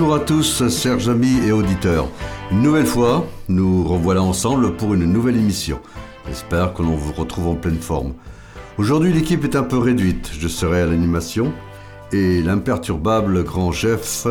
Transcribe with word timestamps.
Bonjour 0.00 0.14
à 0.14 0.20
tous, 0.20 0.62
chers 0.68 1.08
amis 1.08 1.40
et 1.44 1.50
auditeurs. 1.50 2.06
Une 2.52 2.62
nouvelle 2.62 2.86
fois, 2.86 3.26
nous 3.48 3.82
revoilà 3.82 4.22
ensemble 4.22 4.76
pour 4.76 4.94
une 4.94 5.06
nouvelle 5.06 5.36
émission. 5.36 5.80
J'espère 6.28 6.72
que 6.72 6.84
l'on 6.84 6.94
vous 6.94 7.12
retrouve 7.12 7.48
en 7.48 7.56
pleine 7.56 7.80
forme. 7.80 8.14
Aujourd'hui, 8.78 9.12
l'équipe 9.12 9.42
est 9.42 9.56
un 9.56 9.64
peu 9.64 9.76
réduite. 9.76 10.30
Je 10.38 10.46
serai 10.46 10.82
à 10.82 10.86
l'animation 10.86 11.52
et 12.12 12.40
l'imperturbable 12.42 13.42
grand 13.42 13.72
chef, 13.72 14.28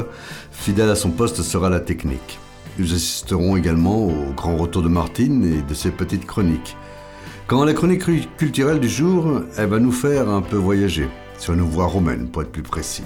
fidèle 0.52 0.90
à 0.90 0.96
son 0.96 1.10
poste, 1.10 1.42
sera 1.42 1.70
la 1.70 1.82
technique. 1.82 2.40
Nous 2.80 2.94
assisterons 2.94 3.58
également 3.58 4.06
au 4.06 4.32
grand 4.38 4.56
retour 4.56 4.84
de 4.84 4.90
Martine 4.90 5.44
et 5.44 5.62
de 5.70 5.74
ses 5.74 5.92
petites 5.92 6.26
chroniques. 6.26 6.78
Quand 7.48 7.66
la 7.66 7.74
chronique 7.74 8.06
culturelle 8.38 8.80
du 8.80 8.88
jour, 8.88 9.42
elle 9.58 9.68
va 9.68 9.80
nous 9.80 9.92
faire 9.92 10.30
un 10.30 10.42
peu 10.42 10.56
voyager, 10.56 11.10
sur 11.38 11.56
une 11.56 11.60
voie 11.60 11.88
romaine 11.88 12.30
pour 12.30 12.44
être 12.44 12.54
plus 12.54 12.64
précis. 12.64 13.04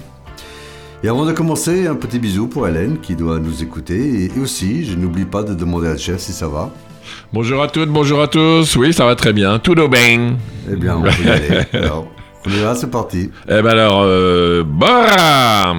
Et 1.04 1.08
avant 1.08 1.24
de 1.24 1.32
commencer, 1.32 1.88
un 1.88 1.96
petit 1.96 2.20
bisou 2.20 2.46
pour 2.46 2.68
Hélène 2.68 2.98
qui 3.00 3.16
doit 3.16 3.40
nous 3.40 3.60
écouter. 3.60 4.30
Et 4.36 4.38
aussi, 4.38 4.84
je 4.84 4.94
n'oublie 4.94 5.24
pas 5.24 5.42
de 5.42 5.52
demander 5.52 5.88
à 5.88 5.96
chef 5.96 6.20
si 6.20 6.32
ça 6.32 6.46
va. 6.46 6.70
Bonjour 7.32 7.60
à 7.60 7.66
toutes, 7.66 7.88
bonjour 7.88 8.22
à 8.22 8.28
tous. 8.28 8.76
Oui, 8.76 8.92
ça 8.92 9.04
va 9.04 9.16
très 9.16 9.32
bien. 9.32 9.58
Tout 9.58 9.76
au 9.80 9.88
bien. 9.88 10.36
Eh 10.70 10.76
bien, 10.76 10.98
on 10.98 11.02
peut 11.02 11.10
y 11.24 11.28
aller. 11.28 11.66
Alors, 11.72 12.06
on 12.46 12.50
est 12.50 12.62
là, 12.62 12.76
c'est 12.76 12.88
parti. 12.88 13.30
Eh 13.48 13.62
ben 13.62 13.66
alors, 13.66 14.02
euh, 14.04 14.62
bora 14.64 15.74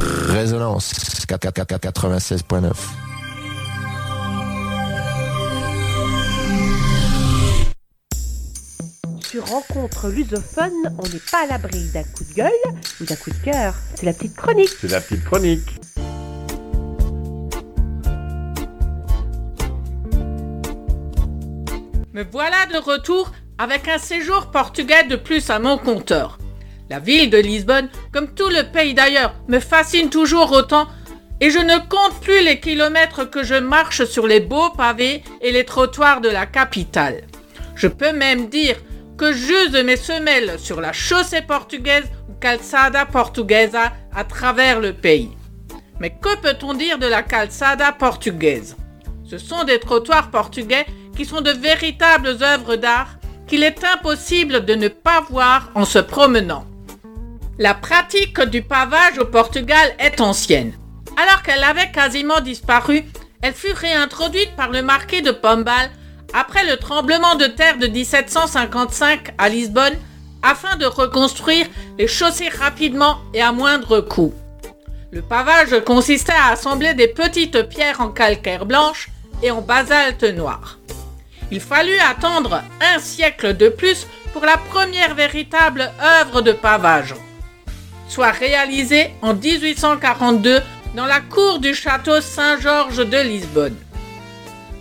Résonance 0.00 0.92
96.9. 1.28 3.05
Rencontre 9.38 10.08
lusophone, 10.08 10.72
on 10.98 11.02
n'est 11.02 11.20
pas 11.30 11.44
à 11.44 11.46
l'abri 11.46 11.84
d'un 11.92 12.02
coup 12.02 12.24
de 12.24 12.34
gueule 12.34 12.50
ou 13.00 13.04
d'un 13.04 13.16
coup 13.16 13.30
de 13.30 13.44
cœur. 13.44 13.74
C'est 13.94 14.06
la 14.06 14.12
petite 14.12 14.34
chronique. 14.34 14.70
C'est 14.80 14.90
la 14.90 15.00
petite 15.00 15.24
chronique. 15.24 15.78
Me 22.14 22.24
voilà 22.30 22.66
de 22.72 22.78
retour 22.78 23.32
avec 23.58 23.88
un 23.88 23.98
séjour 23.98 24.50
portugais 24.50 25.04
de 25.04 25.16
plus 25.16 25.50
à 25.50 25.58
mon 25.58 25.76
compteur. 25.76 26.38
La 26.88 26.98
ville 26.98 27.28
de 27.28 27.38
Lisbonne, 27.38 27.90
comme 28.12 28.32
tout 28.32 28.48
le 28.48 28.70
pays 28.72 28.94
d'ailleurs, 28.94 29.34
me 29.48 29.60
fascine 29.60 30.08
toujours 30.08 30.52
autant 30.52 30.86
et 31.40 31.50
je 31.50 31.58
ne 31.58 31.78
compte 31.88 32.18
plus 32.22 32.42
les 32.42 32.60
kilomètres 32.60 33.28
que 33.28 33.42
je 33.42 33.56
marche 33.56 34.04
sur 34.04 34.26
les 34.26 34.40
beaux 34.40 34.70
pavés 34.70 35.22
et 35.42 35.52
les 35.52 35.64
trottoirs 35.64 36.22
de 36.22 36.30
la 36.30 36.46
capitale. 36.46 37.22
Je 37.74 37.88
peux 37.88 38.12
même 38.12 38.48
dire 38.48 38.76
que 39.16 39.32
j'use 39.32 39.82
mes 39.84 39.96
semelles 39.96 40.58
sur 40.58 40.80
la 40.80 40.92
chaussée 40.92 41.42
portugaise 41.42 42.04
ou 42.28 42.34
calçada 42.34 43.06
portuguesa 43.06 43.92
à 44.14 44.24
travers 44.24 44.80
le 44.80 44.92
pays. 44.92 45.36
Mais 46.00 46.10
que 46.10 46.36
peut-on 46.36 46.74
dire 46.74 46.98
de 46.98 47.06
la 47.06 47.22
calçada 47.22 47.92
portugaise? 47.92 48.76
Ce 49.24 49.38
sont 49.38 49.64
des 49.64 49.80
trottoirs 49.80 50.30
portugais 50.30 50.86
qui 51.16 51.24
sont 51.24 51.40
de 51.40 51.50
véritables 51.50 52.36
œuvres 52.42 52.76
d'art 52.76 53.16
qu'il 53.46 53.62
est 53.62 53.84
impossible 53.84 54.64
de 54.64 54.74
ne 54.74 54.88
pas 54.88 55.22
voir 55.30 55.70
en 55.74 55.84
se 55.84 55.98
promenant. 55.98 56.66
La 57.58 57.74
pratique 57.74 58.40
du 58.40 58.60
pavage 58.60 59.18
au 59.18 59.24
Portugal 59.24 59.94
est 59.98 60.20
ancienne. 60.20 60.74
Alors 61.16 61.42
qu'elle 61.42 61.64
avait 61.64 61.90
quasiment 61.90 62.40
disparu, 62.40 63.04
elle 63.40 63.54
fut 63.54 63.72
réintroduite 63.72 64.54
par 64.56 64.70
le 64.70 64.82
marquis 64.82 65.22
de 65.22 65.30
Pombal 65.30 65.90
après 66.32 66.64
le 66.64 66.76
tremblement 66.76 67.34
de 67.36 67.46
terre 67.46 67.78
de 67.78 67.86
1755 67.86 69.34
à 69.38 69.48
Lisbonne 69.48 69.96
afin 70.42 70.76
de 70.76 70.86
reconstruire 70.86 71.66
les 71.98 72.06
chaussées 72.06 72.48
rapidement 72.48 73.18
et 73.34 73.42
à 73.42 73.52
moindre 73.52 74.00
coût. 74.00 74.32
Le 75.10 75.22
pavage 75.22 75.80
consistait 75.84 76.32
à 76.32 76.52
assembler 76.52 76.94
des 76.94 77.08
petites 77.08 77.68
pierres 77.68 78.00
en 78.00 78.08
calcaire 78.08 78.66
blanche 78.66 79.08
et 79.42 79.50
en 79.50 79.60
basalte 79.60 80.24
noir. 80.24 80.78
Il 81.50 81.60
fallut 81.60 81.98
attendre 81.98 82.62
un 82.80 82.98
siècle 82.98 83.56
de 83.56 83.68
plus 83.68 84.06
pour 84.32 84.44
la 84.44 84.56
première 84.56 85.14
véritable 85.14 85.90
œuvre 86.20 86.42
de 86.42 86.52
pavage, 86.52 87.14
soit 88.08 88.32
réalisée 88.32 89.10
en 89.22 89.34
1842 89.34 90.60
dans 90.94 91.06
la 91.06 91.20
cour 91.20 91.60
du 91.60 91.74
château 91.74 92.20
Saint-Georges 92.20 93.06
de 93.08 93.18
Lisbonne. 93.18 93.76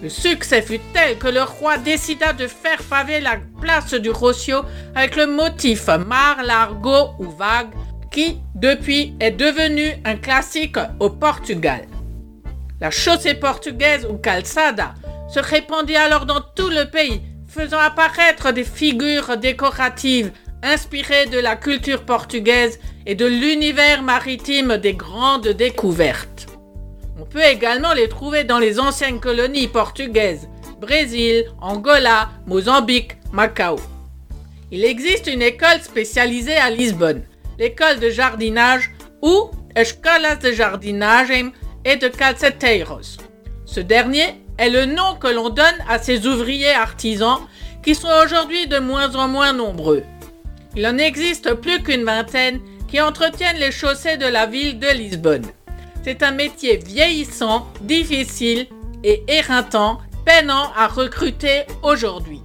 Le 0.06 0.12
succès 0.12 0.62
fut 0.62 0.82
tel 0.94 1.18
que 1.18 1.28
le 1.28 1.42
roi 1.42 1.80
décida 1.80 2.32
de 2.32 2.46
faire 2.46 2.84
paver 2.84 3.22
la 3.22 3.40
place 3.60 3.96
du 3.96 4.12
Rocio 4.12 4.62
avec 4.94 5.16
le 5.16 5.26
motif 5.26 5.88
mar, 5.88 6.44
largo 6.44 7.16
ou 7.18 7.32
vague 7.32 7.72
qui, 8.12 8.38
depuis, 8.54 9.16
est 9.20 9.32
devenu 9.32 9.96
un 10.06 10.16
classique 10.16 10.78
au 11.00 11.10
Portugal. 11.10 11.88
La 12.80 12.92
chaussée 12.92 13.34
portugaise 13.34 14.06
ou 14.08 14.18
calçada 14.18 14.94
se 15.28 15.40
répandit 15.40 15.96
alors 15.96 16.28
dans 16.28 16.42
tout 16.56 16.70
le 16.70 16.88
pays, 16.88 17.24
faisant 17.48 17.80
apparaître 17.80 18.52
des 18.52 18.64
figures 18.64 19.38
décoratives 19.38 20.32
inspirées 20.62 21.26
de 21.26 21.40
la 21.40 21.56
culture 21.56 22.06
portugaise 22.06 22.80
et 23.08 23.16
de 23.16 23.26
l'univers 23.26 24.04
maritime 24.04 24.78
des 24.78 24.94
grandes 24.94 25.48
découvertes. 25.48 26.55
On 27.26 27.38
peut 27.40 27.44
également 27.44 27.94
les 27.94 28.08
trouver 28.08 28.44
dans 28.44 28.60
les 28.60 28.80
anciennes 28.80 29.20
colonies 29.20 29.68
portugaises, 29.68 30.48
Brésil, 30.80 31.46
Angola, 31.60 32.30
Mozambique, 32.46 33.18
Macao. 33.34 33.78
Il 34.72 34.86
existe 34.86 35.28
une 35.28 35.42
école 35.42 35.82
spécialisée 35.82 36.56
à 36.56 36.70
Lisbonne, 36.70 37.24
l'école 37.58 38.00
de 38.00 38.12
jardinage 38.12 38.92
ou 39.24 39.50
Escolas 39.76 40.36
de 40.36 40.52
Jardinagem 40.52 41.52
et 41.84 41.96
de 41.96 42.08
Calceteiros. 42.08 43.18
Ce 43.66 43.80
dernier 43.80 44.36
est 44.60 44.70
le 44.70 44.86
nom 44.86 45.16
que 45.16 45.28
l'on 45.28 45.50
donne 45.50 45.84
à 45.90 45.98
ces 45.98 46.28
ouvriers 46.28 46.76
artisans 46.76 47.40
qui 47.84 47.96
sont 47.96 48.12
aujourd'hui 48.24 48.68
de 48.68 48.78
moins 48.78 49.16
en 49.16 49.28
moins 49.28 49.52
nombreux. 49.52 50.04
Il 50.76 50.86
en 50.86 51.00
existe 51.00 51.56
plus 51.56 51.82
qu'une 51.82 52.06
vingtaine 52.06 52.62
qui 52.88 53.02
entretiennent 53.02 53.58
les 53.58 53.72
chaussées 53.72 54.18
de 54.18 54.28
la 54.28 54.46
ville 54.46 54.80
de 54.80 54.90
Lisbonne. 54.90 55.46
C'est 56.06 56.22
un 56.22 56.30
métier 56.30 56.78
vieillissant, 56.78 57.68
difficile 57.82 58.68
et 59.04 59.24
éreintant, 59.28 59.98
peinant 60.24 60.72
à 60.78 60.88
recruter 60.88 61.64
aujourd'hui. 61.82 62.44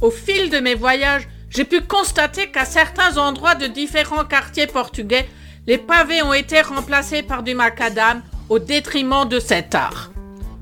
Au 0.00 0.12
fil 0.12 0.48
de 0.48 0.60
mes 0.60 0.76
voyages, 0.76 1.26
j'ai 1.50 1.64
pu 1.64 1.80
constater 1.80 2.52
qu'à 2.52 2.64
certains 2.64 3.18
endroits 3.18 3.56
de 3.56 3.66
différents 3.66 4.24
quartiers 4.24 4.68
portugais, 4.68 5.28
les 5.66 5.76
pavés 5.76 6.22
ont 6.22 6.32
été 6.32 6.60
remplacés 6.60 7.24
par 7.24 7.42
du 7.42 7.52
macadam 7.52 8.22
au 8.48 8.60
détriment 8.60 9.28
de 9.28 9.40
cet 9.40 9.74
art. 9.74 10.12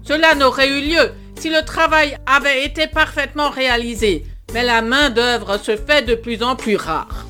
Cela 0.02 0.34
n'aurait 0.34 0.70
eu 0.70 0.80
lieu 0.88 1.12
si 1.38 1.50
le 1.50 1.66
travail 1.66 2.16
avait 2.24 2.64
été 2.64 2.86
parfaitement 2.86 3.50
réalisé, 3.50 4.24
mais 4.54 4.64
la 4.64 4.80
main-d'œuvre 4.80 5.58
se 5.58 5.76
fait 5.76 6.00
de 6.00 6.14
plus 6.14 6.42
en 6.42 6.56
plus 6.56 6.76
rare. 6.76 7.25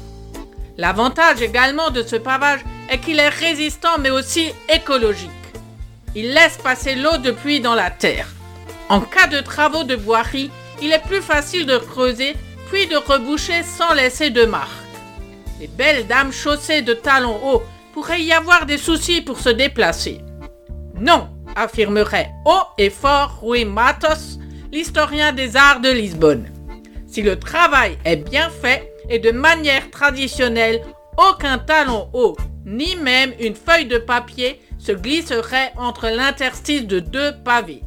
L'avantage 0.79 1.41
également 1.41 1.91
de 1.91 2.03
ce 2.03 2.17
pavage 2.17 2.61
est 2.91 2.99
qu'il 2.99 3.19
est 3.19 3.29
résistant 3.29 3.99
mais 3.99 4.11
aussi 4.11 4.53
écologique. 4.73 5.31
Il 6.15 6.33
laisse 6.33 6.59
passer 6.59 6.95
l'eau 6.95 7.17
de 7.19 7.31
pluie 7.31 7.61
dans 7.61 7.75
la 7.75 7.91
terre. 7.91 8.28
En 8.89 9.01
cas 9.01 9.27
de 9.27 9.41
travaux 9.41 9.84
de 9.84 9.97
boirie, 9.97 10.51
il 10.83 10.93
est 10.93 11.03
plus 11.07 11.23
facile 11.23 11.67
de 11.67 11.78
creuser 11.78 12.37
puis 12.71 12.87
de 12.87 12.97
reboucher 12.97 13.63
sans 13.63 13.95
laisser 13.95 14.31
de 14.31 14.45
marque. 14.45 14.71
Les 15.61 15.69
belles 15.69 16.07
dames 16.07 16.33
chaussées 16.33 16.83
de 16.83 16.93
talons 16.93 17.41
hauts 17.45 17.63
pourraient 17.95 18.22
y 18.22 18.33
avoir 18.33 18.67
des 18.67 18.79
soucis 18.79 19.22
pour 19.22 19.39
se 19.39 19.49
déplacer. 19.49 20.21
Non, 20.99 21.29
affirmerait 21.55 22.31
haut 22.45 22.67
et 22.77 22.91
fort 22.91 23.39
Rui 23.41 23.65
Matos, 23.65 24.39
l'historien 24.71 25.33
des 25.33 25.57
arts 25.57 25.81
de 25.81 25.91
Lisbonne. 25.91 26.51
Si 27.07 27.22
le 27.22 27.39
travail 27.39 27.97
est 28.05 28.17
bien 28.17 28.51
fait 28.51 28.93
et 29.09 29.19
de 29.19 29.31
manière 29.31 29.91
traditionnelle, 29.91 30.83
aucun 31.17 31.59
talon 31.59 32.09
haut, 32.13 32.37
ni 32.65 32.97
même 32.97 33.33
une 33.41 33.55
feuille 33.55 33.87
de 33.87 33.99
papier 33.99 34.61
se 34.79 34.93
glisserait 34.93 35.73
entre 35.77 36.09
l'interstice 36.09 36.87
de 36.87 37.01
deux 37.01 37.33
pavés. 37.45 37.83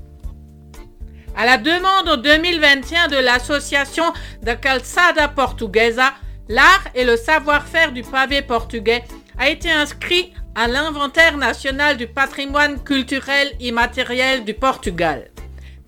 À 1.35 1.45
la 1.45 1.57
demande 1.57 2.09
en 2.09 2.17
2021 2.17 3.07
de 3.07 3.17
l'association 3.17 4.11
da 4.41 4.55
Calçada 4.55 5.27
Portuguesa, 5.27 6.13
l'art 6.49 6.83
et 6.95 7.05
le 7.05 7.15
savoir-faire 7.15 7.91
du 7.91 8.01
pavé 8.01 8.41
portugais 8.41 9.03
a 9.37 9.49
été 9.49 9.71
inscrit 9.71 10.33
à 10.55 10.67
l'inventaire 10.67 11.37
national 11.37 11.95
du 11.95 12.07
patrimoine 12.07 12.83
culturel 12.83 13.53
immatériel 13.59 14.43
du 14.43 14.53
Portugal. 14.53 15.29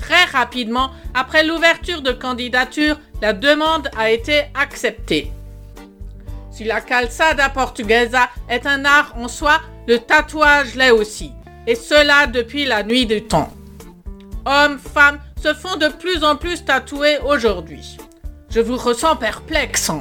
Très 0.02 0.26
rapidement, 0.26 0.92
après 1.14 1.46
l'ouverture 1.46 2.02
de 2.02 2.12
candidature, 2.12 3.00
la 3.22 3.34
demande 3.34 3.90
a 3.98 4.10
été 4.10 4.44
acceptée. 4.54 5.32
Si 6.52 6.64
la 6.66 6.82
calçada 6.82 7.50
portuguesa 7.50 8.30
est 8.50 8.66
un 8.66 8.84
art 8.84 9.14
en 9.16 9.28
soi, 9.28 9.62
le 9.88 10.00
tatouage 10.00 10.76
l'est 10.76 10.92
aussi, 10.92 11.32
et 11.66 11.76
cela 11.76 12.28
depuis 12.28 12.66
la 12.66 12.84
nuit 12.84 13.06
du 13.06 13.24
temps. 13.24 13.54
Hommes, 14.46 14.80
femmes 14.80 15.20
se 15.42 15.54
font 15.54 15.78
de 15.78 15.88
plus 15.88 16.24
en 16.24 16.36
plus 16.36 16.66
tatouer 16.66 17.20
aujourd'hui. 17.20 17.98
Je 18.50 18.60
vous 18.60 18.78
ressens 18.78 19.16
perplexe. 19.16 19.92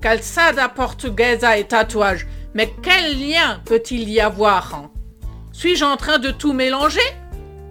Calçada 0.00 0.68
portuguesa 0.68 1.58
et 1.58 1.64
tatouage. 1.64 2.26
Mais 2.54 2.72
quel 2.82 3.18
lien 3.18 3.60
peut-il 3.64 4.08
y 4.08 4.20
avoir 4.20 4.74
hein? 4.74 4.90
Suis-je 5.52 5.84
en 5.84 5.96
train 5.96 6.18
de 6.18 6.30
tout 6.30 6.52
mélanger? 6.52 7.00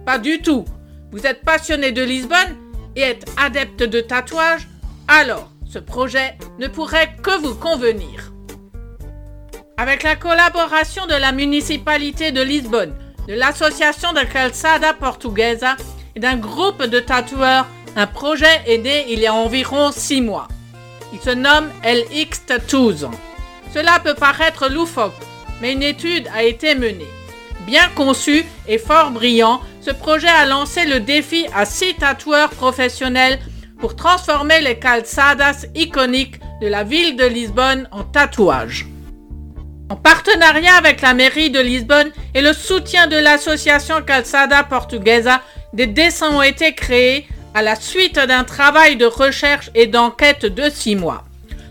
Pas 0.06 0.18
du 0.18 0.40
tout. 0.40 0.64
Vous 1.12 1.26
êtes 1.26 1.42
passionné 1.42 1.92
de 1.92 2.02
Lisbonne 2.02 2.56
et 2.96 3.02
êtes 3.02 3.30
adepte 3.36 3.82
de 3.82 4.00
tatouage 4.00 4.66
Alors, 5.08 5.50
ce 5.70 5.78
projet 5.78 6.38
ne 6.58 6.68
pourrait 6.68 7.14
que 7.22 7.38
vous 7.38 7.54
convenir. 7.54 8.32
Avec 9.76 10.04
la 10.04 10.16
collaboration 10.16 11.04
de 11.06 11.14
la 11.14 11.32
municipalité 11.32 12.32
de 12.32 12.40
Lisbonne, 12.40 12.94
de 13.28 13.34
l'association 13.34 14.14
de 14.14 14.20
Calçada 14.20 14.94
Portuguesa 14.94 15.76
et 16.16 16.20
d'un 16.20 16.36
groupe 16.36 16.82
de 16.82 16.98
tatoueurs, 16.98 17.66
un 17.94 18.06
projet 18.06 18.62
est 18.66 18.78
né 18.78 19.04
il 19.10 19.18
y 19.18 19.26
a 19.26 19.34
environ 19.34 19.92
six 19.92 20.22
mois. 20.22 20.48
Il 21.12 21.20
se 21.20 21.28
nomme 21.28 21.70
LX 21.84 22.46
Tattoos. 22.46 23.10
Cela 23.74 24.00
peut 24.00 24.14
paraître 24.14 24.70
loufoque, 24.70 25.12
mais 25.60 25.74
une 25.74 25.82
étude 25.82 26.26
a 26.34 26.42
été 26.42 26.74
menée. 26.74 27.10
Bien 27.66 27.90
conçu 27.94 28.46
et 28.66 28.78
fort 28.78 29.10
brillant, 29.10 29.60
ce 29.82 29.90
projet 29.90 30.28
a 30.28 30.46
lancé 30.46 30.86
le 30.86 31.00
défi 31.00 31.46
à 31.54 31.64
six 31.64 31.94
tatoueurs 31.94 32.50
professionnels 32.50 33.40
pour 33.80 33.96
transformer 33.96 34.60
les 34.60 34.78
calçadas 34.78 35.66
iconiques 35.74 36.38
de 36.60 36.68
la 36.68 36.84
ville 36.84 37.16
de 37.16 37.24
Lisbonne 37.24 37.88
en 37.90 38.04
tatouages. 38.04 38.86
En 39.90 39.96
partenariat 39.96 40.76
avec 40.76 41.00
la 41.00 41.14
mairie 41.14 41.50
de 41.50 41.58
Lisbonne 41.58 42.12
et 42.32 42.40
le 42.40 42.52
soutien 42.52 43.08
de 43.08 43.16
l'association 43.16 44.00
Calçada 44.02 44.62
Portuguesa, 44.62 45.42
des 45.72 45.88
dessins 45.88 46.30
ont 46.30 46.42
été 46.42 46.74
créés 46.74 47.26
à 47.52 47.60
la 47.60 47.74
suite 47.74 48.14
d'un 48.14 48.44
travail 48.44 48.96
de 48.96 49.04
recherche 49.04 49.70
et 49.74 49.88
d'enquête 49.88 50.46
de 50.46 50.70
six 50.70 50.94
mois. 50.94 51.24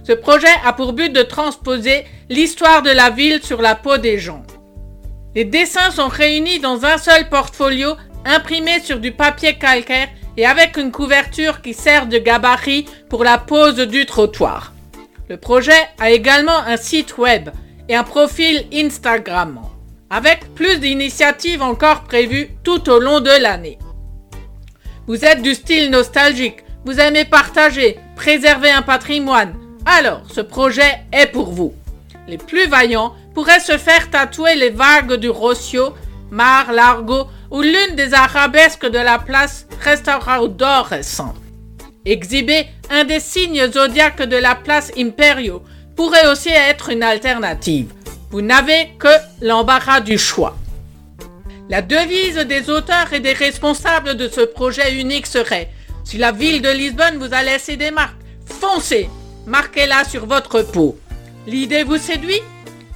Ce 0.04 0.12
projet 0.12 0.54
a 0.66 0.74
pour 0.74 0.92
but 0.92 1.14
de 1.14 1.22
transposer 1.22 2.06
l'histoire 2.30 2.82
de 2.82 2.92
la 2.92 3.10
ville 3.10 3.42
sur 3.42 3.62
la 3.62 3.76
peau 3.76 3.98
des 3.98 4.20
gens. 4.20 4.44
Les 5.34 5.46
dessins 5.46 5.92
sont 5.92 6.10
réunis 6.10 6.60
dans 6.60 6.84
un 6.84 6.98
seul 6.98 7.30
portfolio 7.30 7.96
imprimé 8.26 8.82
sur 8.82 9.00
du 9.00 9.14
papier 9.14 9.58
calcaire 9.58 10.10
et 10.36 10.46
avec 10.46 10.78
une 10.78 10.92
couverture 10.92 11.62
qui 11.62 11.74
sert 11.74 12.08
de 12.08 12.18
gabarit 12.18 12.86
pour 13.10 13.24
la 13.24 13.38
pose 13.38 13.78
du 13.78 14.06
trottoir. 14.06 14.74
Le 15.30 15.38
projet 15.38 15.88
a 16.00 16.12
également 16.12 16.58
un 16.58 16.76
site 16.76 17.18
web 17.18 17.50
et 17.88 17.96
un 17.96 18.04
profil 18.04 18.68
Instagram, 18.74 19.62
avec 20.10 20.54
plus 20.54 20.80
d'initiatives 20.80 21.62
encore 21.62 22.04
prévues 22.04 22.50
tout 22.64 22.90
au 22.90 23.00
long 23.00 23.22
de 23.22 23.42
l'année. 23.42 23.80
Vous 25.08 25.24
êtes 25.24 25.42
du 25.42 25.56
style 25.56 25.90
nostalgique, 25.90 26.64
vous 26.84 27.00
aimez 27.00 27.24
partager, 27.24 27.98
préserver 28.18 28.70
un 28.70 28.82
patrimoine, 28.82 29.56
alors 29.86 30.24
ce 30.30 30.42
projet 30.42 31.00
est 31.14 31.28
pour 31.28 31.52
vous. 31.52 31.74
Les 32.28 32.38
plus 32.38 32.68
vaillants 32.68 33.16
pourraient 33.34 33.60
se 33.60 33.78
faire 33.78 34.10
tatouer 34.10 34.56
les 34.56 34.70
vagues 34.70 35.16
du 35.16 35.30
Rossio, 35.30 35.94
Mar 36.30 36.72
Largo 36.72 37.28
ou 37.50 37.62
l'une 37.62 37.96
des 37.96 38.14
arabesques 38.14 38.86
de 38.86 38.98
la 38.98 39.20
place 39.20 39.68
Restauradores. 39.82 40.94
Exhiber 42.06 42.68
un 42.90 43.04
des 43.04 43.20
signes 43.20 43.72
zodiaques 43.72 44.24
de 44.24 44.38
la 44.38 44.56
place 44.56 44.92
Imperio 44.98 45.62
pourrait 45.96 46.28
aussi 46.28 46.50
être 46.50 46.90
une 46.90 47.04
alternative. 47.04 47.94
Vous 48.32 48.42
n'avez 48.42 48.92
que 48.98 49.10
l'embarras 49.42 50.00
du 50.00 50.18
choix. 50.18 50.56
La 51.70 51.82
devise 51.82 52.38
des 52.38 52.70
auteurs 52.70 53.14
et 53.14 53.20
des 53.20 53.34
responsables 53.34 54.16
de 54.16 54.28
ce 54.28 54.42
projet 54.42 55.00
unique 55.00 55.28
serait 55.28 55.70
Si 56.04 56.18
la 56.18 56.32
ville 56.32 56.62
de 56.62 56.70
Lisbonne 56.70 57.18
vous 57.18 57.34
a 57.34 57.44
laissé 57.44 57.78
des 57.78 57.92
marques, 57.92 58.18
foncez, 58.46 59.10
marquez-la 59.46 60.04
sur 60.04 60.26
votre 60.26 60.64
peau. 60.64 60.98
L'idée 61.46 61.84
vous 61.84 61.98
séduit? 61.98 62.42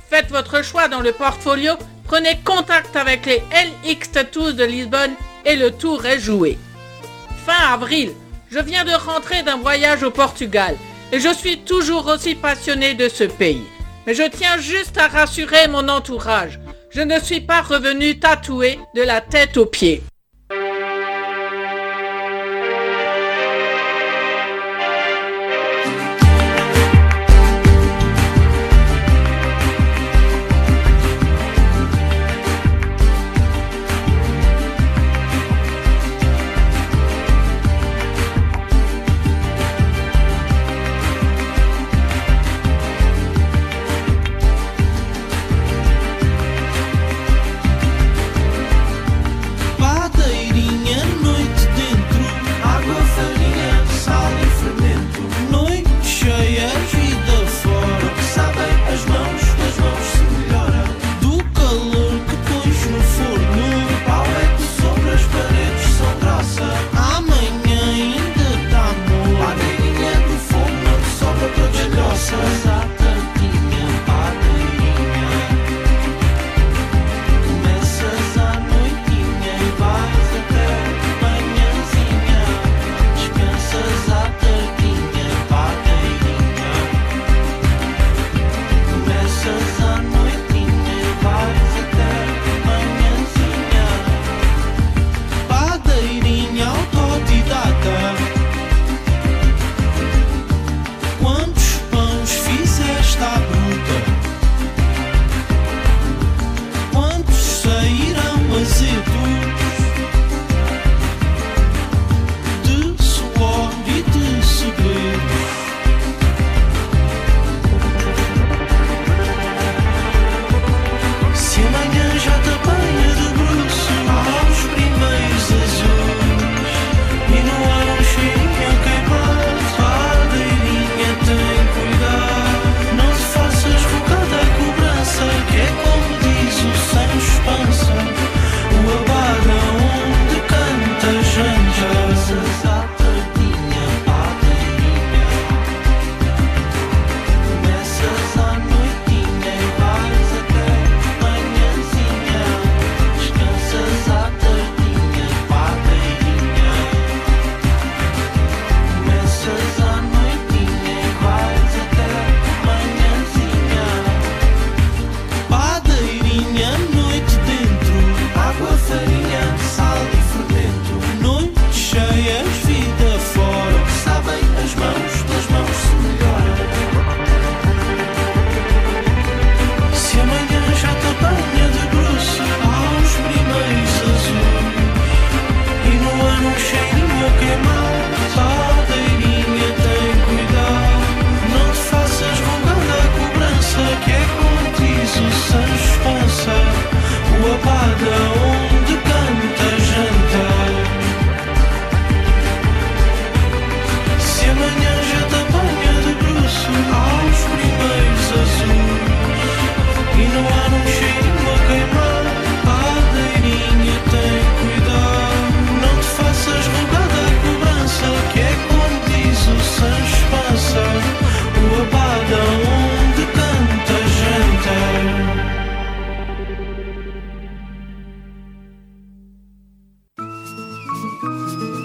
Faites 0.09 0.29
votre 0.29 0.63
choix 0.63 0.87
dans 0.87 1.01
le 1.01 1.11
portfolio, 1.11 1.73
prenez 2.05 2.37
contact 2.43 2.95
avec 2.95 3.25
les 3.25 3.41
LX 3.51 4.11
Tattoos 4.11 4.51
de 4.53 4.63
Lisbonne 4.63 5.13
et 5.45 5.55
le 5.55 5.71
tour 5.71 6.05
est 6.05 6.19
joué. 6.19 6.57
Fin 7.45 7.73
avril, 7.73 8.11
je 8.51 8.59
viens 8.59 8.85
de 8.85 8.93
rentrer 8.93 9.43
d'un 9.43 9.57
voyage 9.57 10.03
au 10.03 10.11
Portugal 10.11 10.75
et 11.11 11.19
je 11.19 11.33
suis 11.33 11.59
toujours 11.59 12.07
aussi 12.07 12.35
passionné 12.35 12.93
de 12.93 13.09
ce 13.09 13.23
pays. 13.23 13.63
Mais 14.05 14.13
je 14.13 14.23
tiens 14.23 14.57
juste 14.59 14.97
à 14.97 15.07
rassurer 15.07 15.67
mon 15.67 15.87
entourage. 15.89 16.59
Je 16.91 17.01
ne 17.01 17.19
suis 17.19 17.41
pas 17.41 17.61
revenu 17.61 18.19
tatoué 18.19 18.79
de 18.95 19.01
la 19.01 19.21
tête 19.21 19.57
aux 19.57 19.65
pieds. 19.65 20.03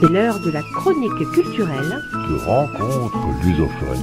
C'est 0.01 0.09
l'heure 0.09 0.41
de 0.41 0.51
la 0.51 0.63
chronique 0.63 1.31
culturelle 1.31 1.99
de 2.31 2.37
rencontre 2.47 3.19
lusophone. 3.45 3.99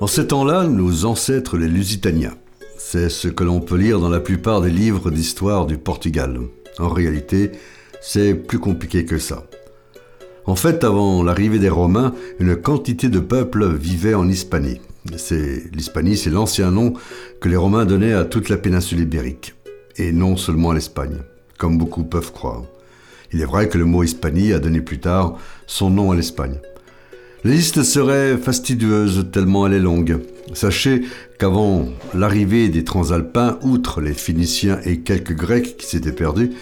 En 0.00 0.06
ces 0.06 0.28
temps-là, 0.28 0.66
nos 0.66 1.04
ancêtres 1.04 1.58
les 1.58 1.68
Lusitaniens. 1.68 2.34
C'est 2.78 3.10
ce 3.10 3.28
que 3.28 3.44
l'on 3.44 3.60
peut 3.60 3.76
lire 3.76 4.00
dans 4.00 4.08
la 4.08 4.20
plupart 4.20 4.62
des 4.62 4.70
livres 4.70 5.10
d'histoire 5.10 5.66
du 5.66 5.76
Portugal. 5.76 6.40
En 6.78 6.88
réalité, 6.88 7.52
c'est 8.00 8.32
plus 8.34 8.58
compliqué 8.58 9.04
que 9.04 9.18
ça. 9.18 9.44
En 10.46 10.54
fait, 10.54 10.84
avant 10.84 11.24
l'arrivée 11.24 11.58
des 11.58 11.68
Romains, 11.68 12.14
une 12.38 12.54
quantité 12.54 13.08
de 13.08 13.18
peuples 13.18 13.74
vivait 13.74 14.14
en 14.14 14.28
Hispanie. 14.28 14.80
L'Hispanie, 15.72 16.16
c'est 16.16 16.30
l'ancien 16.30 16.70
nom 16.70 16.94
que 17.40 17.48
les 17.48 17.56
Romains 17.56 17.84
donnaient 17.84 18.12
à 18.12 18.24
toute 18.24 18.48
la 18.48 18.56
péninsule 18.56 19.00
ibérique, 19.00 19.54
et 19.96 20.12
non 20.12 20.36
seulement 20.36 20.70
à 20.70 20.74
l'Espagne, 20.74 21.18
comme 21.58 21.78
beaucoup 21.78 22.04
peuvent 22.04 22.32
croire. 22.32 22.62
Il 23.32 23.40
est 23.40 23.46
vrai 23.46 23.68
que 23.68 23.76
le 23.76 23.84
mot 23.84 24.04
Hispanie 24.04 24.52
a 24.52 24.60
donné 24.60 24.80
plus 24.80 25.00
tard 25.00 25.36
son 25.66 25.90
nom 25.90 26.12
à 26.12 26.16
l'Espagne. 26.16 26.60
La 27.42 27.50
liste 27.50 27.82
serait 27.82 28.36
fastidieuse 28.36 29.26
tellement 29.32 29.66
elle 29.66 29.74
est 29.74 29.80
longue. 29.80 30.20
Sachez 30.54 31.02
qu'avant 31.38 31.88
l'arrivée 32.14 32.68
des 32.68 32.84
Transalpins, 32.84 33.58
outre 33.62 34.00
les 34.00 34.14
Phéniciens 34.14 34.80
et 34.84 35.00
quelques 35.00 35.34
Grecs 35.34 35.76
qui 35.76 35.86
s'étaient 35.86 36.12
perdus, 36.12 36.52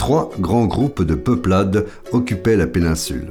trois 0.00 0.30
grands 0.40 0.64
groupes 0.64 1.02
de 1.02 1.14
peuplades 1.14 1.84
occupaient 2.12 2.56
la 2.56 2.66
péninsule. 2.66 3.28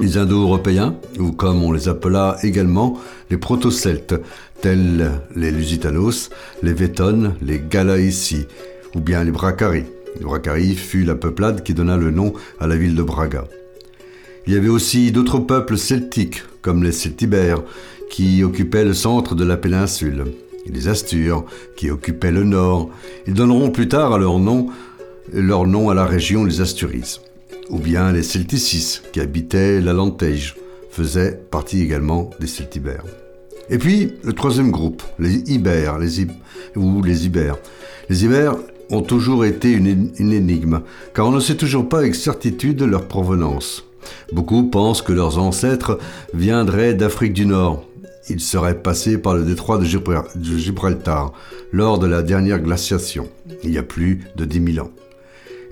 Les 0.00 0.18
Indo-Européens, 0.18 0.96
ou 1.20 1.30
comme 1.30 1.62
on 1.62 1.70
les 1.70 1.86
appela 1.86 2.36
également, 2.42 2.98
les 3.30 3.36
Proto-Celtes, 3.36 4.16
tels 4.60 5.08
les 5.36 5.52
Lusitanos, 5.52 6.30
les 6.64 6.72
Vétones, 6.72 7.36
les 7.40 7.60
Galaïci, 7.60 8.46
ou 8.96 9.00
bien 9.00 9.22
les 9.22 9.30
Bracari. 9.30 9.84
Bracari 10.20 10.74
fut 10.74 11.04
la 11.04 11.14
peuplade 11.14 11.62
qui 11.62 11.74
donna 11.74 11.96
le 11.96 12.10
nom 12.10 12.32
à 12.58 12.66
la 12.66 12.74
ville 12.74 12.96
de 12.96 13.04
Braga. 13.04 13.44
Il 14.48 14.52
y 14.52 14.56
avait 14.56 14.68
aussi 14.68 15.12
d'autres 15.12 15.38
peuples 15.38 15.78
celtiques, 15.78 16.42
comme 16.60 16.82
les 16.82 16.90
Celtibères, 16.90 17.62
qui 18.10 18.42
occupaient 18.42 18.84
le 18.84 18.94
centre 18.94 19.36
de 19.36 19.44
la 19.44 19.56
péninsule, 19.56 20.24
les 20.68 20.88
Astures, 20.88 21.44
qui 21.76 21.88
occupaient 21.88 22.32
le 22.32 22.42
nord. 22.42 22.90
Ils 23.28 23.34
donneront 23.34 23.70
plus 23.70 23.86
tard 23.86 24.12
à 24.12 24.18
leur 24.18 24.40
nom 24.40 24.70
leur 25.32 25.66
nom 25.66 25.90
à 25.90 25.94
la 25.94 26.04
région 26.04 26.44
les 26.44 26.60
Asturies. 26.60 27.20
Ou 27.70 27.78
bien 27.78 28.12
les 28.12 28.22
Celticis, 28.22 29.00
qui 29.12 29.20
habitaient 29.20 29.80
la 29.80 29.92
Lantège, 29.92 30.56
faisaient 30.90 31.40
partie 31.50 31.82
également 31.82 32.30
des 32.40 32.46
Celtibères. 32.46 33.04
Et 33.68 33.78
puis, 33.78 34.12
le 34.22 34.32
troisième 34.32 34.70
groupe, 34.70 35.02
les 35.18 35.38
Ibères, 35.50 35.98
les 35.98 36.26
ou 36.76 37.02
les 37.02 37.26
Ibères. 37.26 37.58
Les 38.08 38.24
Ibères 38.24 38.56
ont 38.90 39.02
toujours 39.02 39.44
été 39.44 39.72
une, 39.72 40.12
une 40.18 40.32
énigme, 40.32 40.82
car 41.14 41.26
on 41.26 41.32
ne 41.32 41.40
sait 41.40 41.56
toujours 41.56 41.88
pas 41.88 41.98
avec 41.98 42.14
certitude 42.14 42.82
leur 42.82 43.08
provenance. 43.08 43.84
Beaucoup 44.32 44.64
pensent 44.64 45.02
que 45.02 45.12
leurs 45.12 45.38
ancêtres 45.38 45.98
viendraient 46.32 46.94
d'Afrique 46.94 47.32
du 47.32 47.46
Nord. 47.46 47.84
Ils 48.28 48.40
seraient 48.40 48.80
passés 48.80 49.18
par 49.18 49.34
le 49.34 49.44
détroit 49.44 49.78
de 49.78 49.84
Gibraltar 49.84 51.32
lors 51.72 51.98
de 51.98 52.06
la 52.06 52.22
dernière 52.22 52.60
glaciation, 52.60 53.28
il 53.62 53.70
y 53.72 53.78
a 53.78 53.82
plus 53.82 54.24
de 54.36 54.44
10 54.44 54.74
000 54.74 54.86
ans. 54.86 54.90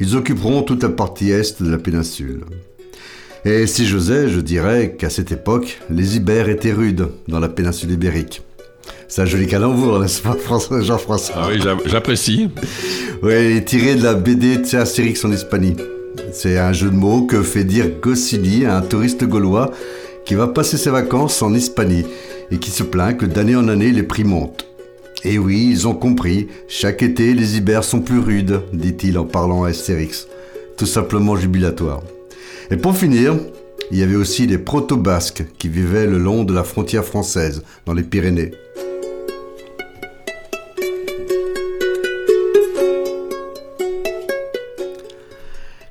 Ils 0.00 0.16
occuperont 0.16 0.62
toute 0.62 0.82
la 0.82 0.88
partie 0.88 1.30
est 1.30 1.62
de 1.62 1.70
la 1.70 1.78
péninsule. 1.78 2.44
Et 3.44 3.66
si 3.66 3.86
j'osais, 3.86 4.28
je 4.28 4.40
dirais 4.40 4.96
qu'à 4.98 5.10
cette 5.10 5.30
époque, 5.30 5.78
les 5.90 6.16
Ibères 6.16 6.48
étaient 6.48 6.72
rudes 6.72 7.08
dans 7.28 7.40
la 7.40 7.48
péninsule 7.48 7.90
ibérique. 7.90 8.42
C'est 9.06 9.22
un 9.22 9.26
joli 9.26 9.46
calembour, 9.46 10.00
n'est-ce 10.00 10.22
pas, 10.22 10.36
Jean-François? 10.80 11.34
Ah 11.36 11.48
oui, 11.50 11.60
j'apprécie. 11.86 12.48
Oui, 13.22 13.64
tiré 13.64 13.94
de 13.94 14.02
la 14.02 14.14
BD 14.14 14.62
Astérix 14.74 15.24
en 15.24 15.32
Hispanie. 15.32 15.76
C'est 16.32 16.58
un 16.58 16.72
jeu 16.72 16.90
de 16.90 16.96
mots 16.96 17.22
que 17.22 17.42
fait 17.42 17.64
dire 17.64 17.86
Goscinny 18.00 18.64
à 18.64 18.76
un 18.76 18.82
touriste 18.82 19.24
gaulois 19.24 19.70
qui 20.24 20.34
va 20.34 20.48
passer 20.48 20.76
ses 20.76 20.90
vacances 20.90 21.42
en 21.42 21.54
Hispanie 21.54 22.06
et 22.50 22.58
qui 22.58 22.70
se 22.70 22.82
plaint 22.82 23.16
que 23.16 23.26
d'année 23.26 23.56
en 23.56 23.68
année 23.68 23.92
les 23.92 24.02
prix 24.02 24.24
montent. 24.24 24.66
Et 25.26 25.38
oui, 25.38 25.68
ils 25.70 25.88
ont 25.88 25.94
compris, 25.94 26.48
chaque 26.68 27.02
été 27.02 27.32
les 27.32 27.56
Ibères 27.56 27.82
sont 27.82 28.02
plus 28.02 28.18
rudes, 28.18 28.60
dit-il 28.74 29.16
en 29.16 29.24
parlant 29.24 29.64
à 29.64 29.70
Astérix. 29.70 30.28
Tout 30.76 30.84
simplement 30.84 31.34
jubilatoire. 31.34 32.02
Et 32.70 32.76
pour 32.76 32.94
finir, 32.94 33.34
il 33.90 33.98
y 33.98 34.02
avait 34.02 34.16
aussi 34.16 34.46
les 34.46 34.58
proto-basques 34.58 35.44
qui 35.56 35.68
vivaient 35.68 36.06
le 36.06 36.18
long 36.18 36.44
de 36.44 36.52
la 36.52 36.62
frontière 36.62 37.06
française, 37.06 37.62
dans 37.86 37.94
les 37.94 38.02
Pyrénées. 38.02 38.50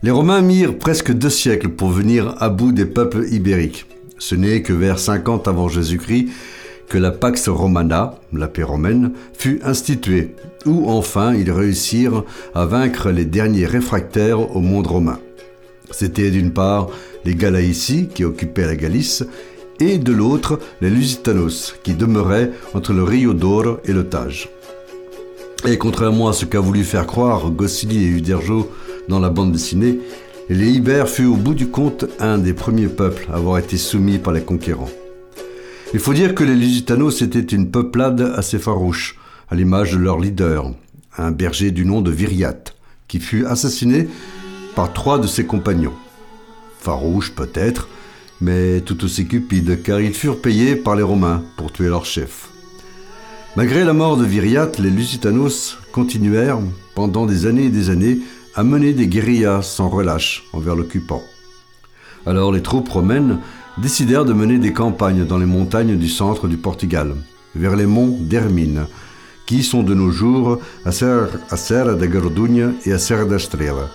Les 0.03 0.11
Romains 0.11 0.41
mirent 0.41 0.77
presque 0.77 1.11
deux 1.11 1.29
siècles 1.31 1.69
pour 1.69 1.89
venir 1.89 2.35
à 2.39 2.49
bout 2.49 2.71
des 2.71 2.85
peuples 2.85 3.25
ibériques. 3.31 3.87
Ce 4.19 4.35
n'est 4.35 4.61
que 4.61 4.73
vers 4.73 4.99
50 4.99 5.47
avant 5.47 5.69
Jésus-Christ 5.69 6.27
la 6.97 7.11
Pax 7.11 7.49
Romana, 7.49 8.15
la 8.33 8.47
paix 8.47 8.63
romaine, 8.63 9.11
fut 9.37 9.59
instituée, 9.63 10.35
où 10.65 10.89
enfin 10.89 11.33
ils 11.33 11.51
réussirent 11.51 12.23
à 12.55 12.65
vaincre 12.65 13.09
les 13.09 13.25
derniers 13.25 13.65
réfractaires 13.65 14.55
au 14.55 14.59
monde 14.59 14.87
romain. 14.87 15.19
C'était 15.91 16.31
d'une 16.31 16.51
part 16.51 16.89
les 17.25 17.35
Galaïci 17.35 18.07
qui 18.13 18.23
occupaient 18.23 18.65
la 18.65 18.75
Galice, 18.75 19.23
et 19.79 19.97
de 19.97 20.13
l'autre 20.13 20.59
les 20.81 20.89
Lusitanos 20.89 21.75
qui 21.83 21.93
demeuraient 21.93 22.51
entre 22.73 22.93
le 22.93 23.03
Rio 23.03 23.33
d'Or 23.33 23.79
et 23.85 23.91
le 23.91 24.07
Tage. 24.07 24.49
Et 25.65 25.77
contrairement 25.77 26.27
à 26.27 26.33
ce 26.33 26.45
qu'a 26.45 26.59
voulu 26.59 26.83
faire 26.83 27.07
croire 27.07 27.49
Goscinny 27.49 28.03
et 28.03 28.07
Uderzo 28.07 28.69
dans 29.07 29.19
la 29.19 29.29
bande 29.29 29.51
dessinée, 29.51 29.99
les 30.49 30.71
Ibères 30.71 31.07
furent 31.07 31.33
au 31.33 31.37
bout 31.37 31.53
du 31.53 31.67
compte 31.67 32.05
un 32.19 32.37
des 32.37 32.53
premiers 32.53 32.87
peuples 32.87 33.27
à 33.31 33.37
avoir 33.37 33.57
été 33.57 33.77
soumis 33.77 34.19
par 34.19 34.33
les 34.33 34.41
conquérants. 34.41 34.89
Il 35.93 35.99
faut 35.99 36.15
dire 36.15 36.33
que 36.33 36.43
les 36.43 36.55
Lusitanos 36.55 37.21
étaient 37.21 37.55
une 37.55 37.69
peuplade 37.69 38.33
assez 38.35 38.57
farouche, 38.57 39.15
à 39.49 39.55
l'image 39.55 39.91
de 39.91 39.99
leur 39.99 40.19
leader, 40.19 40.71
un 41.19 41.29
berger 41.29 41.69
du 41.69 41.85
nom 41.85 42.01
de 42.01 42.09
Viriat, 42.09 42.63
qui 43.07 43.19
fut 43.19 43.45
assassiné 43.45 44.07
par 44.75 44.91
trois 44.93 45.19
de 45.19 45.27
ses 45.27 45.45
compagnons. 45.45 45.93
Farouche 46.79 47.31
peut-être, 47.33 47.87
mais 48.41 48.81
tout 48.81 49.05
aussi 49.05 49.27
cupide, 49.27 49.83
car 49.83 50.01
ils 50.01 50.15
furent 50.15 50.41
payés 50.41 50.75
par 50.75 50.95
les 50.95 51.03
Romains 51.03 51.43
pour 51.57 51.71
tuer 51.71 51.89
leur 51.89 52.05
chef. 52.05 52.49
Malgré 53.55 53.83
la 53.83 53.93
mort 53.93 54.17
de 54.17 54.25
Viriat, 54.25 54.71
les 54.79 54.89
Lusitanos 54.89 55.77
continuèrent, 55.91 56.59
pendant 56.95 57.27
des 57.27 57.45
années 57.45 57.65
et 57.65 57.69
des 57.69 57.91
années, 57.91 58.17
à 58.55 58.63
mener 58.63 58.93
des 58.93 59.07
guérillas 59.07 59.61
sans 59.61 59.89
relâche 59.89 60.43
envers 60.53 60.75
l'occupant. 60.75 61.21
Alors 62.25 62.51
les 62.51 62.63
troupes 62.63 62.89
romaines 62.89 63.39
décidèrent 63.77 64.25
de 64.25 64.33
mener 64.33 64.57
des 64.59 64.73
campagnes 64.73 65.25
dans 65.25 65.37
les 65.37 65.45
montagnes 65.45 65.97
du 65.97 66.09
centre 66.09 66.47
du 66.47 66.57
Portugal, 66.57 67.15
vers 67.55 67.75
les 67.75 67.85
monts 67.85 68.17
d'Hermine, 68.19 68.85
qui 69.45 69.63
sont 69.63 69.83
de 69.83 69.93
nos 69.93 70.11
jours 70.11 70.59
à 70.85 70.91
Serra 70.91 71.93
da 71.95 72.07
Gordunha 72.07 72.71
et 72.85 72.93
à 72.93 72.99
Serra 72.99 73.25
da 73.25 73.35
Estrela. 73.35 73.89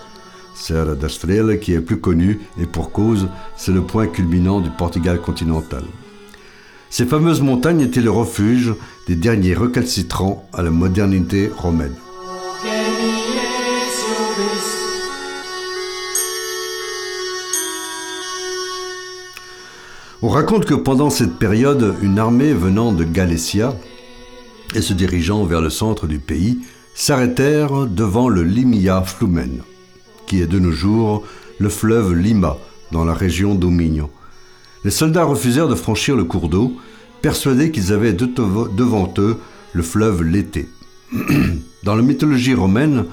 Serra 0.53 0.95
da 0.95 1.07
Estrela 1.07 1.57
qui 1.57 1.73
est 1.73 1.81
plus 1.81 1.99
connue, 1.99 2.39
et 2.59 2.65
pour 2.65 2.91
cause, 2.91 3.27
c'est 3.55 3.71
le 3.71 3.81
point 3.81 4.07
culminant 4.07 4.59
du 4.59 4.69
Portugal 4.69 5.19
continental. 5.21 5.83
Ces 6.89 7.05
fameuses 7.05 7.41
montagnes 7.41 7.81
étaient 7.81 8.01
le 8.01 8.11
refuge 8.11 8.73
des 9.07 9.15
derniers 9.15 9.53
recalcitrants 9.53 10.49
à 10.53 10.63
la 10.63 10.71
modernité 10.71 11.49
romaine. 11.55 11.95
On 20.21 20.27
raconte 20.27 20.65
que 20.65 20.73
pendant 20.73 21.09
cette 21.09 21.39
période, 21.39 21.95
une 22.01 22.19
armée 22.19 22.51
venant 22.51 22.91
de 22.91 23.05
Galécia 23.05 23.73
et 24.75 24.81
se 24.81 24.91
dirigeant 24.91 25.45
vers 25.45 25.61
le 25.61 25.69
centre 25.69 26.07
du 26.07 26.19
pays 26.19 26.59
s'arrêtèrent 26.93 27.87
devant 27.87 28.27
le 28.27 28.43
Limia 28.43 29.01
Flumen, 29.01 29.61
qui 30.27 30.41
est 30.41 30.47
de 30.47 30.59
nos 30.59 30.73
jours 30.73 31.23
le 31.57 31.69
fleuve 31.69 32.13
Lima 32.13 32.57
dans 32.91 33.05
la 33.05 33.13
région 33.13 33.55
d'Omigno. 33.55 34.09
Les 34.83 34.91
soldats 34.91 35.23
refusèrent 35.23 35.69
de 35.69 35.75
franchir 35.75 36.17
le 36.17 36.25
cours 36.25 36.49
d'eau, 36.49 36.73
persuadés 37.21 37.71
qu'ils 37.71 37.93
avaient 37.93 38.11
devant 38.11 39.13
eux 39.19 39.37
le 39.71 39.83
fleuve 39.83 40.23
Lété. 40.23 40.67
Dans 41.83 41.95
la 41.95 42.01
mythologie 42.01 42.55
romaine, 42.55 43.05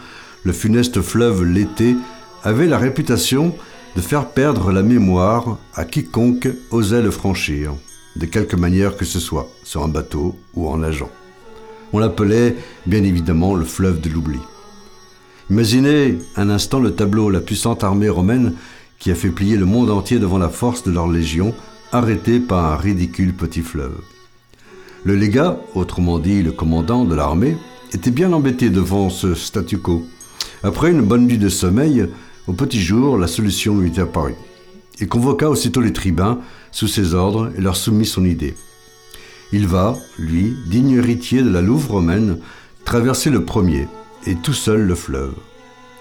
le 0.42 0.52
funeste 0.52 1.00
fleuve 1.00 1.44
Lété 1.44 1.94
avait 2.42 2.66
la 2.66 2.78
réputation 2.78 3.54
de 3.96 4.02
faire 4.02 4.28
perdre 4.28 4.72
la 4.72 4.82
mémoire 4.82 5.56
à 5.74 5.86
quiconque 5.86 6.48
osait 6.70 7.00
le 7.00 7.10
franchir, 7.10 7.72
de 8.16 8.26
quelque 8.26 8.54
manière 8.54 8.94
que 8.94 9.06
ce 9.06 9.18
soit, 9.18 9.48
sur 9.64 9.82
un 9.82 9.88
bateau 9.88 10.36
ou 10.54 10.68
en 10.68 10.76
nageant. 10.76 11.10
On 11.94 11.98
l'appelait 11.98 12.56
bien 12.84 13.02
évidemment 13.02 13.54
le 13.54 13.64
fleuve 13.64 14.02
de 14.02 14.10
l'oubli. 14.10 14.38
Imaginez 15.48 16.18
un 16.36 16.50
instant 16.50 16.78
le 16.78 16.90
tableau, 16.90 17.30
la 17.30 17.40
puissante 17.40 17.84
armée 17.84 18.10
romaine 18.10 18.52
qui 18.98 19.10
a 19.10 19.14
fait 19.14 19.30
plier 19.30 19.56
le 19.56 19.64
monde 19.64 19.90
entier 19.90 20.18
devant 20.18 20.38
la 20.38 20.50
force 20.50 20.82
de 20.84 20.90
leur 20.90 21.08
légion, 21.08 21.54
arrêtée 21.90 22.38
par 22.38 22.72
un 22.72 22.76
ridicule 22.76 23.32
petit 23.32 23.62
fleuve. 23.62 23.98
Le 25.04 25.14
légat, 25.14 25.58
autrement 25.74 26.18
dit 26.18 26.42
le 26.42 26.52
commandant 26.52 27.04
de 27.06 27.14
l'armée, 27.14 27.56
était 27.94 28.10
bien 28.10 28.32
embêté 28.34 28.68
devant 28.68 29.08
ce 29.08 29.34
statu 29.34 29.78
quo. 29.78 30.04
Après 30.62 30.90
une 30.90 31.02
bonne 31.02 31.26
nuit 31.26 31.38
de 31.38 31.48
sommeil, 31.48 32.08
au 32.46 32.52
petit 32.52 32.80
jour, 32.80 33.18
la 33.18 33.26
solution 33.26 33.78
lui 33.78 33.90
est 33.90 33.98
apparue. 33.98 34.36
Il 35.00 35.08
convoqua 35.08 35.50
aussitôt 35.50 35.80
les 35.80 35.92
tribuns 35.92 36.38
sous 36.70 36.86
ses 36.86 37.14
ordres 37.14 37.50
et 37.56 37.60
leur 37.60 37.76
soumit 37.76 38.06
son 38.06 38.24
idée. 38.24 38.54
Il 39.52 39.66
va, 39.66 39.96
lui, 40.18 40.54
digne 40.66 40.92
héritier 40.92 41.42
de 41.42 41.50
la 41.50 41.60
Louve 41.60 41.90
romaine, 41.90 42.38
traverser 42.84 43.30
le 43.30 43.44
premier, 43.44 43.88
et 44.26 44.36
tout 44.36 44.52
seul 44.52 44.82
le 44.82 44.94
fleuve. 44.94 45.34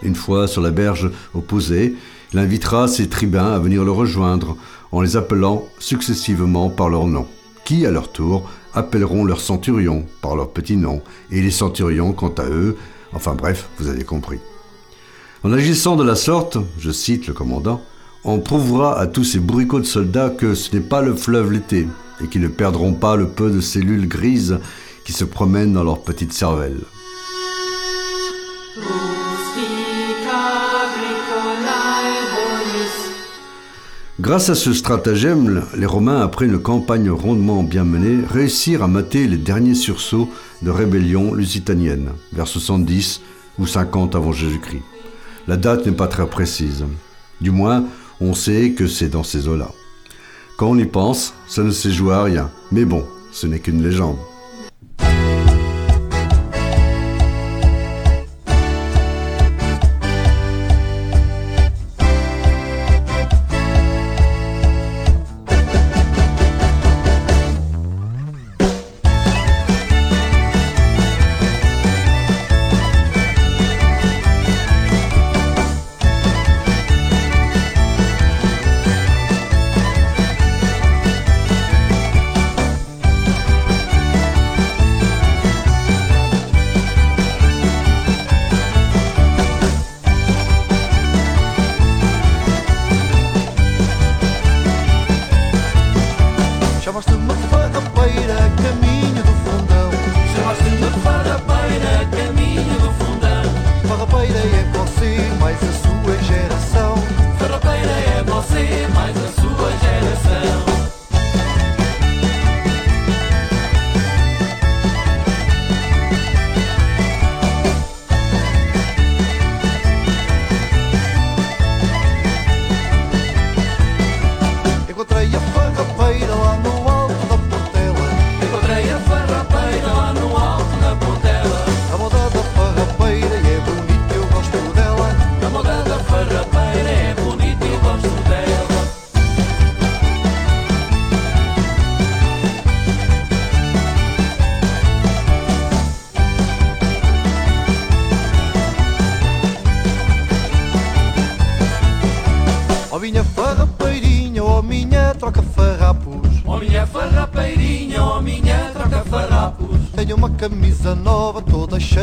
Une 0.04 0.16
fois 0.16 0.48
sur 0.48 0.62
la 0.62 0.72
berge 0.72 1.10
opposée, 1.34 1.96
il 2.34 2.40
invitera 2.40 2.88
ses 2.88 3.08
tribuns 3.08 3.54
à 3.54 3.60
venir 3.60 3.84
le 3.84 3.92
rejoindre 3.92 4.58
en 4.92 5.02
les 5.02 5.18
appelant 5.18 5.64
successivement 5.80 6.70
par 6.70 6.90
leur 6.90 7.08
nom, 7.08 7.28
qui, 7.66 7.86
à 7.86 7.92
leur 7.92 8.12
tour, 8.12 8.50
appelleront 8.74 9.26
leurs 9.26 9.42
centurions 9.42 10.06
par 10.22 10.36
leur 10.36 10.50
petit 10.52 10.78
nom, 10.78 11.02
et 11.32 11.42
les 11.42 11.52
centurions, 11.52 12.14
quant 12.14 12.34
à 12.38 12.46
eux, 12.46 12.78
enfin 13.14 13.36
bref, 13.36 13.70
vous 13.80 13.88
avez 13.88 14.04
compris. 14.04 14.40
En 15.46 15.54
agissant 15.54 15.96
de 15.96 16.04
la 16.04 16.16
sorte, 16.16 16.58
je 16.80 16.90
cite 16.90 17.28
le 17.28 17.34
commandant, 17.36 17.80
on 18.24 18.40
prouvera 18.40 19.00
à 19.00 19.06
tous 19.06 19.24
ces 19.24 19.38
bourricots 19.38 19.80
de 19.80 19.86
soldats 19.86 20.32
que 20.32 20.56
ce 20.56 20.76
n'est 20.76 20.82
pas 20.82 21.04
le 21.04 21.14
fleuve 21.14 21.52
l'été, 21.52 21.88
et 22.20 22.28
qu'ils 22.28 22.42
ne 22.42 22.48
perdront 22.48 22.94
pas 22.94 23.16
le 23.16 23.28
peu 23.28 23.52
de 23.52 23.62
cellules 23.62 24.08
grises 24.08 24.58
qui 25.06 25.14
se 25.14 25.24
promènent 25.24 25.74
dans 25.74 25.84
leur 25.84 26.02
petite 26.02 26.34
cervelle. 26.34 26.80
Grâce 34.20 34.50
à 34.50 34.56
ce 34.56 34.74
stratagème, 34.74 35.64
les 35.78 35.86
Romains, 35.86 36.22
après 36.22 36.48
une 36.48 36.58
campagne 36.58 37.12
rondement 37.12 37.62
bien 37.62 37.84
menée, 37.84 38.26
réussirent 38.28 38.82
à 38.82 38.88
mater 38.88 39.28
les 39.28 39.38
derniers 39.38 39.76
sursauts 39.76 40.28
de 40.64 40.72
rébellion 40.72 41.36
lusitanienne, 41.36 42.14
vers 42.34 42.48
70 42.48 43.22
ou 43.60 43.68
50 43.68 44.16
avant 44.16 44.32
Jésus-Christ. 44.32 44.82
La 45.48 45.58
date 45.58 45.86
n'est 45.86 45.92
pas 45.92 46.08
très 46.08 46.26
précise. 46.26 46.86
Du 47.40 47.52
moins, 47.52 47.86
on 48.20 48.34
sait 48.34 48.72
que 48.72 48.88
c'est 48.88 49.10
dans 49.10 49.24
ces 49.24 49.48
eaux-là. 49.48 49.70
Quand 50.58 50.70
on 50.70 50.78
y 50.78 50.86
pense, 50.86 51.34
ça 51.48 51.64
ne 51.64 51.72
s'est 51.72 51.92
joué 51.92 52.14
à 52.14 52.24
rien. 52.24 52.50
Mais 52.72 52.86
bon, 52.86 53.06
ce 53.32 53.46
n'est 53.46 53.60
qu'une 53.60 53.84
légende. 53.84 54.18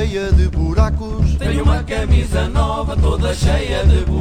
Cheia 0.02 0.32
de 0.32 0.48
buracos. 0.48 1.36
Tenho 1.36 1.62
uma 1.62 1.82
camisa 1.84 2.48
nova, 2.48 2.96
toda 2.96 3.32
cheia 3.34 3.84
de 3.84 4.04
buracos. 4.04 4.11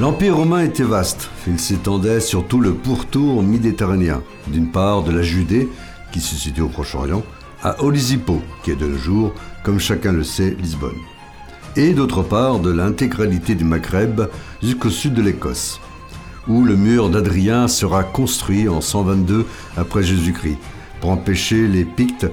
L'Empire 0.00 0.36
romain 0.36 0.62
était 0.62 0.84
vaste. 0.84 1.28
Il 1.48 1.58
s'étendait 1.58 2.20
sur 2.20 2.46
tout 2.46 2.60
le 2.60 2.72
pourtour 2.72 3.42
méditerranéen. 3.42 4.22
D'une 4.46 4.70
part 4.70 5.02
de 5.02 5.10
la 5.10 5.22
Judée, 5.22 5.68
qui 6.12 6.20
se 6.20 6.36
situe 6.36 6.60
au 6.60 6.68
Proche-Orient, 6.68 7.24
à 7.64 7.82
Olisipo, 7.82 8.40
qui 8.62 8.70
est 8.70 8.76
de 8.76 8.86
nos 8.86 8.96
jours, 8.96 9.34
comme 9.64 9.80
chacun 9.80 10.12
le 10.12 10.22
sait, 10.22 10.56
Lisbonne. 10.60 10.94
Et 11.74 11.94
d'autre 11.94 12.22
part 12.22 12.60
de 12.60 12.70
l'intégralité 12.70 13.56
du 13.56 13.64
Maghreb 13.64 14.28
jusqu'au 14.62 14.90
sud 14.90 15.14
de 15.14 15.22
l'Écosse, 15.22 15.80
où 16.46 16.64
le 16.64 16.76
mur 16.76 17.10
d'Adrien 17.10 17.66
sera 17.66 18.04
construit 18.04 18.68
en 18.68 18.80
122 18.80 19.46
après 19.76 20.04
Jésus-Christ, 20.04 20.58
pour 21.00 21.10
empêcher 21.10 21.66
les 21.66 21.84
Pictes, 21.84 22.30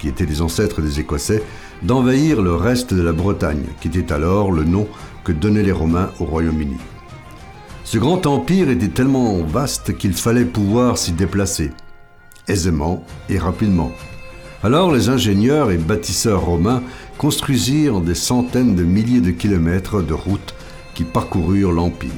qui 0.00 0.08
étaient 0.08 0.26
les 0.26 0.42
ancêtres 0.42 0.82
des 0.82 0.98
Écossais, 0.98 1.44
d'envahir 1.84 2.42
le 2.42 2.56
reste 2.56 2.92
de 2.92 3.02
la 3.02 3.12
Bretagne, 3.12 3.66
qui 3.80 3.86
était 3.86 4.12
alors 4.12 4.50
le 4.50 4.64
nom 4.64 4.88
que 5.22 5.30
donnaient 5.30 5.62
les 5.62 5.70
Romains 5.70 6.10
au 6.18 6.24
Royaume-Uni. 6.24 6.78
Ce 7.84 7.98
grand 7.98 8.26
empire 8.26 8.70
était 8.70 8.88
tellement 8.88 9.42
vaste 9.42 9.98
qu'il 9.98 10.14
fallait 10.14 10.46
pouvoir 10.46 10.96
s'y 10.96 11.12
déplacer, 11.12 11.70
aisément 12.48 13.04
et 13.28 13.38
rapidement. 13.38 13.92
Alors 14.62 14.90
les 14.90 15.10
ingénieurs 15.10 15.70
et 15.70 15.76
bâtisseurs 15.76 16.46
romains 16.46 16.82
construisirent 17.18 18.00
des 18.00 18.14
centaines 18.14 18.74
de 18.74 18.82
milliers 18.82 19.20
de 19.20 19.30
kilomètres 19.30 20.00
de 20.00 20.14
routes 20.14 20.54
qui 20.94 21.04
parcoururent 21.04 21.72
l'empire. 21.72 22.10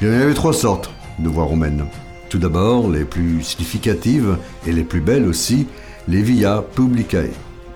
Il 0.00 0.08
y 0.08 0.10
en 0.10 0.14
avait 0.14 0.32
trois 0.32 0.54
sortes 0.54 0.90
de 1.18 1.28
voies 1.28 1.44
romaines. 1.44 1.84
Tout 2.30 2.38
d'abord, 2.38 2.90
les 2.90 3.04
plus 3.04 3.42
significatives 3.42 4.38
et 4.66 4.72
les 4.72 4.84
plus 4.84 5.02
belles 5.02 5.26
aussi, 5.26 5.66
les 6.08 6.22
via 6.22 6.64
publicae. 6.74 7.30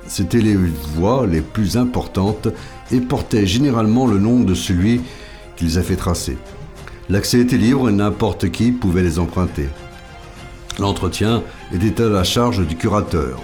C'étaient 0.06 0.40
les 0.40 0.56
voies 0.94 1.26
les 1.26 1.42
plus 1.42 1.76
importantes 1.76 2.48
et 2.90 3.00
portaient 3.00 3.46
généralement 3.46 4.06
le 4.06 4.18
nom 4.18 4.40
de 4.40 4.54
celui 4.54 5.02
a 5.78 5.82
fait 5.82 5.96
tracer. 5.96 6.36
L'accès 7.08 7.40
était 7.40 7.56
libre 7.56 7.88
et 7.88 7.92
n'importe 7.92 8.50
qui 8.50 8.72
pouvait 8.72 9.02
les 9.02 9.18
emprunter. 9.18 9.68
L'entretien 10.78 11.42
était 11.72 12.02
à 12.02 12.08
la 12.08 12.24
charge 12.24 12.66
du 12.66 12.76
curateur. 12.76 13.40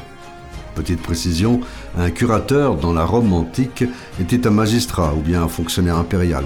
Petite 0.75 1.03
précision, 1.03 1.61
un 1.99 2.11
curateur 2.11 2.77
dans 2.77 2.93
la 2.93 3.05
Rome 3.05 3.33
antique 3.33 3.85
était 4.21 4.47
un 4.47 4.51
magistrat 4.51 5.15
ou 5.15 5.21
bien 5.21 5.43
un 5.43 5.49
fonctionnaire 5.49 5.97
impérial. 5.97 6.45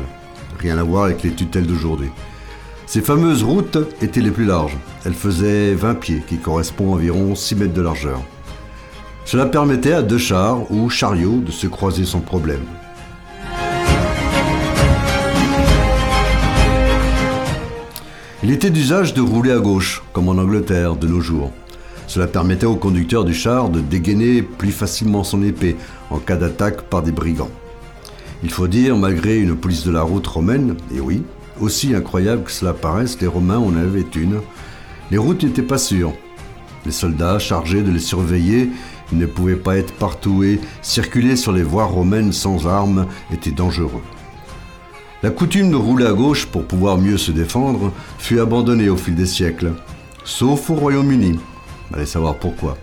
Rien 0.58 0.78
à 0.78 0.82
voir 0.82 1.04
avec 1.04 1.22
les 1.22 1.32
tutelles 1.32 1.66
d'aujourd'hui. 1.66 2.10
Ces 2.86 3.00
fameuses 3.00 3.42
routes 3.42 3.78
étaient 4.00 4.20
les 4.20 4.30
plus 4.30 4.44
larges. 4.44 4.76
Elles 5.04 5.14
faisaient 5.14 5.74
20 5.74 5.94
pieds, 5.94 6.22
qui 6.26 6.38
correspond 6.38 6.92
à 6.92 6.96
environ 6.96 7.34
6 7.34 7.56
mètres 7.56 7.74
de 7.74 7.82
largeur. 7.82 8.22
Cela 9.24 9.46
permettait 9.46 9.92
à 9.92 10.02
deux 10.02 10.18
chars 10.18 10.70
ou 10.70 10.90
chariots 10.90 11.40
de 11.40 11.52
se 11.52 11.66
croiser 11.66 12.04
sans 12.04 12.20
problème. 12.20 12.64
Il 18.44 18.50
était 18.50 18.70
d'usage 18.70 19.14
de 19.14 19.20
rouler 19.20 19.52
à 19.52 19.60
gauche, 19.60 20.02
comme 20.12 20.28
en 20.28 20.32
Angleterre 20.32 20.96
de 20.96 21.06
nos 21.06 21.20
jours. 21.20 21.52
Cela 22.08 22.26
permettait 22.26 22.66
au 22.66 22.74
conducteur 22.74 23.24
du 23.24 23.34
char 23.34 23.68
de 23.68 23.78
dégainer 23.78 24.42
plus 24.42 24.72
facilement 24.72 25.22
son 25.22 25.44
épée 25.44 25.76
en 26.10 26.18
cas 26.18 26.34
d'attaque 26.34 26.82
par 26.82 27.02
des 27.02 27.12
brigands. 27.12 27.52
Il 28.42 28.50
faut 28.50 28.66
dire, 28.66 28.96
malgré 28.96 29.38
une 29.38 29.54
police 29.54 29.84
de 29.84 29.92
la 29.92 30.02
route 30.02 30.26
romaine, 30.26 30.76
et 30.92 30.98
oui, 30.98 31.22
aussi 31.60 31.94
incroyable 31.94 32.42
que 32.42 32.50
cela 32.50 32.74
paraisse, 32.74 33.20
les 33.20 33.28
Romains 33.28 33.58
en 33.58 33.76
avaient 33.76 34.04
une, 34.16 34.40
les 35.12 35.18
routes 35.18 35.44
n'étaient 35.44 35.62
pas 35.62 35.78
sûres. 35.78 36.12
Les 36.84 36.90
soldats 36.90 37.38
chargés 37.38 37.82
de 37.82 37.92
les 37.92 38.00
surveiller 38.00 38.70
ne 39.12 39.26
pouvaient 39.26 39.54
pas 39.54 39.76
être 39.76 39.92
partout 39.94 40.42
et 40.42 40.58
circuler 40.82 41.36
sur 41.36 41.52
les 41.52 41.62
voies 41.62 41.84
romaines 41.84 42.32
sans 42.32 42.66
armes 42.66 43.06
était 43.32 43.52
dangereux. 43.52 44.02
La 45.22 45.30
coutume 45.30 45.70
de 45.70 45.76
rouler 45.76 46.06
à 46.06 46.12
gauche 46.12 46.46
pour 46.46 46.64
pouvoir 46.64 46.98
mieux 46.98 47.16
se 47.16 47.30
défendre 47.30 47.92
fut 48.18 48.40
abandonnée 48.40 48.88
au 48.88 48.96
fil 48.96 49.14
des 49.14 49.26
siècles, 49.26 49.72
sauf 50.24 50.68
au 50.70 50.74
Royaume-Uni. 50.74 51.38
Allez 51.94 52.06
savoir 52.06 52.36
pourquoi. 52.36 52.76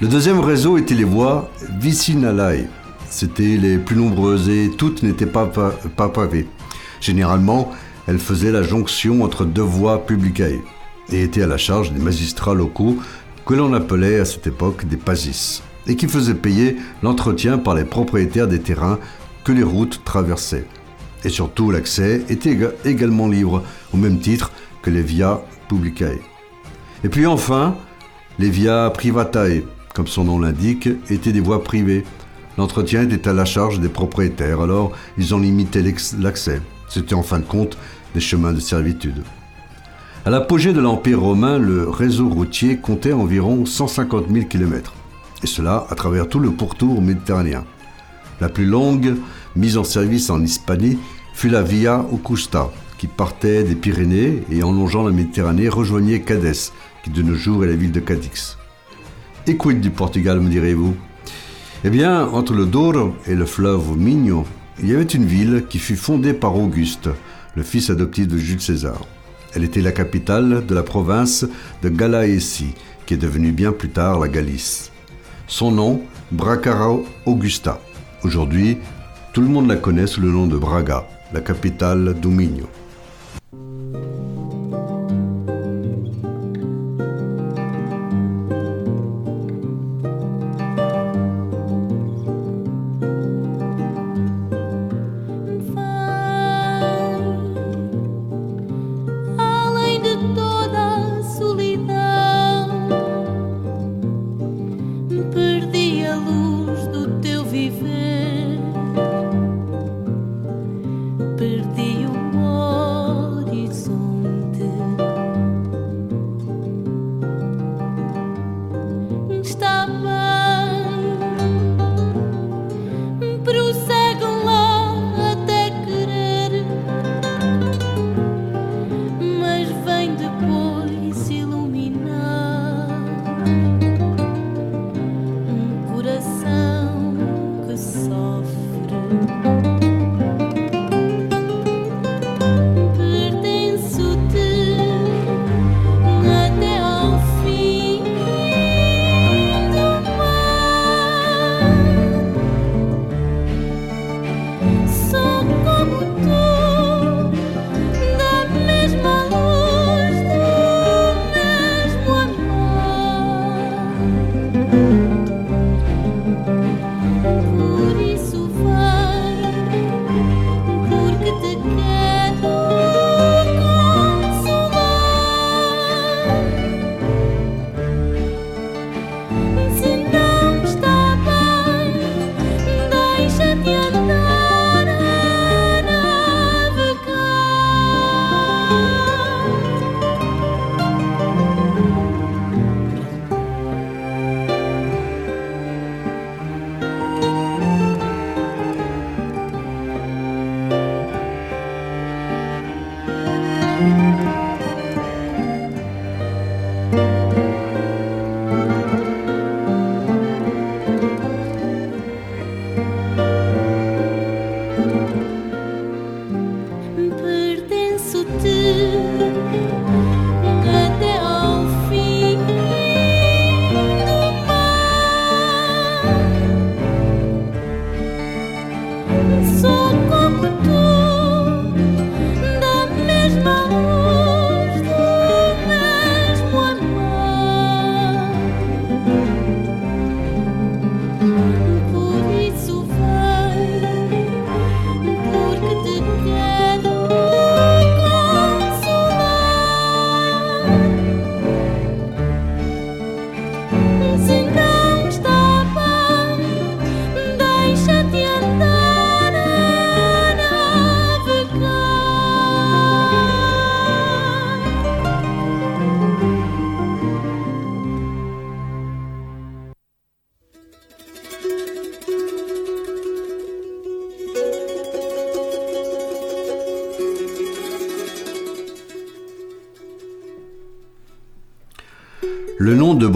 Le 0.00 0.08
deuxième 0.08 0.40
réseau 0.40 0.76
était 0.76 0.94
les 0.94 1.04
voies 1.04 1.48
vicinalae. 1.78 2.68
C'étaient 3.08 3.56
les 3.56 3.78
plus 3.78 3.94
nombreuses 3.96 4.48
et 4.48 4.70
toutes 4.76 5.04
n'étaient 5.04 5.26
pas, 5.26 5.46
pa- 5.46 5.74
pas 5.96 6.08
pavées. 6.08 6.48
Généralement, 7.00 7.70
elles 8.08 8.18
faisaient 8.18 8.50
la 8.50 8.62
jonction 8.64 9.22
entre 9.22 9.44
deux 9.44 9.62
voies 9.62 10.04
publicae 10.04 10.60
et 11.12 11.22
étaient 11.22 11.42
à 11.42 11.46
la 11.46 11.58
charge 11.58 11.92
des 11.92 12.00
magistrats 12.02 12.54
locaux 12.54 12.96
que 13.46 13.54
l'on 13.54 13.72
appelait 13.72 14.18
à 14.18 14.24
cette 14.24 14.48
époque 14.48 14.86
des 14.86 14.96
pasis 14.96 15.62
et 15.86 15.94
qui 15.94 16.08
faisaient 16.08 16.34
payer 16.34 16.76
l'entretien 17.04 17.58
par 17.58 17.74
les 17.76 17.84
propriétaires 17.84 18.48
des 18.48 18.60
terrains 18.60 18.98
que 19.44 19.52
les 19.52 19.62
routes 19.62 20.00
traversaient. 20.04 20.66
Et 21.24 21.28
surtout, 21.30 21.70
l'accès 21.70 22.22
était 22.28 22.54
éga- 22.54 22.72
également 22.84 23.28
libre, 23.28 23.62
au 23.92 23.96
même 23.96 24.18
titre 24.20 24.52
que 24.82 24.90
les 24.90 25.02
via 25.02 25.40
publicae. 25.68 26.18
Et 27.02 27.08
puis 27.08 27.26
enfin, 27.26 27.74
les 28.38 28.50
via 28.50 28.90
privatae, 28.90 29.62
comme 29.94 30.06
son 30.06 30.24
nom 30.24 30.38
l'indique, 30.38 30.88
étaient 31.08 31.32
des 31.32 31.40
voies 31.40 31.64
privées. 31.64 32.04
L'entretien 32.58 33.08
était 33.08 33.28
à 33.28 33.32
la 33.32 33.44
charge 33.44 33.80
des 33.80 33.88
propriétaires, 33.88 34.60
alors 34.60 34.92
ils 35.18 35.26
limitaient 35.28 35.82
l'ex- 35.82 36.14
l'accès. 36.18 36.60
C'était 36.88 37.14
en 37.14 37.22
fin 37.22 37.38
de 37.40 37.44
compte 37.44 37.76
des 38.14 38.20
chemins 38.20 38.52
de 38.52 38.60
servitude. 38.60 39.22
À 40.26 40.30
l'apogée 40.30 40.72
de 40.72 40.80
l'Empire 40.80 41.20
romain, 41.20 41.58
le 41.58 41.88
réseau 41.88 42.28
routier 42.28 42.78
comptait 42.78 43.12
environ 43.12 43.66
150 43.66 44.26
000 44.30 44.46
km, 44.46 44.92
et 45.42 45.46
cela 45.46 45.86
à 45.90 45.94
travers 45.94 46.28
tout 46.28 46.38
le 46.38 46.50
pourtour 46.50 47.02
méditerranéen. 47.02 47.64
La 48.40 48.48
plus 48.48 48.64
longue 48.66 49.16
mise 49.54 49.76
en 49.76 49.84
service 49.84 50.30
en 50.30 50.42
Hispanie 50.42 50.98
fut 51.34 51.50
la 51.50 51.62
Via 51.62 52.06
Augusta, 52.10 52.70
qui 52.96 53.06
partait 53.06 53.64
des 53.64 53.74
Pyrénées 53.74 54.42
et 54.50 54.62
en 54.62 54.72
longeant 54.72 55.02
la 55.02 55.12
Méditerranée 55.12 55.68
rejoignait 55.68 56.20
Cadès, 56.20 56.72
qui 57.02 57.10
de 57.10 57.22
nos 57.22 57.34
jours 57.34 57.64
est 57.64 57.68
la 57.68 57.76
ville 57.76 57.92
de 57.92 58.00
Cadix. 58.00 58.56
Et 59.46 59.58
quid 59.58 59.80
du 59.80 59.90
Portugal, 59.90 60.40
me 60.40 60.48
direz-vous? 60.48 60.94
Eh 61.84 61.90
bien, 61.90 62.26
entre 62.28 62.54
le 62.54 62.64
Douro 62.64 63.14
et 63.26 63.34
le 63.34 63.44
fleuve 63.44 63.98
Minho, 63.98 64.46
il 64.80 64.88
y 64.88 64.94
avait 64.94 65.02
une 65.02 65.26
ville 65.26 65.64
qui 65.68 65.78
fut 65.78 65.96
fondée 65.96 66.32
par 66.32 66.56
Auguste, 66.56 67.10
le 67.54 67.62
fils 67.62 67.90
adoptif 67.90 68.26
de 68.26 68.38
Jules 68.38 68.62
César. 68.62 69.00
Elle 69.54 69.64
était 69.64 69.82
la 69.82 69.92
capitale 69.92 70.64
de 70.66 70.74
la 70.74 70.82
province 70.82 71.44
de 71.82 71.88
Galaésie, 71.90 72.74
qui 73.04 73.14
est 73.14 73.18
devenue 73.18 73.52
bien 73.52 73.72
plus 73.72 73.90
tard 73.90 74.18
la 74.18 74.28
Galice. 74.28 74.90
Son 75.46 75.70
nom, 75.70 76.00
Bracara 76.32 76.96
Augusta. 77.26 77.80
Aujourd'hui, 78.22 78.78
tout 79.34 79.42
le 79.42 79.48
monde 79.48 79.68
la 79.68 79.76
connaît 79.76 80.06
sous 80.06 80.22
le 80.22 80.30
nom 80.30 80.46
de 80.46 80.56
Braga, 80.56 81.06
la 81.34 81.40
capitale 81.40 82.14
du 82.14 82.28
Minho. 82.28 82.83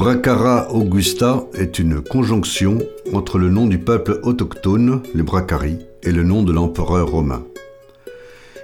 Bracara 0.08 0.72
Augusta 0.72 1.44
est 1.52 1.78
une 1.78 2.00
conjonction 2.00 2.78
entre 3.12 3.36
le 3.36 3.50
nom 3.50 3.66
du 3.66 3.78
peuple 3.78 4.20
autochtone, 4.22 5.02
les 5.14 5.22
Bracari, 5.22 5.76
et 6.02 6.12
le 6.12 6.22
nom 6.22 6.42
de 6.42 6.50
l'empereur 6.50 7.10
romain. 7.10 7.44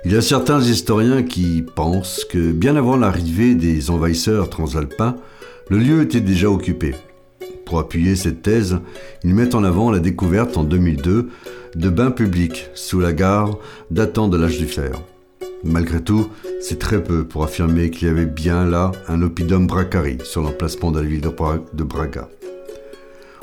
Il 0.06 0.12
y 0.12 0.16
a 0.16 0.22
certains 0.22 0.62
historiens 0.62 1.22
qui 1.22 1.62
pensent 1.76 2.24
que 2.24 2.50
bien 2.50 2.76
avant 2.76 2.96
l'arrivée 2.96 3.54
des 3.54 3.90
envahisseurs 3.90 4.48
transalpins, 4.48 5.16
le 5.68 5.76
lieu 5.76 6.00
était 6.00 6.22
déjà 6.22 6.48
occupé. 6.48 6.94
Pour 7.66 7.78
appuyer 7.78 8.16
cette 8.16 8.40
thèse, 8.40 8.78
ils 9.22 9.34
mettent 9.34 9.54
en 9.54 9.64
avant 9.64 9.90
la 9.90 9.98
découverte 9.98 10.56
en 10.56 10.64
2002 10.64 11.28
de 11.74 11.90
bains 11.90 12.10
publics 12.10 12.70
sous 12.72 13.00
la 13.00 13.12
gare 13.12 13.58
datant 13.90 14.28
de 14.28 14.38
l'âge 14.38 14.56
du 14.56 14.66
fer. 14.66 14.98
Malgré 15.62 16.00
tout, 16.00 16.28
c'est 16.66 16.78
très 16.78 17.02
peu 17.04 17.24
pour 17.24 17.44
affirmer 17.44 17.90
qu'il 17.90 18.08
y 18.08 18.10
avait 18.10 18.24
bien 18.24 18.64
là 18.64 18.90
un 19.06 19.20
oppidum 19.20 19.66
bracari 19.66 20.16
sur 20.24 20.40
l'emplacement 20.40 20.90
de 20.90 21.00
la 21.00 21.06
ville 21.06 21.20
de, 21.20 21.28
Bra- 21.28 21.62
de 21.74 21.84
Braga. 21.84 22.30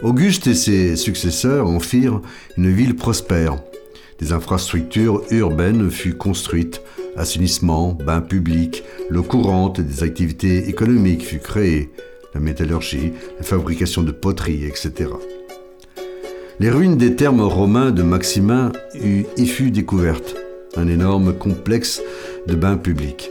Auguste 0.01 0.47
et 0.47 0.55
ses 0.55 0.95
successeurs 0.95 1.67
en 1.67 1.79
firent 1.79 2.19
une 2.57 2.71
ville 2.71 2.95
prospère. 2.95 3.57
Des 4.17 4.34
infrastructures 4.34 5.21
urbaines 5.29 5.91
furent 5.91 6.17
construites, 6.17 6.81
assainissement, 7.15 7.93
bains 7.93 8.21
publics, 8.21 8.84
l'eau 9.12 9.21
courante, 9.21 9.79
des 9.79 10.01
activités 10.01 10.67
économiques 10.67 11.23
furent 11.23 11.43
créées, 11.43 11.91
la 12.34 12.39
métallurgie, 12.39 13.13
la 13.38 13.43
fabrication 13.43 14.01
de 14.01 14.12
poteries, 14.12 14.65
etc. 14.65 15.12
Les 16.60 16.71
ruines 16.71 16.97
des 16.97 17.15
thermes 17.15 17.41
romains 17.41 17.91
de 17.91 18.01
Maximin 18.01 18.71
y 18.95 19.45
furent 19.45 19.71
découvertes, 19.71 20.36
un 20.75 20.88
énorme 20.88 21.34
complexe 21.34 22.01
de 22.47 22.55
bains 22.55 22.77
publics. 22.77 23.29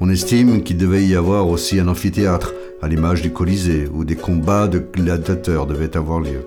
On 0.00 0.08
estime 0.08 0.62
qu'il 0.62 0.78
devait 0.78 1.04
y 1.04 1.14
avoir 1.14 1.48
aussi 1.48 1.78
un 1.78 1.88
amphithéâtre, 1.88 2.54
à 2.82 2.88
l'image 2.88 3.20
du 3.20 3.32
Colisée, 3.32 3.86
où 3.92 4.04
des 4.04 4.16
combats 4.16 4.66
de 4.66 4.78
gladiateurs 4.78 5.66
devaient 5.66 5.96
avoir 5.96 6.20
lieu. 6.20 6.40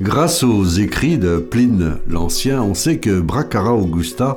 Grâce 0.00 0.42
aux 0.42 0.64
écrits 0.64 1.18
de 1.18 1.38
Pline 1.38 1.98
l'Ancien, 2.08 2.62
on 2.62 2.74
sait 2.74 2.98
que 2.98 3.20
Bracara 3.20 3.74
Augusta 3.74 4.36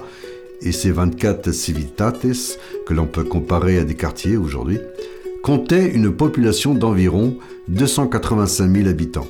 et 0.62 0.72
ses 0.72 0.92
24 0.92 1.52
civitates, 1.52 2.26
que 2.86 2.94
l'on 2.94 3.06
peut 3.06 3.24
comparer 3.24 3.78
à 3.80 3.84
des 3.84 3.96
quartiers 3.96 4.38
aujourd'hui, 4.38 4.80
comptaient 5.44 5.90
une 5.90 6.12
population 6.12 6.74
d'environ 6.74 7.38
285 7.68 8.76
000 8.76 8.88
habitants, 8.88 9.28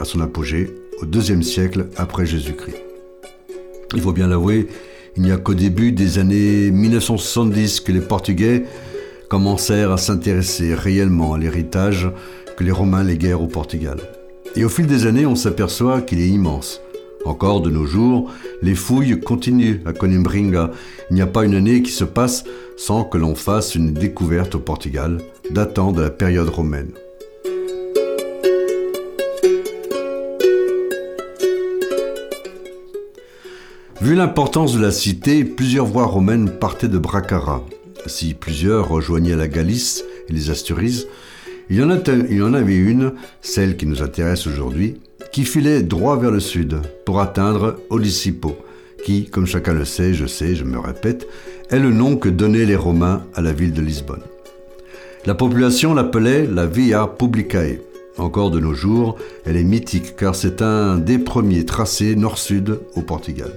à 0.00 0.04
son 0.04 0.20
apogée 0.20 0.74
au 1.00 1.06
IIe 1.06 1.42
siècle 1.42 1.86
après 1.96 2.26
Jésus-Christ. 2.26 2.76
Il 3.94 4.00
faut 4.00 4.12
bien 4.12 4.28
l'avouer, 4.28 4.68
il 5.18 5.24
n'y 5.24 5.32
a 5.32 5.36
qu'au 5.36 5.54
début 5.54 5.90
des 5.90 6.20
années 6.20 6.70
1970 6.70 7.80
que 7.80 7.90
les 7.90 8.00
Portugais 8.00 8.66
commencèrent 9.28 9.90
à 9.90 9.96
s'intéresser 9.96 10.74
réellement 10.74 11.34
à 11.34 11.38
l'héritage 11.38 12.08
que 12.56 12.62
les 12.62 12.70
Romains 12.70 13.02
léguèrent 13.02 13.42
au 13.42 13.48
Portugal. 13.48 13.98
Et 14.54 14.64
au 14.64 14.68
fil 14.68 14.86
des 14.86 15.06
années, 15.06 15.26
on 15.26 15.34
s'aperçoit 15.34 16.02
qu'il 16.02 16.20
est 16.20 16.28
immense. 16.28 16.80
Encore 17.24 17.62
de 17.62 17.70
nos 17.70 17.84
jours, 17.84 18.30
les 18.62 18.76
fouilles 18.76 19.18
continuent 19.18 19.80
à 19.86 19.92
Coimbra. 19.92 20.70
Il 21.10 21.14
n'y 21.14 21.20
a 21.20 21.26
pas 21.26 21.44
une 21.44 21.56
année 21.56 21.82
qui 21.82 21.90
se 21.90 22.04
passe 22.04 22.44
sans 22.76 23.02
que 23.02 23.18
l'on 23.18 23.34
fasse 23.34 23.74
une 23.74 23.92
découverte 23.92 24.54
au 24.54 24.60
Portugal 24.60 25.18
datant 25.50 25.90
de 25.90 26.00
la 26.00 26.10
période 26.10 26.48
romaine. 26.48 26.92
Vu 34.00 34.14
l'importance 34.14 34.76
de 34.76 34.80
la 34.80 34.92
cité, 34.92 35.44
plusieurs 35.44 35.84
voies 35.84 36.06
romaines 36.06 36.50
partaient 36.50 36.86
de 36.86 36.98
Bracara. 36.98 37.64
Si 38.06 38.32
plusieurs 38.32 38.88
rejoignaient 38.88 39.34
la 39.34 39.48
Galice 39.48 40.04
et 40.28 40.32
les 40.32 40.50
Asturies, 40.50 41.06
il 41.68 41.76
y 41.76 41.82
en, 41.82 41.90
avait 42.54 42.76
une, 42.76 43.14
celle 43.42 43.76
qui 43.76 43.86
nous 43.86 44.00
intéresse 44.00 44.46
aujourd'hui, 44.46 45.00
qui 45.32 45.44
filait 45.44 45.82
droit 45.82 46.16
vers 46.16 46.30
le 46.30 46.38
sud 46.38 46.76
pour 47.04 47.20
atteindre 47.20 47.80
Olisipo, 47.90 48.56
qui, 49.04 49.26
comme 49.26 49.46
chacun 49.46 49.72
le 49.72 49.84
sait, 49.84 50.14
je 50.14 50.26
sais, 50.26 50.54
je 50.54 50.62
me 50.62 50.78
répète, 50.78 51.26
est 51.70 51.80
le 51.80 51.90
nom 51.90 52.16
que 52.16 52.28
donnaient 52.28 52.66
les 52.66 52.76
Romains 52.76 53.24
à 53.34 53.40
la 53.40 53.52
ville 53.52 53.72
de 53.72 53.82
Lisbonne. 53.82 54.22
La 55.26 55.34
population 55.34 55.92
l'appelait 55.92 56.46
la 56.46 56.66
Via 56.66 57.08
Publicae. 57.08 57.80
Encore 58.16 58.52
de 58.52 58.60
nos 58.60 58.74
jours, 58.74 59.16
elle 59.44 59.56
est 59.56 59.64
mythique 59.64 60.14
car 60.14 60.36
c'est 60.36 60.62
un 60.62 60.98
des 60.98 61.18
premiers 61.18 61.66
tracés 61.66 62.14
nord-sud 62.14 62.78
au 62.94 63.02
Portugal. 63.02 63.50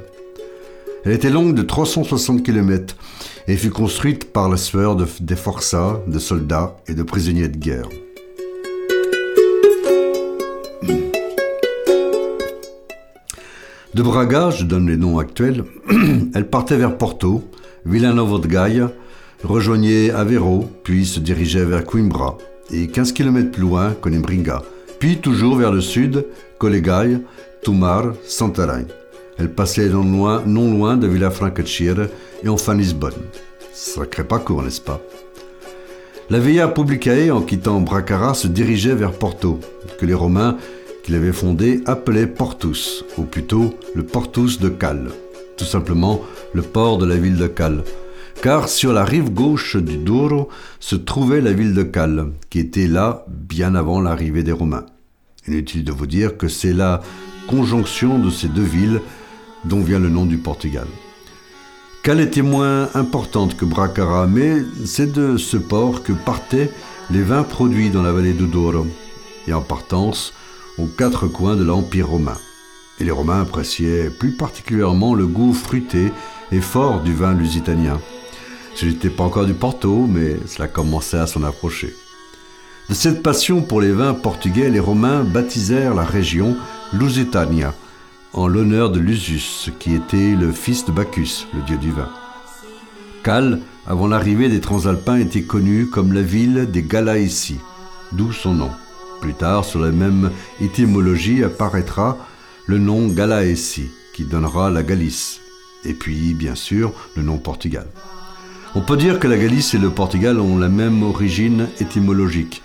Elle 1.04 1.14
était 1.14 1.32
longue 1.32 1.56
de 1.56 1.64
360 1.64 2.44
km 2.44 2.96
et 3.48 3.58
fut 3.58 3.72
construite 3.72 4.32
par 4.32 4.50
la 4.50 4.58
sueur 4.58 4.96
de, 4.96 5.08
des 5.20 5.36
forçats, 5.36 6.00
de 6.06 6.20
soldats 6.20 6.78
et 6.88 6.94
de 6.94 7.02
prisonniers 7.02 7.48
de 7.48 7.58
guerre. 7.58 7.90
De 13.96 14.04
Braga, 14.04 14.52
je 14.52 14.64
donne 14.64 14.88
les 14.88 14.96
noms 14.96 15.18
actuels, 15.18 15.66
elle 16.36 16.48
partait 16.48 16.78
vers 16.78 16.98
Porto, 16.98 17.44
Villanova 17.84 18.38
de 18.38 18.48
Gaia, 18.48 18.92
rejoignait 19.44 20.12
Aveiro, 20.12 20.70
puis 20.84 21.06
se 21.06 21.20
dirigeait 21.20 21.66
vers 21.66 21.84
Coimbra, 21.84 22.38
et 22.72 22.88
15 22.88 23.12
km 23.12 23.52
plus 23.52 23.64
loin, 23.64 23.94
Conembringa, 24.00 24.62
puis 25.00 25.18
toujours 25.18 25.56
vers 25.56 25.74
le 25.74 25.82
sud, 25.82 26.26
Colegai, 26.60 27.18
Tomar, 27.64 28.14
Santarém. 28.24 28.86
Elle 29.38 29.52
passait 29.52 29.90
non 29.90 30.04
loin, 30.78 30.98
de 30.98 31.08
Villafranca-de-Xira 31.08 32.06
et 32.44 32.50
enfin 32.50 32.76
Lisbonne. 32.76 33.14
Sacré 33.74 34.24
parcours, 34.24 34.64
n'est-ce 34.64 34.82
pas? 34.82 35.02
La 36.30 36.40
Via 36.40 36.68
Publicae, 36.68 37.32
en 37.32 37.42
quittant 37.42 37.82
Bracara, 37.82 38.34
se 38.34 38.48
dirigeait 38.48 38.96
vers 38.96 39.12
Porto, 39.12 39.60
que 40.00 40.06
les 40.06 40.14
Romains 40.14 40.58
qui 41.04 41.12
l'avaient 41.12 41.34
fondé 41.34 41.82
appelaient 41.86 42.28
Portus, 42.28 43.04
ou 43.18 43.24
plutôt 43.24 43.74
le 43.96 44.04
Portus 44.04 44.60
de 44.60 44.70
Cal, 44.70 45.10
tout 45.58 45.66
simplement 45.66 46.22
le 46.54 46.62
port 46.62 46.98
de 46.98 47.06
la 47.06 47.16
ville 47.16 47.38
de 47.38 47.48
Cal. 47.48 47.84
Car 48.42 48.70
sur 48.70 48.94
la 48.94 49.04
rive 49.04 49.32
gauche 49.32 49.76
du 49.76 49.98
Douro 49.98 50.50
se 50.80 50.96
trouvait 50.96 51.42
la 51.42 51.54
ville 51.54 51.74
de 51.74 51.84
Cal, 51.84 52.28
qui 52.50 52.60
était 52.60 52.88
là 52.88 53.26
bien 53.28 53.76
avant 53.76 54.00
l'arrivée 54.00 54.44
des 54.44 54.52
Romains. 54.52 54.86
Inutile 55.48 55.84
de 55.84 55.92
vous 55.92 56.08
dire 56.08 56.38
que 56.38 56.48
c'est 56.48 56.74
la 56.74 57.02
conjonction 57.48 58.20
de 58.20 58.30
ces 58.30 58.48
deux 58.48 58.62
villes 58.62 59.02
dont 59.66 59.82
vient 59.82 60.00
le 60.00 60.10
nom 60.10 60.26
du 60.26 60.38
Portugal. 60.38 60.88
Cal 62.04 62.20
était 62.20 62.42
moins 62.42 62.90
importante 62.96 63.56
que 63.56 63.66
Bracara, 63.66 64.26
mais 64.26 64.64
c'est 64.86 65.12
de 65.12 65.38
ce 65.38 65.58
port 65.58 66.02
que 66.02 66.14
partaient 66.14 66.72
les 67.12 67.22
vins 67.22 67.44
produits 67.44 67.92
dans 67.92 68.02
la 68.02 68.12
vallée 68.12 68.34
du 68.34 68.48
Douro, 68.48 68.88
et 69.48 69.54
en 69.54 69.62
partance 69.62 70.34
aux 70.78 70.88
quatre 70.88 71.28
coins 71.28 71.56
de 71.56 71.64
l'Empire 71.64 72.08
romain. 72.08 72.38
Et 73.00 73.04
les 73.04 73.12
Romains 73.12 73.42
appréciaient 73.42 74.10
plus 74.10 74.32
particulièrement 74.32 75.16
le 75.16 75.28
goût 75.28 75.54
fruité 75.54 76.12
et 76.52 76.62
fort 76.62 77.02
du 77.02 77.14
vin 77.14 77.34
lusitanien. 77.34 78.00
Ce 78.76 78.86
n'était 78.86 79.10
pas 79.10 79.24
encore 79.24 79.46
du 79.46 79.54
Porto, 79.54 80.08
mais 80.08 80.38
cela 80.46 80.68
commençait 80.68 81.18
à 81.18 81.28
s'en 81.28 81.44
approcher. 81.44 81.96
De 82.90 82.94
cette 82.94 83.24
passion 83.24 83.62
pour 83.62 83.82
les 83.82 83.92
vins 83.92 84.14
portugais, 84.14 84.70
les 84.70 84.80
Romains 84.80 85.24
baptisèrent 85.24 85.94
la 85.94 86.04
région 86.04 86.56
Lusitania, 86.94 87.74
en 88.34 88.48
l'honneur 88.48 88.92
de 88.92 89.00
Lusus, 89.00 89.72
qui 89.80 89.94
était 89.94 90.36
le 90.36 90.52
fils 90.52 90.86
de 90.86 90.92
Bacchus, 90.92 91.48
le 91.54 91.62
dieu 91.62 91.78
du 91.78 91.92
vin. 91.92 92.10
Cal, 93.24 93.60
avant 93.86 94.08
l'arrivée 94.08 94.50
des 94.50 94.62
Transalpins, 94.62 95.18
était 95.18 95.44
connue 95.44 95.88
comme 95.88 96.14
la 96.14 96.22
ville 96.22 96.70
des 96.72 96.84
Galaécies, 96.84 97.60
d'où 98.14 98.32
son 98.32 98.54
nom. 98.54 98.72
Plus 99.20 99.34
tard, 99.34 99.66
sur 99.66 99.80
la 99.80 99.92
même 99.92 100.32
étymologie 100.62 101.44
apparaîtra 101.44 102.18
le 102.68 102.78
nom 102.78 103.08
Galaésie, 103.08 103.90
qui 104.14 104.24
donnera 104.24 104.70
la 104.70 104.84
Galice, 104.84 105.42
et 105.84 105.94
puis, 105.94 106.34
bien 106.34 106.56
sûr, 106.56 106.94
le 107.16 107.24
nom 107.24 107.38
Portugal. 107.38 107.88
On 108.76 108.82
peut 108.82 108.98
dire 108.98 109.20
que 109.20 109.28
la 109.28 109.38
Galice 109.38 109.74
et 109.74 109.80
le 109.80 109.90
Portugal 109.90 110.40
ont 110.40 110.58
la 110.58 110.70
même 110.70 111.04
origine 111.04 111.68
étymologique. 111.80 112.62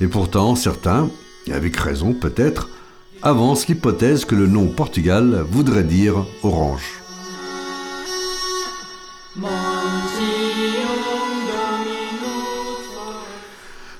Et 0.00 0.06
pourtant, 0.06 0.54
certains, 0.54 1.10
et 1.46 1.52
avec 1.52 1.76
raison 1.76 2.14
peut-être, 2.14 2.70
avancent 3.22 3.68
l'hypothèse 3.68 4.24
que 4.24 4.34
le 4.34 4.46
nom 4.46 4.66
Portugal 4.66 5.44
voudrait 5.48 5.84
dire 5.84 6.26
orange. 6.42 7.02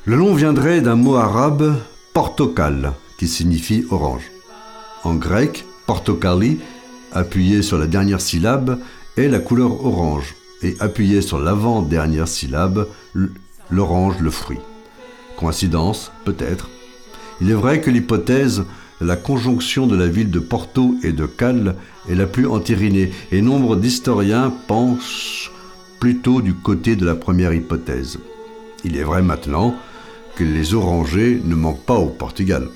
Le 0.04 0.16
nom 0.16 0.34
viendrait 0.34 0.80
d'un 0.80 0.96
mot 0.96 1.14
arabe 1.14 1.76
portokal, 2.12 2.92
qui 3.16 3.28
signifie 3.28 3.84
orange. 3.90 4.30
En 5.04 5.14
grec, 5.14 5.64
portokali, 5.86 6.58
appuyé 7.12 7.62
sur 7.62 7.78
la 7.78 7.86
dernière 7.86 8.20
syllabe, 8.20 8.80
est 9.16 9.28
la 9.28 9.38
couleur 9.38 9.86
orange, 9.86 10.34
et 10.62 10.74
appuyé 10.80 11.22
sur 11.22 11.38
l'avant-dernière 11.38 12.26
syllabe, 12.26 12.88
l'orange, 13.70 14.16
le 14.20 14.30
fruit. 14.30 14.60
Coïncidence, 15.38 16.10
peut-être. 16.24 16.68
Il 17.40 17.50
est 17.50 17.54
vrai 17.54 17.80
que 17.80 17.90
l'hypothèse 17.90 18.64
la 19.02 19.16
conjonction 19.16 19.86
de 19.86 19.96
la 19.96 20.06
ville 20.06 20.30
de 20.30 20.38
Porto 20.38 20.94
et 21.02 21.12
de 21.12 21.26
Cal 21.26 21.76
est 22.08 22.14
la 22.14 22.26
plus 22.26 22.46
entérinée, 22.46 23.10
et 23.30 23.42
nombre 23.42 23.76
d'historiens 23.76 24.52
penchent 24.66 25.50
plutôt 26.00 26.40
du 26.40 26.54
côté 26.54 26.96
de 26.96 27.04
la 27.04 27.14
première 27.14 27.52
hypothèse. 27.52 28.18
Il 28.84 28.96
est 28.96 29.04
vrai 29.04 29.22
maintenant 29.22 29.74
que 30.36 30.44
les 30.44 30.74
orangers 30.74 31.40
ne 31.44 31.54
manquent 31.54 31.84
pas 31.84 31.98
au 31.98 32.08
Portugal. 32.08 32.68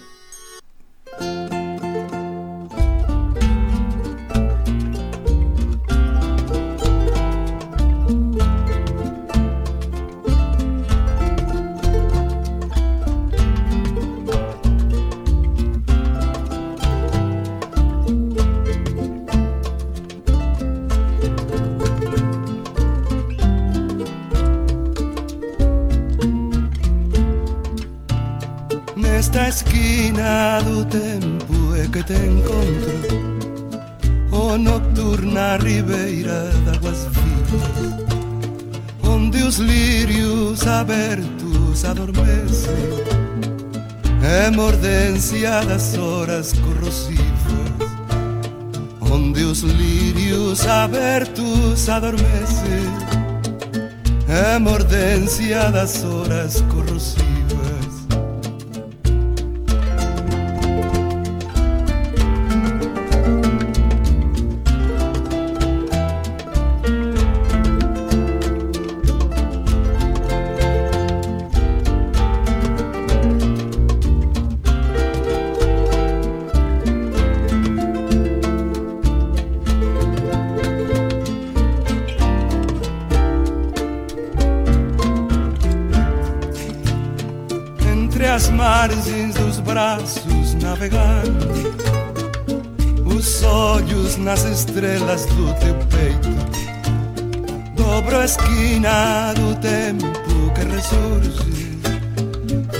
Virtus 40.86 41.84
adormece, 41.84 42.70
emordenciadas 44.46 45.96
horas 45.98 46.52
corrosivas, 46.54 47.22
onde 49.00 49.44
os 49.44 49.62
lírios 49.62 50.64
abertos 50.66 51.88
adormece, 51.88 52.78
emordenciadas 54.54 56.04
horas 56.04 56.62
corrosivas. 56.72 57.25
Margens 88.86 89.34
dos 89.34 89.58
braços 89.58 90.54
navegando, 90.62 91.48
os 93.04 93.42
olhos 93.42 94.16
nas 94.16 94.44
estrelas 94.44 95.26
do 95.26 95.52
teu 95.54 95.74
peito. 95.90 96.28
Dobro 97.74 98.16
a 98.16 98.24
esquina 98.24 99.34
do 99.34 99.56
tempo 99.56 100.06
que 100.54 100.60
ressurge, 100.72 101.80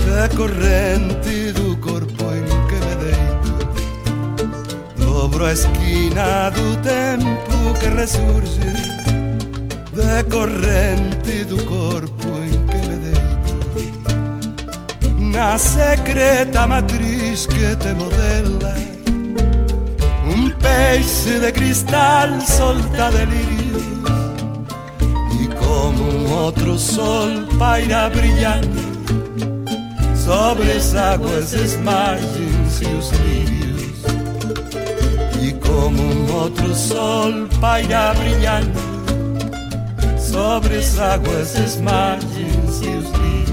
da 0.06 0.28
corrente 0.36 1.52
do 1.52 1.76
corpo 1.78 2.24
em 2.34 2.44
que 2.68 2.76
me 2.86 2.94
deito. 3.02 3.50
Dobro 4.98 5.44
a 5.46 5.52
esquina 5.52 6.50
do 6.50 6.76
tempo 6.82 7.74
que 7.80 7.88
ressurge, 7.88 8.60
da 9.92 10.22
corrente 10.30 11.44
do 11.46 11.64
corpo 11.64 12.15
una 15.36 15.58
secreta 15.58 16.66
matriz 16.66 17.46
que 17.46 17.76
te 17.76 17.92
modela, 17.92 18.74
un 20.34 20.50
peixe 20.52 21.38
de 21.38 21.52
cristal 21.52 22.40
solta 22.40 23.10
de 23.10 23.26
lirio, 23.26 23.80
y 25.38 25.46
como 25.48 26.08
un 26.08 26.26
otro 26.32 26.78
sol 26.78 27.46
paira 27.58 28.08
brillante 28.08 28.82
sobre 30.24 30.80
águas 30.98 31.52
esmaltes 31.52 32.80
y 32.80 32.86
os 32.98 33.12
lirios, 33.20 33.98
y 35.42 35.52
como 35.52 36.02
un 36.02 36.30
otro 36.30 36.74
sol 36.74 37.46
paira 37.60 38.14
brillante 38.14 38.80
sobre 40.18 40.78
águas 40.98 41.54
esmaltes 41.56 42.80
y 42.82 43.45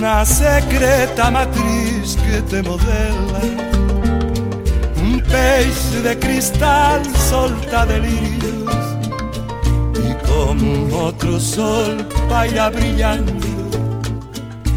na 0.00 0.24
secreta 0.24 1.30
matriz 1.30 2.16
que 2.16 2.40
te 2.42 2.62
modela. 2.62 3.42
Un 4.96 5.20
peixe 5.20 6.00
de 6.02 6.16
cristal 6.16 7.02
solta 7.28 7.84
delirios 7.84 8.96
y 9.94 10.26
como 10.26 11.06
otro 11.06 11.38
sol 11.38 11.98
paira 12.30 12.70
brillando 12.70 13.50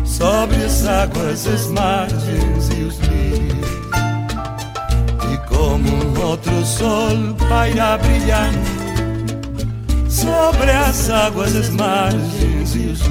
sobre 0.04 0.66
as 0.66 0.86
águas 0.86 1.48
as 1.48 1.68
margens 1.68 2.70
e 2.78 2.84
os 2.84 3.00
lírios 3.00 3.70
y 5.32 5.38
como 5.48 6.34
otro 6.34 6.66
sol 6.66 7.34
paira 7.50 7.98
brillando 7.98 8.74
sobre 10.10 10.72
as 10.72 11.10
águas 11.10 11.56
as 11.56 11.70
margens 11.70 12.76
e 12.76 12.88
os 12.92 13.04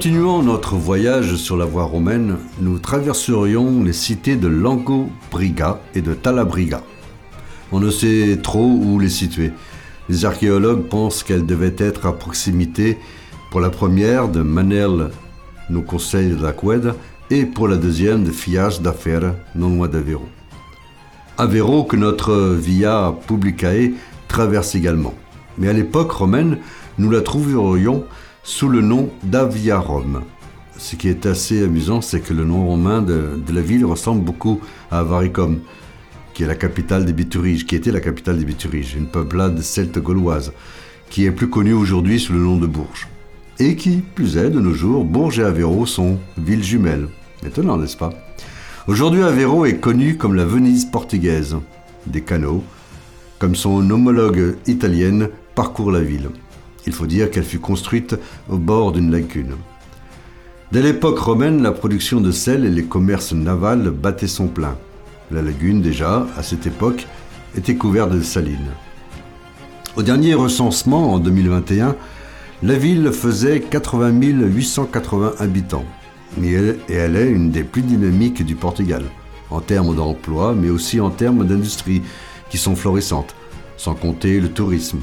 continuant 0.00 0.42
notre 0.42 0.76
voyage 0.76 1.36
sur 1.36 1.58
la 1.58 1.66
voie 1.66 1.84
romaine, 1.84 2.38
nous 2.58 2.78
traverserions 2.78 3.82
les 3.82 3.92
cités 3.92 4.34
de 4.34 4.48
Lango 4.48 5.10
Briga 5.30 5.78
et 5.94 6.00
de 6.00 6.14
Talabriga. 6.14 6.80
On 7.70 7.80
ne 7.80 7.90
sait 7.90 8.38
trop 8.42 8.64
où 8.64 8.98
les 8.98 9.10
situer. 9.10 9.52
Les 10.08 10.24
archéologues 10.24 10.88
pensent 10.88 11.22
qu'elles 11.22 11.44
devaient 11.44 11.74
être 11.76 12.06
à 12.06 12.14
proximité 12.16 12.96
pour 13.50 13.60
la 13.60 13.68
première 13.68 14.28
de 14.28 14.40
Manel 14.40 15.10
no 15.68 15.82
Conselho 15.82 16.36
da 16.36 16.52
Queda 16.52 16.96
et 17.28 17.44
pour 17.44 17.68
la 17.68 17.76
deuxième 17.76 18.24
de 18.24 18.30
Fias 18.30 18.80
da 18.80 18.94
Fera, 18.94 19.34
non 19.54 19.68
loin 19.68 19.88
d'Aveyron. 19.88 20.28
Aveyron 21.36 21.84
que 21.84 21.96
notre 21.96 22.54
Via 22.54 23.14
Publicae 23.28 23.92
traverse 24.28 24.74
également. 24.74 25.12
Mais 25.58 25.68
à 25.68 25.74
l'époque 25.74 26.12
romaine, 26.12 26.56
nous 26.96 27.10
la 27.10 27.20
trouverions 27.20 28.06
sous 28.42 28.68
le 28.68 28.80
nom 28.80 29.10
d'Aviarum. 29.22 30.22
ce 30.78 30.96
qui 30.96 31.08
est 31.08 31.26
assez 31.26 31.62
amusant, 31.62 32.00
c'est 32.00 32.20
que 32.20 32.32
le 32.32 32.44
nom 32.44 32.66
romain 32.66 33.02
de, 33.02 33.38
la 33.52 33.60
ville 33.60 33.84
ressemble 33.84 34.24
beaucoup 34.24 34.60
à 34.90 35.00
Avaricum, 35.00 35.60
qui 36.32 36.44
est 36.44 36.46
la 36.46 36.54
capitale 36.54 37.04
des 37.04 37.12
Bituriges, 37.12 37.66
qui 37.66 37.76
était 37.76 37.92
la 37.92 38.00
capitale 38.00 38.38
des 38.38 38.46
Bituriges, 38.46 38.94
une 38.96 39.06
peuplade 39.06 39.60
celte 39.60 39.98
gauloise, 39.98 40.52
qui 41.10 41.26
est 41.26 41.32
plus 41.32 41.50
connue 41.50 41.74
aujourd'hui 41.74 42.18
sous 42.18 42.32
le 42.32 42.38
nom 42.38 42.56
de 42.56 42.66
Bourges. 42.66 43.08
Et 43.58 43.76
qui, 43.76 44.02
plus 44.14 44.38
est, 44.38 44.48
de 44.48 44.58
nos 44.58 44.72
jours, 44.72 45.04
Bourges 45.04 45.40
et 45.40 45.44
Aveiro 45.44 45.84
sont 45.84 46.18
villes 46.38 46.64
jumelles. 46.64 47.08
Étonnant, 47.44 47.76
n'est-ce 47.76 47.96
pas? 47.96 48.14
Aujourd'hui, 48.86 49.22
Aveiro 49.22 49.66
est 49.66 49.76
connu 49.76 50.16
comme 50.16 50.34
la 50.34 50.46
Venise 50.46 50.86
portugaise. 50.86 51.56
Des 52.06 52.22
canaux, 52.22 52.64
comme 53.38 53.54
son 53.54 53.90
homologue 53.90 54.56
italienne, 54.66 55.28
parcourent 55.54 55.92
la 55.92 56.00
ville. 56.00 56.30
Il 56.86 56.92
faut 56.92 57.06
dire 57.06 57.30
qu'elle 57.30 57.44
fut 57.44 57.58
construite 57.58 58.16
au 58.48 58.56
bord 58.56 58.92
d'une 58.92 59.10
lagune. 59.10 59.56
Dès 60.72 60.82
l'époque 60.82 61.18
romaine, 61.18 61.62
la 61.62 61.72
production 61.72 62.20
de 62.20 62.30
sel 62.30 62.64
et 62.64 62.70
les 62.70 62.84
commerces 62.84 63.32
navals 63.32 63.90
battaient 63.90 64.28
son 64.28 64.46
plein. 64.46 64.76
La 65.30 65.42
lagune, 65.42 65.82
déjà, 65.82 66.26
à 66.36 66.42
cette 66.42 66.66
époque, 66.66 67.06
était 67.56 67.74
couverte 67.74 68.10
de 68.10 68.22
salines. 68.22 68.70
Au 69.96 70.02
dernier 70.02 70.34
recensement, 70.34 71.12
en 71.12 71.18
2021, 71.18 71.96
la 72.62 72.74
ville 72.74 73.10
faisait 73.12 73.60
80 73.60 74.20
880 74.20 75.34
habitants. 75.38 75.84
Et 76.42 76.54
elle, 76.88 77.16
est 77.16 77.30
une 77.30 77.50
des 77.50 77.64
plus 77.64 77.82
dynamiques 77.82 78.44
du 78.44 78.54
Portugal, 78.54 79.02
en 79.50 79.60
termes 79.60 79.96
d'emploi, 79.96 80.54
mais 80.54 80.70
aussi 80.70 81.00
en 81.00 81.10
termes 81.10 81.46
d'industrie, 81.46 82.02
qui 82.50 82.58
sont 82.58 82.76
florissantes, 82.76 83.34
sans 83.76 83.94
compter 83.94 84.40
le 84.40 84.48
tourisme. 84.48 85.00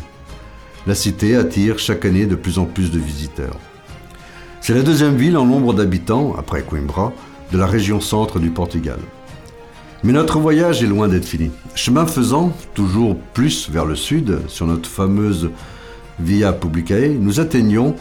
La 0.87 0.95
cité 0.95 1.35
attire 1.35 1.79
chaque 1.79 2.05
année 2.05 2.25
de 2.25 2.35
plus 2.35 2.59
en 2.59 2.63
plus 2.63 2.91
de 2.91 2.97
visiteurs. 2.97 3.59
C'est 4.61 4.73
la 4.73 4.83
deuxième 4.83 5.17
ville 5.17 5.35
en 5.35 5.45
nombre 5.45 5.73
d'habitants, 5.73 6.33
après 6.39 6.61
Coimbra, 6.61 7.11
de 7.51 7.57
la 7.57 7.65
région 7.65 7.99
centre 7.99 8.39
du 8.39 8.51
Portugal. 8.51 8.99
Mais 10.05 10.13
notre 10.13 10.39
voyage 10.39 10.81
est 10.81 10.87
loin 10.87 11.09
d'être 11.09 11.25
fini. 11.25 11.51
Chemin 11.75 12.05
faisant, 12.05 12.53
toujours 12.73 13.17
plus 13.33 13.69
vers 13.69 13.83
le 13.83 13.97
sud, 13.97 14.39
sur 14.47 14.65
notre 14.65 14.89
fameuse 14.89 15.49
Via 16.21 16.53
Publicae, 16.53 17.17
nous 17.19 17.41
atteignons 17.41 17.93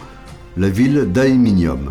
la 0.57 0.69
ville 0.69 1.09
d'Aeminium. 1.11 1.91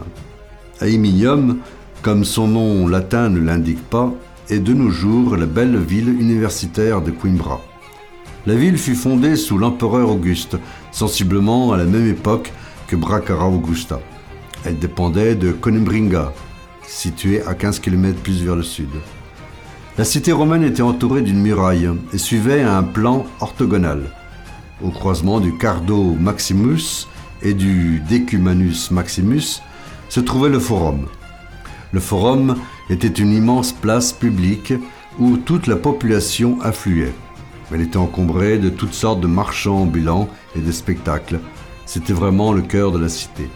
Aeminium, 0.79 1.57
comme 2.03 2.23
son 2.23 2.47
nom 2.47 2.87
latin 2.87 3.27
ne 3.27 3.41
l'indique 3.41 3.83
pas, 3.89 4.13
est 4.49 4.59
de 4.59 4.73
nos 4.73 4.91
jours 4.91 5.35
la 5.35 5.45
belle 5.45 5.77
ville 5.77 6.07
universitaire 6.07 7.01
de 7.01 7.11
Coimbra. 7.11 7.59
La 8.47 8.53
ville 8.53 8.77
fut 8.77 8.93
fondée 8.93 9.37
sous 9.37 9.57
l'empereur 9.57 10.11
Auguste, 10.11 10.57
sensiblement 10.91 11.73
à 11.73 11.77
la 11.77 11.85
même 11.85 12.07
époque 12.07 12.53
que 12.87 12.95
Bracara 12.95 13.47
Augusta. 13.47 13.99
Elle 14.63 14.77
dépendait 14.77 15.33
de 15.33 15.51
Coimbringa, 15.51 16.31
située 16.87 17.41
à 17.41 17.55
15 17.55 17.79
km 17.79 18.19
plus 18.19 18.43
vers 18.43 18.55
le 18.55 18.61
sud. 18.61 18.89
La 19.97 20.03
cité 20.03 20.31
romaine 20.31 20.63
était 20.63 20.83
entourée 20.83 21.23
d'une 21.23 21.41
muraille 21.41 21.89
et 22.13 22.19
suivait 22.19 22.61
un 22.61 22.83
plan 22.83 23.25
orthogonal. 23.39 24.11
Au 24.83 24.89
croisement 24.89 25.39
du 25.39 25.57
Cardo 25.57 26.13
Maximus 26.13 27.07
et 27.41 27.55
du 27.55 27.99
Decumanus 28.07 28.91
Maximus 28.91 29.61
se 30.09 30.19
trouvait 30.19 30.49
le 30.49 30.59
Forum. 30.59 31.07
Le 31.93 31.99
Forum 31.99 32.57
était 32.91 33.07
une 33.07 33.33
immense 33.33 33.71
place 33.71 34.13
publique 34.13 34.73
où 35.17 35.37
toute 35.37 35.65
la 35.65 35.77
population 35.77 36.59
affluait. 36.61 37.13
Elle 37.75 37.81
était 37.81 37.97
encombrée 37.97 38.57
de 38.57 38.69
toutes 38.69 38.93
sortes 38.93 39.19
de 39.19 39.27
marchands 39.27 39.81
ambulants 39.81 40.29
et 40.55 40.61
de 40.61 40.71
spectacles. 40.71 41.41
C'était 41.85 42.13
vraiment 42.13 42.53
le 42.53 42.61
cœur 42.61 42.93
de 42.93 42.97
la 42.97 43.09
cité. 43.09 43.49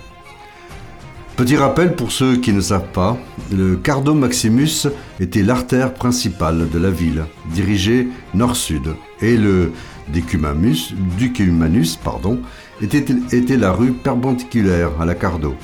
Petit 1.37 1.55
rappel 1.55 1.95
pour 1.95 2.11
ceux 2.11 2.35
qui 2.35 2.51
ne 2.51 2.59
savent 2.59 2.91
pas, 2.91 3.17
le 3.49 3.77
Cardo 3.77 4.13
Maximus 4.13 4.89
était 5.21 5.41
l'artère 5.41 5.93
principale 5.93 6.69
de 6.69 6.77
la 6.77 6.91
ville, 6.91 7.27
dirigée 7.53 8.09
nord-sud, 8.33 8.93
et 9.21 9.37
le 9.37 9.71
Decumanus, 10.09 10.93
Decumanus 11.17 11.95
pardon, 11.95 12.41
était 12.81 13.55
la 13.55 13.71
rue 13.71 13.93
perpendiculaire 13.93 14.89
à 14.99 15.05
la 15.05 15.15
Cardo, 15.15 15.55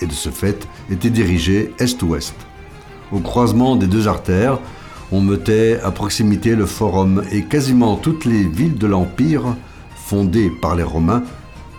et 0.00 0.06
de 0.06 0.12
ce 0.12 0.28
fait 0.28 0.68
était 0.88 1.10
dirigée 1.10 1.74
est-ouest. 1.80 2.36
Au 3.10 3.18
croisement 3.18 3.74
des 3.74 3.88
deux 3.88 4.06
artères, 4.06 4.60
on 5.14 5.20
mettait 5.20 5.78
à 5.84 5.92
proximité 5.92 6.56
le 6.56 6.66
forum 6.66 7.22
et 7.30 7.44
quasiment 7.44 7.94
toutes 7.94 8.24
les 8.24 8.42
villes 8.42 8.76
de 8.76 8.88
l'Empire, 8.88 9.54
fondées 9.94 10.50
par 10.50 10.74
les 10.74 10.82
Romains, 10.82 11.22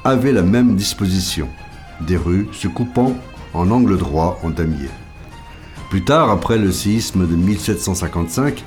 avaient 0.06 0.32
la 0.32 0.42
même 0.42 0.76
disposition, 0.76 1.50
des 2.00 2.16
rues 2.16 2.48
se 2.54 2.70
coupant 2.70 3.14
en 3.54 3.72
angle 3.72 3.98
droit 3.98 4.40
en 4.42 4.52
damier. 4.52 4.90
Plus 5.90 6.06
tard, 6.06 6.30
après 6.30 6.58
le 6.58 6.72
séisme 6.72 7.28
de 7.28 7.36
1755, 7.36 8.64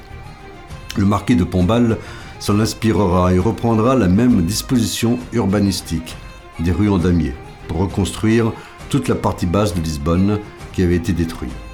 le 0.99 1.07
marquis 1.07 1.37
de 1.37 1.45
Pombal 1.45 1.97
s'en 2.39 2.61
inspirera 2.61 3.33
et 3.33 3.39
reprendra 3.39 3.97
la 3.97 4.09
même 4.09 4.43
disposition 4.43 5.19
urbanistique, 5.33 6.15
des 6.61 6.73
rues 6.73 6.91
en 6.91 6.99
damier, 6.99 7.33
pour 7.69 7.79
reconstruire 7.79 8.53
toute 8.91 9.09
la 9.09 9.15
partie 9.15 9.47
basse 9.47 9.75
de 9.75 9.81
Lisbonne 9.81 10.41
qui 10.75 10.83
avait 10.83 10.97
été 10.97 11.15
détruite. 11.15 11.68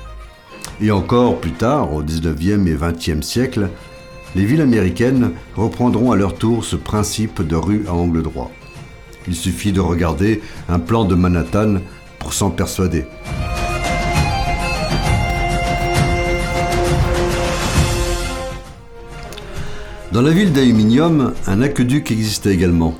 Et 0.80 0.90
encore 0.90 1.40
plus 1.40 1.52
tard, 1.52 1.94
au 1.94 2.02
19e 2.02 2.66
et 2.66 2.76
20e 2.76 3.22
siècle, 3.22 3.68
les 4.34 4.44
villes 4.44 4.60
américaines 4.60 5.30
reprendront 5.54 6.10
à 6.10 6.16
leur 6.16 6.34
tour 6.34 6.64
ce 6.64 6.76
principe 6.76 7.42
de 7.42 7.54
rue 7.54 7.84
à 7.86 7.94
angle 7.94 8.22
droit. 8.22 8.50
Il 9.28 9.34
suffit 9.34 9.72
de 9.72 9.80
regarder 9.80 10.42
un 10.68 10.80
plan 10.80 11.04
de 11.04 11.14
Manhattan 11.14 11.76
pour 12.18 12.32
s'en 12.32 12.50
persuader. 12.50 13.04
Dans 20.12 20.22
la 20.22 20.30
ville 20.30 20.52
d'Aluminium, 20.52 21.34
un 21.46 21.62
aqueduc 21.62 22.10
existait 22.10 22.54
également, 22.54 22.94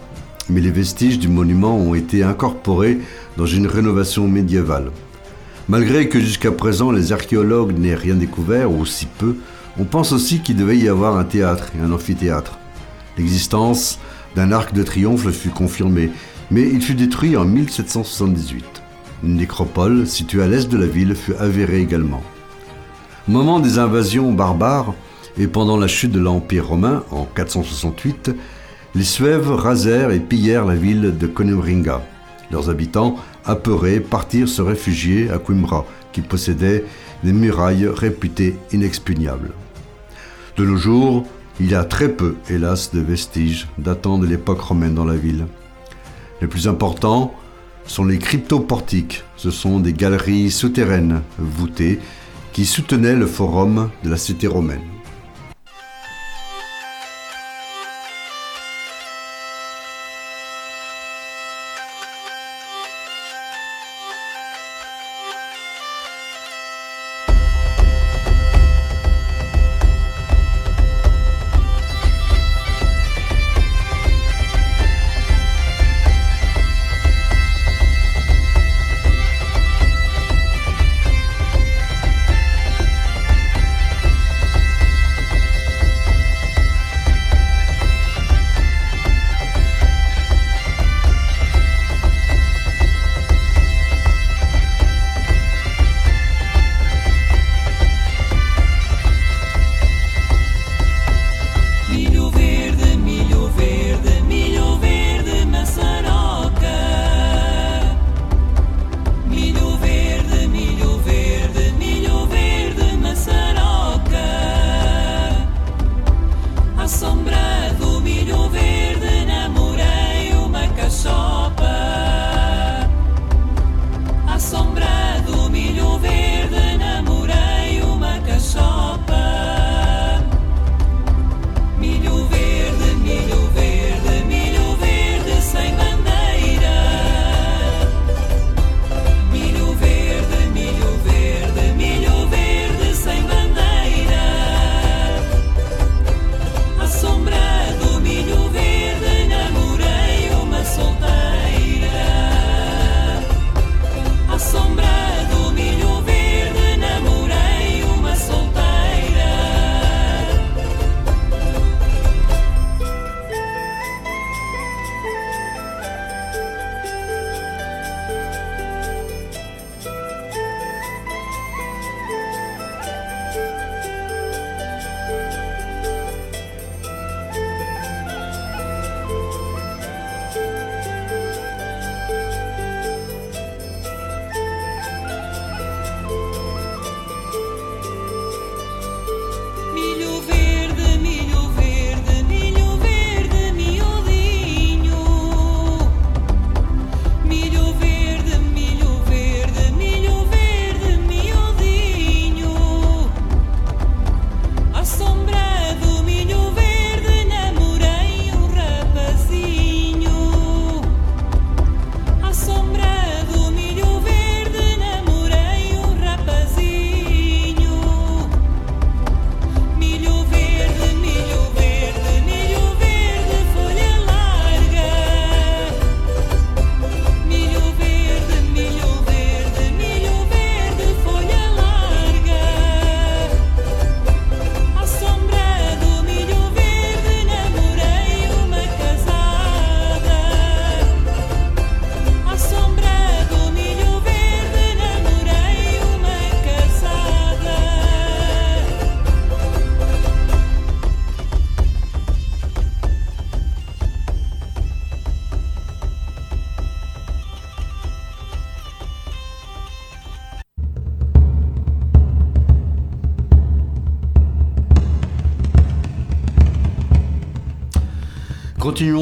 mais 0.48 0.60
les 0.60 0.70
vestiges 0.70 1.18
du 1.18 1.28
monument 1.28 1.76
ont 1.76 1.94
été 1.94 2.22
incorporés 2.22 2.98
dans 3.36 3.46
une 3.46 3.66
rénovation 3.66 4.26
médiévale. 4.26 4.90
Malgré 5.68 6.08
que 6.08 6.20
jusqu'à 6.20 6.52
présent 6.52 6.92
les 6.92 7.12
archéologues 7.12 7.78
n'aient 7.78 7.94
rien 7.94 8.14
découvert, 8.14 8.70
ou 8.70 8.84
si 8.84 9.06
peu, 9.06 9.36
on 9.78 9.84
pense 9.84 10.12
aussi 10.12 10.40
qu'il 10.40 10.56
devait 10.56 10.76
y 10.76 10.88
avoir 10.88 11.16
un 11.16 11.24
théâtre 11.24 11.70
et 11.76 11.82
un 11.82 11.90
amphithéâtre. 11.90 12.58
L'existence 13.16 13.98
d'un 14.36 14.52
arc 14.52 14.74
de 14.74 14.82
triomphe 14.82 15.30
fut 15.30 15.50
confirmée, 15.50 16.10
mais 16.50 16.68
il 16.68 16.82
fut 16.82 16.94
détruit 16.94 17.36
en 17.36 17.44
1778. 17.44 18.64
Une 19.22 19.36
nécropole 19.36 20.06
située 20.06 20.42
à 20.42 20.46
l'est 20.46 20.68
de 20.68 20.76
la 20.76 20.86
ville 20.86 21.14
fut 21.14 21.34
avérée 21.36 21.80
également. 21.80 22.22
Au 23.26 23.30
moment 23.32 23.58
des 23.58 23.78
invasions 23.78 24.32
barbares 24.32 24.92
et 25.38 25.46
pendant 25.46 25.78
la 25.78 25.88
chute 25.88 26.12
de 26.12 26.20
l'Empire 26.20 26.68
romain 26.68 27.04
en 27.10 27.24
468, 27.24 28.32
les 28.94 29.02
Suèves 29.02 29.50
rasèrent 29.50 30.10
et 30.10 30.20
pillèrent 30.20 30.66
la 30.66 30.76
ville 30.76 31.16
de 31.16 31.26
Connemringa. 31.26 32.02
Leurs 32.50 32.68
habitants, 32.68 33.16
apeurés, 33.44 34.00
partirent 34.00 34.48
se 34.48 34.62
réfugier 34.62 35.30
à 35.30 35.38
Coimbra, 35.38 35.86
qui 36.12 36.20
possédait 36.20 36.84
des 37.22 37.32
murailles 37.32 37.86
réputées 37.86 38.56
inexpugnables. 38.72 39.52
De 40.56 40.64
nos 40.64 40.76
jours, 40.76 41.26
il 41.60 41.70
y 41.70 41.74
a 41.74 41.84
très 41.84 42.08
peu, 42.08 42.36
hélas, 42.48 42.92
de 42.92 43.00
vestiges 43.00 43.68
datant 43.78 44.18
de 44.18 44.26
l'époque 44.26 44.60
romaine 44.60 44.94
dans 44.94 45.04
la 45.04 45.16
ville. 45.16 45.46
Les 46.40 46.48
plus 46.48 46.68
importants 46.68 47.34
sont 47.86 48.04
les 48.04 48.18
cryptoportiques. 48.18 49.24
Ce 49.36 49.50
sont 49.50 49.80
des 49.80 49.92
galeries 49.92 50.50
souterraines 50.50 51.22
voûtées 51.38 52.00
qui 52.52 52.64
soutenaient 52.66 53.16
le 53.16 53.26
forum 53.26 53.90
de 54.04 54.10
la 54.10 54.16
cité 54.16 54.46
romaine. 54.46 54.93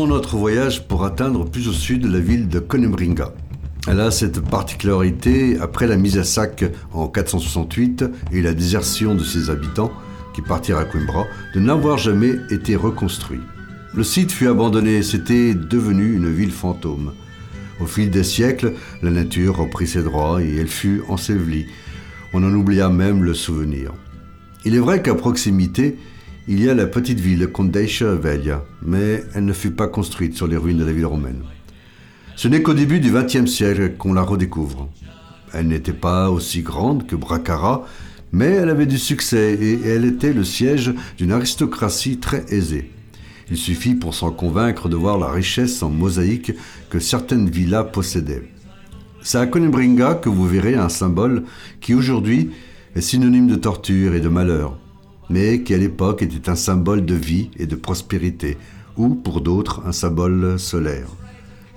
Notre 0.07 0.37
voyage 0.37 0.87
pour 0.89 1.05
atteindre 1.05 1.49
plus 1.49 1.69
au 1.69 1.73
sud 1.73 2.05
la 2.05 2.19
ville 2.19 2.49
de 2.49 2.59
Connemringa. 2.59 3.33
Elle 3.87 4.01
a 4.01 4.11
cette 4.11 4.41
particularité, 4.41 5.57
après 5.61 5.87
la 5.87 5.97
mise 5.97 6.19
à 6.19 6.25
sac 6.25 6.65
en 6.93 7.07
468 7.07 8.05
et 8.33 8.43
la 8.43 8.53
désertion 8.53 9.15
de 9.15 9.23
ses 9.23 9.49
habitants, 9.49 9.93
qui 10.35 10.43
partirent 10.43 10.79
à 10.79 10.85
Coimbra, 10.85 11.27
de 11.55 11.61
n'avoir 11.61 11.99
jamais 11.99 12.35
été 12.51 12.75
reconstruit. 12.75 13.41
Le 13.95 14.03
site 14.03 14.33
fut 14.33 14.49
abandonné, 14.49 15.03
c'était 15.03 15.55
devenu 15.55 16.15
une 16.17 16.31
ville 16.31 16.53
fantôme. 16.53 17.13
Au 17.81 17.87
fil 17.87 18.11
des 18.11 18.25
siècles, 18.25 18.75
la 19.03 19.11
nature 19.11 19.57
reprit 19.57 19.87
ses 19.87 20.03
droits 20.03 20.43
et 20.43 20.57
elle 20.57 20.69
fut 20.69 21.03
ensevelie. 21.09 21.67
On 22.35 22.43
en 22.43 22.53
oublia 22.53 22.89
même 22.89 23.23
le 23.23 23.35
souvenir. 23.35 23.93
Il 24.65 24.75
est 24.75 24.81
vrai 24.81 25.01
qu'à 25.01 25.15
proximité, 25.15 25.97
il 26.49 26.63
y 26.63 26.69
a 26.69 26.75
la 26.75 26.87
petite 26.87 27.21
ville 27.21 27.47
Condeixa 27.47 28.15
Velha, 28.17 28.65
mais 28.85 29.23
elle 29.35 29.45
ne 29.45 29.53
fut 29.53 29.71
pas 29.71 29.87
construite 29.87 30.35
sur 30.35 30.49
les 30.49 30.57
ruines 30.57 30.79
de 30.79 30.85
la 30.85 30.93
ville 30.93 31.07
romaine. 31.07 31.43
Ce 32.35 32.49
n'est 32.49 32.63
qu'au 32.63 32.75
début 32.75 32.99
du 32.99 33.13
XXe 33.13 33.49
siècle 33.49 33.93
qu'on 33.97 34.15
la 34.15 34.23
redécouvre. 34.23 34.89
Elle 35.53 35.69
n'était 35.69 35.93
pas 35.93 36.31
aussi 36.31 36.63
grande 36.63 37.07
que 37.07 37.15
Bracara, 37.15 37.87
mais 38.33 38.47
elle 38.47 38.71
avait 38.71 38.87
du 38.87 38.99
succès 38.99 39.55
et 39.55 39.87
elle 39.87 40.05
était 40.05 40.33
le 40.33 40.43
siège 40.43 40.93
d'une 41.17 41.31
aristocratie 41.31 42.19
très 42.19 42.45
aisée. 42.49 42.91
Il 43.51 43.57
suffit 43.57 43.95
pour 43.95 44.15
s'en 44.15 44.33
convaincre 44.33 44.89
de 44.89 44.97
voir 44.97 45.19
la 45.19 45.31
richesse 45.31 45.83
en 45.83 45.91
mosaïque 45.91 46.53
que 46.91 46.99
certaines 46.99 47.51
villas 47.51 47.85
possédaient. 47.93 48.51
C'est 49.21 49.39
à 49.39 49.47
Conebringa 49.47 50.15
que 50.15 50.29
vous 50.29 50.49
verrez 50.49 50.75
un 50.75 50.89
symbole 50.89 51.45
qui 51.81 51.95
aujourd'hui 51.95 52.51
est 52.97 53.01
synonyme 53.01 53.47
de 53.47 53.57
torture 53.57 54.15
et 54.15 54.21
de 54.21 54.29
malheur, 54.29 54.79
mais 55.33 55.63
qui 55.63 55.73
à 55.73 55.79
l'époque 55.79 56.23
était 56.23 56.51
un 56.51 56.57
symbole 56.57 57.07
de 57.07 57.15
vie 57.15 57.51
et 57.57 57.67
de 57.67 57.75
prospérité, 57.75 58.59
ou 58.97 59.15
pour 59.15 59.41
d'autres 59.41 59.83
un 59.87 59.93
symbole 59.93 60.59
solaire. 60.59 61.09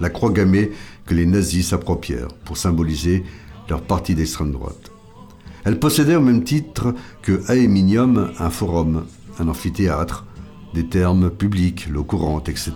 La 0.01 0.10
croix 0.10 0.32
gammée 0.32 0.72
que 1.06 1.14
les 1.14 1.26
nazis 1.26 1.70
s'approprièrent 1.70 2.34
pour 2.43 2.58
symboliser 2.58 3.24
leur 3.70 3.82
parti 3.82 4.14
d'extrême 4.14 4.51
droite. 4.51 4.91
Elle 5.64 5.80
possédait 5.80 6.18
au 6.18 6.22
même 6.22 6.43
titre 6.43 6.93
que 7.22 7.49
Aeminium 7.49 8.32
un 8.38 8.49
forum, 8.49 9.06
un 9.39 9.47
amphithéâtre, 9.47 10.26
des 10.74 10.88
termes 10.88 11.30
publics, 11.30 11.88
l'eau 11.89 12.03
courante, 12.03 12.49
etc. 12.49 12.74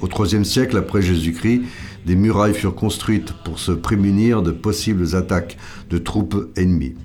Au 0.00 0.08
IIIe 0.08 0.44
siècle 0.44 0.76
après 0.76 1.00
Jésus-Christ, 1.00 1.62
des 2.04 2.16
murailles 2.16 2.54
furent 2.54 2.74
construites 2.74 3.32
pour 3.44 3.60
se 3.60 3.70
prémunir 3.70 4.42
de 4.42 4.50
possibles 4.50 5.14
attaques 5.14 5.56
de 5.88 5.98
troupes 5.98 6.50
ennemies. 6.56 6.96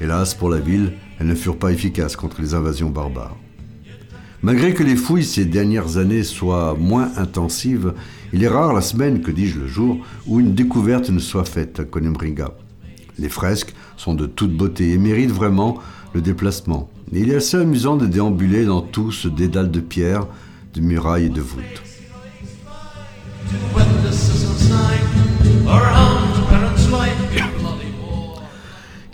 Hélas, 0.00 0.34
pour 0.34 0.48
la 0.48 0.60
ville, 0.60 0.92
elles 1.18 1.26
ne 1.26 1.34
furent 1.34 1.58
pas 1.58 1.72
efficaces 1.72 2.16
contre 2.16 2.40
les 2.40 2.54
invasions 2.54 2.90
barbares. 2.90 3.36
Malgré 4.42 4.74
que 4.74 4.82
les 4.82 4.96
fouilles 4.96 5.24
ces 5.24 5.44
dernières 5.44 5.96
années 5.96 6.22
soient 6.22 6.76
moins 6.78 7.10
intensives, 7.16 7.94
il 8.32 8.44
est 8.44 8.48
rare 8.48 8.74
la 8.74 8.82
semaine, 8.82 9.22
que 9.22 9.30
dis-je 9.30 9.58
le 9.58 9.66
jour, 9.66 9.98
où 10.26 10.40
une 10.40 10.54
découverte 10.54 11.10
ne 11.10 11.18
soit 11.18 11.44
faite 11.44 11.80
à 11.80 11.84
Conembringa. 11.84 12.52
Les 13.18 13.30
fresques 13.30 13.74
sont 13.96 14.14
de 14.14 14.26
toute 14.26 14.54
beauté 14.54 14.92
et 14.92 14.98
méritent 14.98 15.30
vraiment 15.30 15.78
le 16.12 16.20
déplacement. 16.20 16.90
Et 17.12 17.20
il 17.20 17.30
est 17.30 17.36
assez 17.36 17.56
amusant 17.56 17.96
de 17.96 18.06
déambuler 18.06 18.64
dans 18.64 18.82
tout 18.82 19.10
ce 19.10 19.28
dédale 19.28 19.70
de 19.70 19.80
pierre, 19.80 20.26
de 20.74 20.80
murailles 20.80 21.26
et 21.26 21.30
de 21.30 21.40
voûtes. 21.40 21.82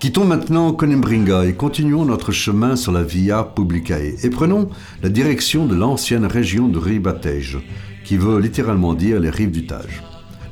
Quittons 0.02 0.24
maintenant 0.24 0.72
Conembringa 0.72 1.44
et 1.44 1.54
continuons 1.54 2.04
notre 2.04 2.32
chemin 2.32 2.74
sur 2.74 2.90
la 2.90 3.04
Via 3.04 3.44
Publicae 3.44 4.16
et 4.24 4.30
prenons 4.30 4.68
la 5.00 5.08
direction 5.08 5.64
de 5.64 5.76
l'ancienne 5.76 6.26
région 6.26 6.66
de 6.66 6.76
Ribatejo, 6.76 7.60
qui 8.02 8.16
veut 8.16 8.40
littéralement 8.40 8.94
dire 8.94 9.20
les 9.20 9.30
rives 9.30 9.52
du 9.52 9.64
Tage. 9.64 10.02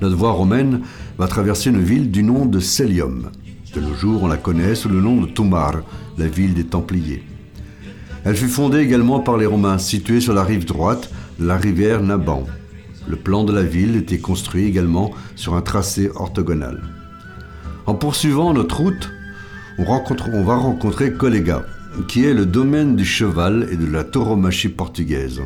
Notre 0.01 0.14
voie 0.14 0.30
romaine 0.30 0.82
va 1.18 1.26
traverser 1.26 1.70
une 1.70 1.82
ville 1.82 2.12
du 2.12 2.22
nom 2.22 2.46
de 2.46 2.61
Celium. 2.61 3.32
De 3.74 3.80
nos 3.80 3.92
jours, 3.92 4.22
on 4.22 4.28
la 4.28 4.36
connaît 4.36 4.76
sous 4.76 4.88
le 4.88 5.01
nom 5.01 5.20
de 5.20 5.26
Tumar, 5.26 5.80
la 6.16 6.28
ville 6.28 6.55
des 6.55 6.66
Templiers. 6.66 7.24
Elle 8.22 8.36
fut 8.36 8.46
fondée 8.46 8.78
également 8.78 9.18
par 9.18 9.36
les 9.36 9.46
Romains, 9.46 9.78
située 9.78 10.20
sur 10.20 10.32
la 10.32 10.44
rive 10.44 10.64
droite 10.64 11.11
de 11.40 11.46
la 11.48 11.57
rivière 11.57 12.05
Naban. 12.05 12.46
Le 13.09 13.16
plan 13.16 13.42
de 13.42 13.53
la 13.53 13.64
ville 13.64 13.96
était 13.96 14.18
construit 14.18 14.66
également 14.66 15.11
sur 15.34 15.57
un 15.57 15.61
tracé 15.61 16.09
orthogonal. 16.14 16.84
En 17.86 17.96
poursuivant 17.96 18.55
notre 18.55 18.82
route, 18.82 19.11
on, 19.79 20.43
va 20.45 20.57
rencontrer 20.57 21.12
Collega, 21.12 21.64
qui 22.09 22.25
est 22.25 22.35
le 22.35 22.47
domaine 22.47 22.97
du 22.97 23.05
cheval 23.05 23.68
et 23.71 23.77
de 23.77 23.87
la 23.87 24.05
tauromachie 24.05 24.68
portugaise. 24.68 25.41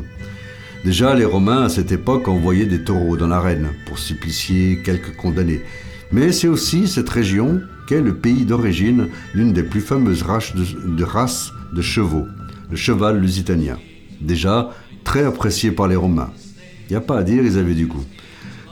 Déjà, 0.83 1.15
les 1.15 1.25
Romains 1.25 1.63
à 1.63 1.69
cette 1.69 1.91
époque 1.91 2.27
envoyaient 2.27 2.65
des 2.65 2.83
taureaux 2.83 3.17
dans 3.17 3.27
l'arène 3.27 3.69
pour 3.87 3.97
supplicier 3.97 4.81
quelques 4.83 5.15
condamnés. 5.15 5.61
Mais 6.11 6.31
c'est 6.31 6.47
aussi 6.47 6.87
cette 6.87 7.09
région 7.09 7.61
qu'est 7.87 8.01
le 8.01 8.15
pays 8.15 8.45
d'origine 8.45 9.07
d'une 9.33 9.53
des 9.53 9.63
plus 9.63 9.81
fameuses 9.81 10.23
de 10.23 11.03
races 11.03 11.51
de 11.73 11.81
chevaux, 11.81 12.25
le 12.69 12.75
cheval 12.75 13.19
lusitanien. 13.19 13.77
Déjà 14.21 14.71
très 15.03 15.23
apprécié 15.23 15.71
par 15.71 15.87
les 15.87 15.95
Romains. 15.95 16.31
Il 16.89 16.93
n'y 16.93 16.97
a 16.97 17.01
pas 17.01 17.19
à 17.19 17.23
dire, 17.23 17.43
ils 17.43 17.57
avaient 17.57 17.73
du 17.73 17.87
goût. 17.87 18.05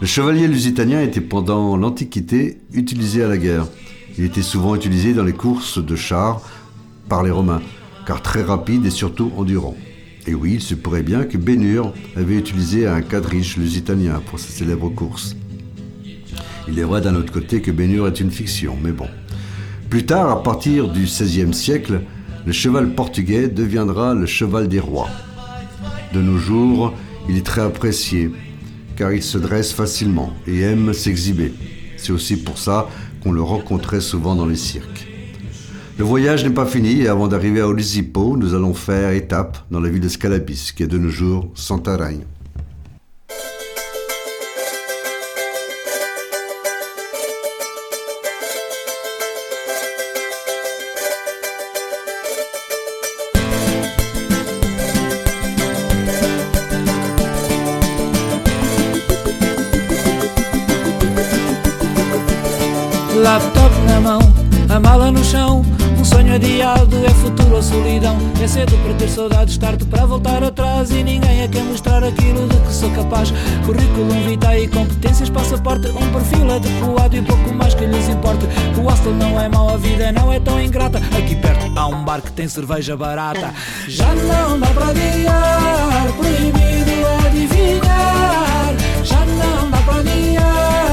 Le 0.01 0.07
chevalier 0.07 0.47
lusitanien 0.47 1.01
était 1.01 1.21
pendant 1.21 1.77
l'Antiquité 1.77 2.57
utilisé 2.73 3.23
à 3.23 3.27
la 3.27 3.37
guerre. 3.37 3.67
Il 4.17 4.25
était 4.25 4.43
souvent 4.43 4.75
utilisé 4.75 5.13
dans 5.13 5.23
les 5.23 5.33
courses 5.33 5.83
de 5.83 5.95
chars 5.95 6.41
par 7.09 7.23
les 7.23 7.31
Romains, 7.31 7.61
car 8.05 8.21
très 8.21 8.43
rapide 8.43 8.85
et 8.85 8.91
surtout 8.91 9.31
endurant. 9.37 9.75
Et 10.27 10.35
oui, 10.35 10.53
il 10.55 10.61
se 10.61 10.75
pourrait 10.75 11.03
bien 11.03 11.23
que 11.23 11.37
Bénur 11.37 11.93
avait 12.15 12.37
utilisé 12.37 12.87
un 12.87 13.01
quadriche 13.01 13.57
lusitanien 13.57 14.21
pour 14.27 14.39
sa 14.39 14.49
célèbre 14.49 14.89
course. 14.89 15.35
Il 16.67 16.79
est 16.79 16.83
vrai 16.83 17.01
d'un 17.01 17.15
autre 17.15 17.33
côté 17.33 17.61
que 17.61 17.71
Bénur 17.71 18.07
est 18.07 18.19
une 18.19 18.31
fiction, 18.31 18.77
mais 18.81 18.91
bon. 18.91 19.07
Plus 19.89 20.05
tard, 20.05 20.29
à 20.29 20.43
partir 20.43 20.87
du 20.87 21.03
XVIe 21.03 21.53
siècle, 21.53 22.01
le 22.45 22.51
cheval 22.51 22.93
portugais 22.93 23.47
deviendra 23.47 24.13
le 24.13 24.25
cheval 24.25 24.67
des 24.67 24.79
rois. 24.79 25.09
De 26.13 26.21
nos 26.21 26.37
jours, 26.37 26.93
il 27.27 27.37
est 27.37 27.45
très 27.45 27.61
apprécié, 27.61 28.31
car 28.95 29.11
il 29.11 29.23
se 29.23 29.37
dresse 29.37 29.73
facilement 29.73 30.33
et 30.47 30.61
aime 30.61 30.93
s'exhiber. 30.93 31.53
C'est 31.97 32.11
aussi 32.11 32.37
pour 32.37 32.57
ça 32.57 32.89
qu'on 33.23 33.31
le 33.31 33.41
rencontrait 33.41 34.01
souvent 34.01 34.35
dans 34.35 34.45
les 34.45 34.57
cirques. 34.57 35.07
Le 35.97 36.03
voyage 36.03 36.43
n'est 36.43 36.53
pas 36.53 36.65
fini 36.65 37.01
et 37.01 37.07
avant 37.07 37.27
d'arriver 37.27 37.61
à 37.61 37.67
Olisipo, 37.67 38.35
nous 38.35 38.53
allons 38.53 38.73
faire 38.73 39.11
étape 39.11 39.59
dans 39.71 39.79
la 39.79 39.89
ville 39.89 40.01
de 40.01 40.09
Scalabis, 40.09 40.73
qui 40.75 40.83
est 40.83 40.87
de 40.87 40.97
nos 40.97 41.09
jours 41.09 41.49
Santarém. 41.55 42.21
Passaporte. 75.73 75.89
Um 75.89 76.11
perfil 76.11 76.51
adequado 76.51 77.13
e 77.15 77.21
pouco 77.21 77.53
mais 77.53 77.73
que 77.73 77.85
lhes 77.85 78.07
importe. 78.09 78.45
O 78.77 78.81
hostel 78.81 79.13
não 79.13 79.39
é 79.39 79.49
mau, 79.49 79.69
a 79.69 79.77
vida 79.77 80.11
não 80.11 80.31
é 80.31 80.39
tão 80.39 80.61
ingrata. 80.61 80.99
Aqui 81.17 81.35
perto 81.35 81.71
há 81.75 81.87
um 81.87 82.03
bar 82.03 82.21
que 82.21 82.31
tem 82.31 82.47
cerveja 82.47 82.95
barata. 82.95 83.53
Já 83.87 84.13
não 84.15 84.59
dá 84.59 84.67
para 84.67 84.87
adiar, 84.87 86.13
proibido 86.17 86.91
adivinhar. 87.25 88.75
Já 89.03 89.25
não 89.25 89.71
dá 89.71 89.77
para 89.77 89.99
adiar, 89.99 90.92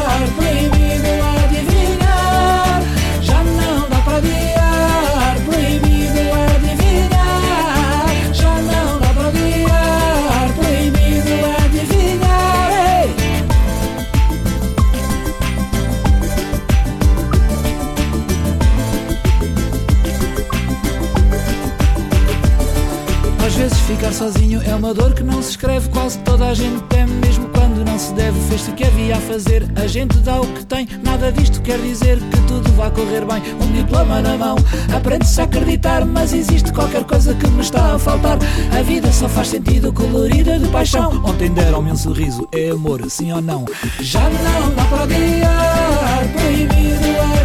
é 24.70 24.74
uma 24.74 24.94
dor 24.94 25.12
que 25.14 25.22
não 25.22 25.42
se 25.42 25.50
escreve, 25.50 25.88
quase 25.88 26.18
toda 26.20 26.46
a 26.46 26.54
gente 26.54 26.80
teme, 26.84 27.12
mesmo 27.14 27.48
quando 27.48 27.84
não 27.84 27.98
se 27.98 28.12
deve. 28.14 28.38
Fez-se 28.48 28.70
o 28.70 28.74
que 28.74 28.84
havia 28.84 29.16
a 29.16 29.20
fazer, 29.20 29.66
a 29.74 29.86
gente 29.86 30.16
dá 30.18 30.40
o 30.40 30.46
que 30.46 30.64
tem. 30.64 30.88
Nada 31.02 31.32
disto 31.32 31.60
quer 31.60 31.78
dizer 31.80 32.18
que 32.18 32.40
tudo 32.46 32.70
vai 32.72 32.90
correr 32.90 33.24
bem. 33.24 33.42
Um 33.60 33.72
diploma 33.72 34.22
na 34.22 34.36
mão, 34.36 34.56
aprende-se 34.94 35.40
a 35.40 35.44
acreditar, 35.44 36.04
mas 36.04 36.32
existe 36.32 36.72
qualquer 36.72 37.04
coisa 37.04 37.34
que 37.34 37.48
me 37.48 37.60
está 37.60 37.94
a 37.94 37.98
faltar. 37.98 38.38
A 38.78 38.82
vida 38.82 39.12
só 39.12 39.28
faz 39.28 39.48
sentido 39.48 39.92
colorida 39.92 40.58
de 40.58 40.68
paixão. 40.68 41.20
Ontem 41.24 41.50
deram-me 41.50 41.90
um 41.90 41.96
sorriso, 41.96 42.48
é 42.52 42.70
amor, 42.70 43.02
sim 43.10 43.32
ou 43.32 43.42
não? 43.42 43.64
Já 43.98 44.22
não 44.22 44.74
dá 44.74 44.84
para 44.84 45.02
adiar, 45.02 46.28
proibido 46.36 46.90
adivinhar. 46.94 47.39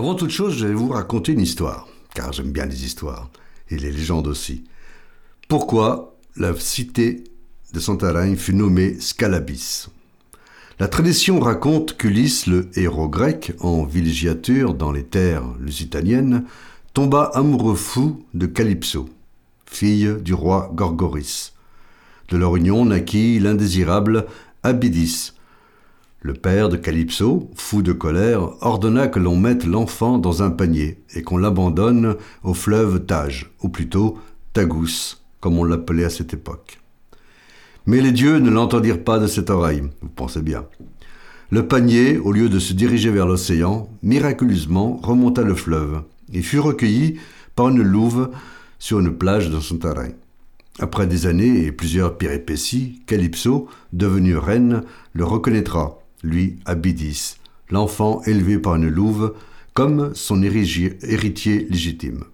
Avant 0.00 0.14
toute 0.14 0.30
chose, 0.30 0.56
je 0.56 0.66
vais 0.66 0.72
vous 0.72 0.88
raconter 0.88 1.32
une 1.32 1.42
histoire, 1.42 1.86
car 2.14 2.32
j'aime 2.32 2.52
bien 2.52 2.64
les 2.64 2.86
histoires, 2.86 3.28
et 3.68 3.76
les 3.76 3.92
légendes 3.92 4.28
aussi. 4.28 4.64
Pourquoi 5.46 6.16
la 6.36 6.58
cité 6.58 7.24
de 7.74 7.80
Santarém 7.80 8.34
fut 8.34 8.54
nommée 8.54 8.98
Scalabis? 8.98 9.88
La 10.78 10.88
tradition 10.88 11.38
raconte 11.38 11.98
qu'Ulysse, 11.98 12.46
le 12.46 12.70
héros 12.76 13.10
grec, 13.10 13.52
en 13.60 13.84
villégiature 13.84 14.72
dans 14.72 14.90
les 14.90 15.04
terres 15.04 15.44
lusitaniennes, 15.60 16.46
tomba 16.94 17.24
amoureux 17.34 17.74
fou 17.74 18.24
de 18.32 18.46
Calypso, 18.46 19.06
fille 19.66 20.16
du 20.22 20.32
roi 20.32 20.70
Gorgoris. 20.72 21.52
De 22.30 22.38
leur 22.38 22.56
union 22.56 22.86
naquit 22.86 23.38
l'indésirable 23.38 24.24
Abydis, 24.62 25.34
le 26.22 26.34
père 26.34 26.68
de 26.68 26.76
Calypso, 26.76 27.50
fou 27.54 27.80
de 27.80 27.92
colère, 27.92 28.50
ordonna 28.60 29.08
que 29.08 29.18
l'on 29.18 29.36
mette 29.36 29.64
l'enfant 29.64 30.18
dans 30.18 30.42
un 30.42 30.50
panier 30.50 31.02
et 31.14 31.22
qu'on 31.22 31.38
l'abandonne 31.38 32.16
au 32.44 32.52
fleuve 32.52 33.06
Tage, 33.06 33.50
ou 33.62 33.70
plutôt 33.70 34.18
Tagus, 34.52 35.22
comme 35.40 35.58
on 35.58 35.64
l'appelait 35.64 36.04
à 36.04 36.10
cette 36.10 36.34
époque. 36.34 36.78
Mais 37.86 38.02
les 38.02 38.12
dieux 38.12 38.38
ne 38.38 38.50
l'entendirent 38.50 39.02
pas 39.02 39.18
de 39.18 39.26
cette 39.26 39.48
oreille, 39.48 39.82
vous 40.02 40.10
pensez 40.10 40.42
bien. 40.42 40.66
Le 41.50 41.66
panier, 41.66 42.18
au 42.18 42.32
lieu 42.32 42.50
de 42.50 42.58
se 42.58 42.74
diriger 42.74 43.10
vers 43.10 43.26
l'océan, 43.26 43.88
miraculeusement 44.02 45.00
remonta 45.02 45.42
le 45.42 45.54
fleuve 45.54 46.02
et 46.32 46.42
fut 46.42 46.60
recueilli 46.60 47.18
par 47.56 47.70
une 47.70 47.82
louve 47.82 48.30
sur 48.78 49.00
une 49.00 49.16
plage 49.16 49.50
de 49.50 49.58
Santarém. 49.58 50.12
Après 50.78 51.06
des 51.06 51.26
années 51.26 51.64
et 51.64 51.72
plusieurs 51.72 52.16
péripéties, 52.16 53.02
Calypso, 53.06 53.68
devenue 53.92 54.36
reine, 54.36 54.82
le 55.12 55.24
reconnaîtra, 55.24 55.99
lui, 56.22 56.58
Abydis, 56.64 57.36
l'enfant 57.70 58.22
élevé 58.24 58.58
par 58.58 58.76
une 58.76 58.88
louve, 58.88 59.34
comme 59.74 60.14
son 60.14 60.42
héritier 60.42 61.66
légitime. 61.70 62.24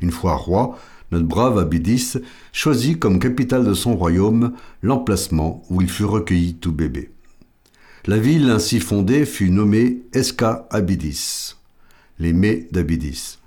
Une 0.00 0.10
fois 0.10 0.34
roi, 0.34 0.78
notre 1.12 1.26
brave 1.26 1.58
Abydis 1.58 2.14
choisit 2.52 2.98
comme 2.98 3.18
capitale 3.18 3.64
de 3.64 3.74
son 3.74 3.96
royaume 3.96 4.52
l'emplacement 4.82 5.62
où 5.70 5.80
il 5.80 5.88
fut 5.88 6.04
recueilli 6.04 6.54
tout 6.54 6.72
bébé. 6.72 7.10
La 8.06 8.18
ville 8.18 8.50
ainsi 8.50 8.80
fondée 8.80 9.26
fut 9.26 9.50
nommée 9.50 10.02
Esca 10.12 10.66
Abydis, 10.70 11.54
les 12.18 12.32
mets 12.32 12.66
d'Abydis, 12.72 13.38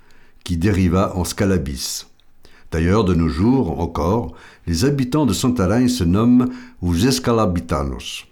qui 0.44 0.58
dériva 0.58 1.14
en 1.18 1.26
Scalabis. 1.26 2.06
D'ailleurs, 2.72 3.04
de 3.04 3.14
nos 3.14 3.28
jours 3.28 3.80
encore, 3.80 4.34
les 4.68 4.86
habitants 4.86 5.26
de 5.26 5.34
Santarém 5.34 5.90
se 5.90 6.04
nomment 6.04 6.50
os 6.82 7.04
Escalabitanos. 7.04 8.28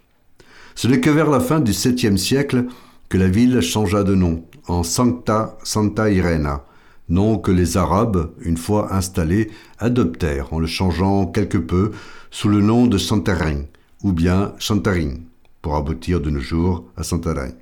Ce 0.76 0.88
n'est 0.88 1.00
que 1.00 1.10
vers 1.10 1.30
la 1.30 1.40
fin 1.40 1.60
du 1.60 1.72
7e 1.72 2.18
siècle 2.18 2.66
que 3.10 3.18
la 3.18 3.28
ville 3.28 3.62
changea 3.62 4.04
de 4.04 4.16
nom 4.16 4.44
en 4.68 4.84
Sancta 4.84 5.58
Santa 5.64 6.10
Irena, 6.10 6.66
nom 7.10 7.38
que 7.38 7.52
les 7.52 7.78
Arabes, 7.78 8.32
une 8.42 8.58
fois 8.58 8.94
installés, 8.94 9.52
adoptèrent 9.78 10.54
en 10.54 10.60
le 10.60 10.68
changeant 10.68 11.28
quelque 11.28 11.58
peu 11.58 11.92
sous 12.32 12.50
le 12.50 12.62
nom 12.62 12.88
de 12.88 12.98
Santarém 12.98 13.66
ou 14.04 14.12
bien 14.12 14.54
Santarin, 14.60 15.16
pour 15.62 15.76
aboutir 15.76 16.22
de 16.22 16.30
nos 16.30 16.40
jours 16.40 16.86
à 16.98 17.04
Santarém. 17.04 17.54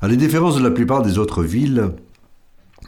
À 0.00 0.08
la 0.08 0.16
différence 0.16 0.56
de 0.56 0.62
la 0.62 0.70
plupart 0.70 1.02
des 1.02 1.18
autres 1.18 1.44
villes 1.44 1.92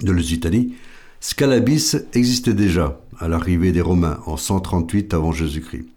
de 0.03 0.13
Lusitanie, 0.13 0.75
Scalabis 1.21 1.97
existait 2.13 2.55
déjà 2.55 3.01
à 3.19 3.29
l'arrivée 3.29 3.73
des 3.73 3.81
Romains 3.81 4.19
en 4.27 4.37
138 4.37 5.15
avant 5.15 5.33
Jésus-Christ. 5.33 5.94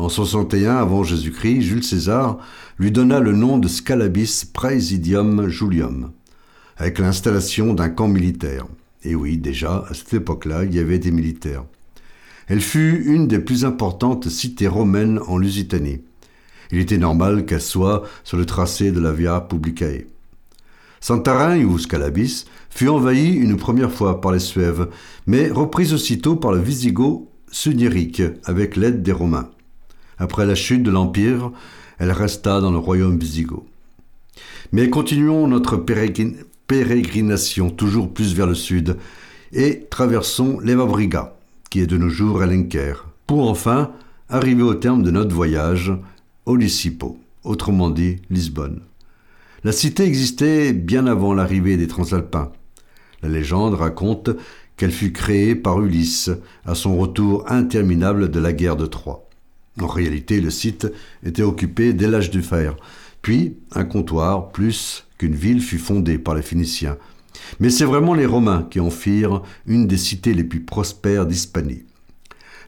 En 0.00 0.08
61 0.08 0.76
avant 0.76 1.04
Jésus-Christ, 1.04 1.60
Jules 1.60 1.84
César 1.84 2.38
lui 2.78 2.90
donna 2.90 3.20
le 3.20 3.32
nom 3.32 3.58
de 3.58 3.68
Scalabis 3.68 4.46
Praesidium 4.50 5.46
Julium, 5.48 6.12
avec 6.78 6.98
l'installation 6.98 7.74
d'un 7.74 7.90
camp 7.90 8.08
militaire. 8.08 8.66
Et 9.04 9.14
oui, 9.14 9.36
déjà, 9.36 9.84
à 9.90 9.92
cette 9.92 10.14
époque-là, 10.14 10.64
il 10.64 10.74
y 10.74 10.78
avait 10.78 10.98
des 10.98 11.10
militaires. 11.10 11.64
Elle 12.46 12.62
fut 12.62 13.04
une 13.04 13.28
des 13.28 13.40
plus 13.40 13.66
importantes 13.66 14.30
cités 14.30 14.68
romaines 14.68 15.20
en 15.26 15.36
Lusitanie. 15.36 16.00
Il 16.72 16.78
était 16.78 16.96
normal 16.96 17.44
qu'elle 17.44 17.60
soit 17.60 18.04
sur 18.24 18.38
le 18.38 18.46
tracé 18.46 18.92
de 18.92 19.00
la 19.00 19.12
Via 19.12 19.42
Publicae. 19.42 20.06
Santarém 21.00 21.70
ou 21.70 21.78
Scalabis 21.78 22.46
fut 22.70 22.88
envahie 22.88 23.34
une 23.34 23.58
première 23.58 23.92
fois 23.92 24.22
par 24.22 24.32
les 24.32 24.38
Suèves, 24.38 24.88
mais 25.26 25.50
reprise 25.50 25.92
aussitôt 25.92 26.36
par 26.36 26.52
le 26.52 26.60
Visigoth 26.60 27.28
Sugnérique 27.52 28.22
avec 28.46 28.76
l'aide 28.76 29.02
des 29.02 29.12
Romains. 29.12 29.50
Après 30.20 30.46
la 30.46 30.54
chute 30.54 30.82
de 30.82 30.90
l'Empire, 30.90 31.50
elle 31.98 32.12
resta 32.12 32.60
dans 32.60 32.70
le 32.70 32.78
royaume 32.78 33.18
visigoth. 33.18 33.64
Mais 34.70 34.88
continuons 34.90 35.48
notre 35.48 35.76
pérégrin- 35.76 36.36
pérégrination 36.66 37.70
toujours 37.70 38.12
plus 38.12 38.34
vers 38.34 38.46
le 38.46 38.54
sud 38.54 38.96
et 39.52 39.86
traversons 39.90 40.60
l'Evabriga, 40.60 41.34
qui 41.70 41.80
est 41.80 41.86
de 41.86 41.96
nos 41.96 42.10
jours 42.10 42.42
à 42.42 42.46
Lenker, 42.46 43.08
pour 43.26 43.48
enfin 43.48 43.90
arriver 44.28 44.62
au 44.62 44.74
terme 44.74 45.02
de 45.02 45.10
notre 45.10 45.34
voyage 45.34 45.92
au 46.46 46.58
autrement 47.44 47.90
dit 47.90 48.16
Lisbonne. 48.28 48.80
La 49.64 49.72
cité 49.72 50.04
existait 50.04 50.72
bien 50.72 51.06
avant 51.06 51.32
l'arrivée 51.32 51.76
des 51.76 51.86
Transalpins. 51.86 52.52
La 53.22 53.28
légende 53.28 53.74
raconte 53.74 54.30
qu'elle 54.76 54.90
fut 54.90 55.12
créée 55.12 55.54
par 55.54 55.80
Ulysse 55.80 56.30
à 56.64 56.74
son 56.74 56.96
retour 56.98 57.50
interminable 57.50 58.30
de 58.30 58.40
la 58.40 58.52
guerre 58.52 58.76
de 58.76 58.86
Troie. 58.86 59.29
En 59.80 59.86
réalité, 59.86 60.40
le 60.40 60.50
site 60.50 60.86
était 61.24 61.42
occupé 61.42 61.92
dès 61.92 62.08
l'âge 62.08 62.30
du 62.30 62.42
fer, 62.42 62.76
puis 63.22 63.56
un 63.72 63.84
comptoir 63.84 64.50
plus 64.50 65.06
qu'une 65.18 65.34
ville 65.34 65.60
fut 65.60 65.78
fondée 65.78 66.18
par 66.18 66.34
les 66.34 66.42
Phéniciens. 66.42 66.96
Mais 67.58 67.70
c'est 67.70 67.84
vraiment 67.84 68.14
les 68.14 68.26
Romains 68.26 68.66
qui 68.70 68.80
en 68.80 68.90
firent 68.90 69.42
une 69.66 69.86
des 69.86 69.96
cités 69.96 70.34
les 70.34 70.44
plus 70.44 70.60
prospères 70.60 71.26
d'Hispanie. 71.26 71.84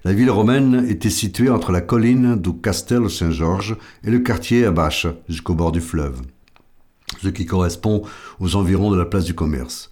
La 0.05 0.13
ville 0.13 0.33
romaine 0.33 0.85
était 0.89 1.11
située 1.11 1.49
entre 1.49 1.71
la 1.71 1.81
colline 1.81 2.35
du 2.35 2.53
Castel 2.61 3.09
Saint-Georges 3.09 3.77
et 4.03 4.11
le 4.11 4.19
quartier 4.19 4.65
Abache, 4.65 5.07
jusqu'au 5.29 5.55
bord 5.55 5.71
du 5.71 5.81
fleuve, 5.81 6.23
ce 7.23 7.29
qui 7.29 7.47
correspond 7.47 8.03
aux 8.41 8.57
environs 8.57 8.91
de 8.91 8.99
la 8.99 9.05
place 9.05 9.25
du 9.25 9.35
commerce. 9.35 9.92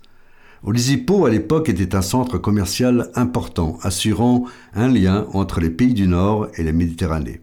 Olisipo, 0.63 1.25
à 1.25 1.31
l'époque, 1.31 1.71
était 1.71 1.95
un 1.95 2.03
centre 2.03 2.37
commercial 2.37 3.11
important, 3.15 3.79
assurant 3.81 4.45
un 4.75 4.89
lien 4.89 5.27
entre 5.33 5.59
les 5.59 5.71
pays 5.71 5.95
du 5.95 6.07
Nord 6.07 6.49
et 6.57 6.63
la 6.63 6.73
Méditerranée. 6.73 7.41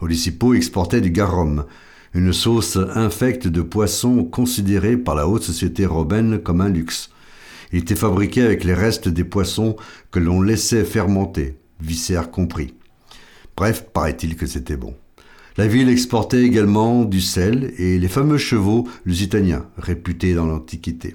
Olisipo 0.00 0.52
exportait 0.52 1.00
du 1.00 1.10
garum, 1.10 1.64
une 2.12 2.32
sauce 2.32 2.76
infecte 2.96 3.46
de 3.46 3.62
poisson 3.62 4.24
considérée 4.24 4.96
par 4.96 5.14
la 5.14 5.28
haute 5.28 5.44
société 5.44 5.86
romaine 5.86 6.40
comme 6.40 6.60
un 6.60 6.68
luxe. 6.68 7.10
Il 7.72 7.78
était 7.78 7.94
fabriqué 7.94 8.42
avec 8.42 8.64
les 8.64 8.74
restes 8.74 9.08
des 9.08 9.24
poissons 9.24 9.76
que 10.10 10.18
l'on 10.18 10.42
laissait 10.42 10.84
fermenter, 10.84 11.56
viscères 11.80 12.32
compris. 12.32 12.74
Bref, 13.56 13.84
paraît-il 13.92 14.34
que 14.34 14.46
c'était 14.46 14.76
bon. 14.76 14.94
La 15.56 15.68
ville 15.68 15.88
exportait 15.88 16.42
également 16.42 17.04
du 17.04 17.20
sel 17.20 17.74
et 17.78 17.96
les 17.96 18.08
fameux 18.08 18.38
chevaux 18.38 18.88
lusitaniens, 19.04 19.66
réputés 19.78 20.34
dans 20.34 20.46
l'Antiquité. 20.46 21.14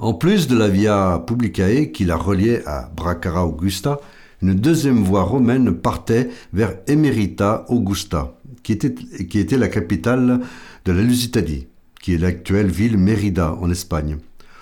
En 0.00 0.14
plus 0.14 0.46
de 0.46 0.56
la 0.56 0.68
Via 0.68 1.24
Publicae 1.26 1.90
qui 1.92 2.04
la 2.04 2.14
reliait 2.14 2.64
à 2.66 2.88
Bracara 2.96 3.44
Augusta, 3.44 3.98
une 4.40 4.54
deuxième 4.54 5.02
voie 5.02 5.24
romaine 5.24 5.74
partait 5.74 6.30
vers 6.52 6.76
Emerita 6.86 7.64
Augusta, 7.68 8.38
qui 8.62 8.70
était, 8.72 9.56
la 9.56 9.66
capitale 9.66 10.38
de 10.84 10.92
la 10.92 11.02
Lusitanie, 11.02 11.66
qui 12.00 12.14
est 12.14 12.18
l'actuelle 12.18 12.70
ville 12.70 12.96
Mérida 12.96 13.54
en 13.60 13.72
Espagne. 13.72 14.18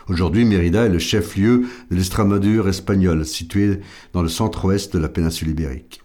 Aujourd'hui, 0.08 0.46
Mérida 0.46 0.86
est 0.86 0.88
le 0.88 0.98
chef-lieu 0.98 1.66
de 1.90 1.96
l'Estramadure 1.96 2.66
espagnole, 2.70 3.26
situé 3.26 3.80
dans 4.14 4.22
le 4.22 4.30
centre-ouest 4.30 4.94
de 4.94 4.98
la 4.98 5.10
péninsule 5.10 5.50
ibérique. 5.50 6.00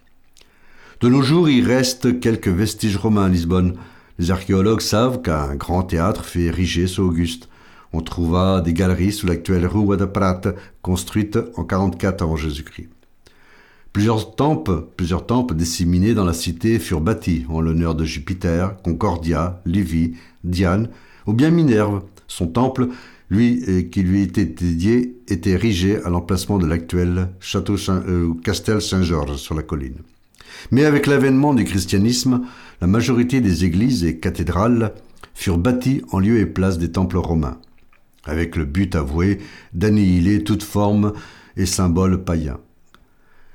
De 0.99 1.07
nos 1.07 1.21
jours, 1.21 1.47
il 1.47 1.65
reste 1.65 2.19
quelques 2.19 2.49
vestiges 2.49 2.97
romains 2.97 3.27
à 3.27 3.29
Lisbonne. 3.29 3.75
Les 4.19 4.29
archéologues 4.29 4.81
savent 4.81 5.21
qu'un 5.21 5.55
grand 5.55 5.83
théâtre 5.83 6.25
fut 6.25 6.41
érigé 6.41 6.85
sous 6.85 7.03
Auguste. 7.03 7.47
On 7.93 8.01
trouva 8.01 8.61
des 8.61 8.73
galeries 8.73 9.11
sous 9.11 9.27
l'actuelle 9.27 9.65
Rua 9.65 9.97
da 9.97 10.07
Prata, 10.07 10.53
construite 10.81 11.37
en 11.55 11.63
44 11.63 12.21
avant 12.21 12.37
Jésus-Christ. 12.37 12.89
Plusieurs 13.93 14.35
temples, 14.35 14.85
plusieurs 14.95 15.25
temples 15.25 15.53
disséminés 15.53 16.13
dans 16.13 16.23
la 16.23 16.31
cité 16.31 16.79
furent 16.79 17.01
bâtis 17.01 17.45
en 17.49 17.59
l'honneur 17.59 17.93
de 17.93 18.05
Jupiter, 18.05 18.81
Concordia, 18.83 19.61
Lévi, 19.65 20.15
Diane 20.45 20.89
ou 21.27 21.33
bien 21.33 21.49
Minerve. 21.49 22.01
Son 22.27 22.47
temple, 22.47 22.87
lui 23.29 23.89
qui 23.91 24.03
lui 24.03 24.21
était 24.21 24.45
dédié, 24.45 25.17
était 25.27 25.51
érigé 25.51 26.01
à 26.03 26.09
l'emplacement 26.09 26.57
de 26.57 26.65
l'actuel 26.65 27.27
château 27.41 27.75
euh, 27.89 28.33
Castel 28.43 28.81
Saint-Georges 28.81 29.35
sur 29.35 29.55
la 29.55 29.63
colline. 29.63 29.97
Mais 30.71 30.85
avec 30.85 31.05
l'avènement 31.05 31.53
du 31.53 31.65
christianisme, 31.65 32.43
la 32.79 32.87
majorité 32.87 33.41
des 33.41 33.65
églises 33.65 34.05
et 34.05 34.19
cathédrales 34.19 34.93
furent 35.33 35.57
bâties 35.57 36.01
en 36.11 36.19
lieu 36.19 36.39
et 36.39 36.45
place 36.45 36.77
des 36.77 36.91
temples 36.91 37.17
romains, 37.17 37.57
avec 38.25 38.55
le 38.55 38.65
but 38.65 38.95
avoué 38.95 39.39
d'annihiler 39.73 40.43
toute 40.43 40.63
forme 40.63 41.13
et 41.57 41.65
symbole 41.65 42.23
païen. 42.23 42.59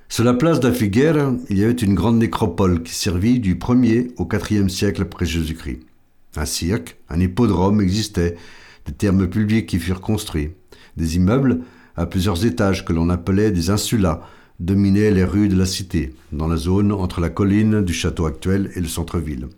Sur 0.08 0.24
la 0.24 0.34
place 0.34 0.60
de 0.60 0.68
la 0.68 0.74
Figuère, 0.74 1.32
il 1.50 1.58
y 1.58 1.64
avait 1.64 1.72
une 1.72 1.94
grande 1.94 2.18
nécropole 2.18 2.82
qui 2.82 2.94
servit 2.94 3.40
du 3.40 3.56
1er 3.56 4.12
au 4.16 4.24
4e 4.24 4.68
siècle 4.68 5.02
après 5.02 5.26
Jésus-Christ. 5.26 5.80
Un 6.36 6.44
cirque, 6.44 6.96
un 7.08 7.18
hippodrome 7.18 7.80
existait, 7.80 8.36
des 8.86 8.92
termes 8.92 9.28
publics 9.28 9.66
qui 9.66 9.78
furent 9.78 10.00
construits, 10.00 10.50
des 10.96 11.16
immeubles 11.16 11.60
à 11.96 12.06
plusieurs 12.06 12.44
étages 12.44 12.84
que 12.84 12.92
l'on 12.92 13.08
appelait 13.08 13.50
des 13.50 13.70
insulas 13.70 14.22
dominaient 14.60 15.10
les 15.10 15.24
rues 15.24 15.48
de 15.48 15.58
la 15.58 15.66
cité, 15.66 16.14
dans 16.32 16.46
la 16.46 16.56
zone 16.56 16.92
entre 16.92 17.20
la 17.20 17.28
colline 17.28 17.82
du 17.82 17.92
château 17.92 18.26
actuel 18.26 18.70
et 18.74 18.80
le 18.80 18.88
centre-ville. 18.88 19.48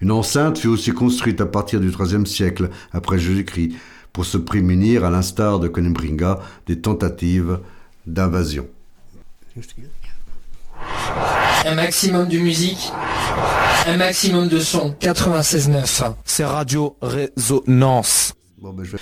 Une 0.00 0.12
enceinte 0.12 0.58
fut 0.58 0.68
aussi 0.68 0.92
construite 0.92 1.40
à 1.40 1.46
partir 1.46 1.80
du 1.80 1.90
IIIe 1.90 2.26
siècle 2.26 2.70
après 2.92 3.18
Jésus-Christ 3.18 3.74
pour 4.12 4.24
se 4.24 4.38
prémunir, 4.38 5.04
à 5.04 5.10
l'instar 5.10 5.58
de 5.60 5.68
Conembringa, 5.68 6.40
des 6.66 6.80
tentatives 6.80 7.58
d'invasion. 8.06 8.66
Un 11.66 11.74
maximum 11.74 12.28
de 12.28 12.38
musique, 12.38 12.92
un 13.86 13.96
maximum 13.96 14.48
de 14.48 14.58
son. 14.60 14.94
96.9. 15.00 16.12
C'est 16.24 16.44
Radio 16.44 16.96
Résonance. 17.02 18.32
Bon, 18.60 18.72
ben, 18.72 18.84
je 18.84 18.92
vais- 18.92 18.98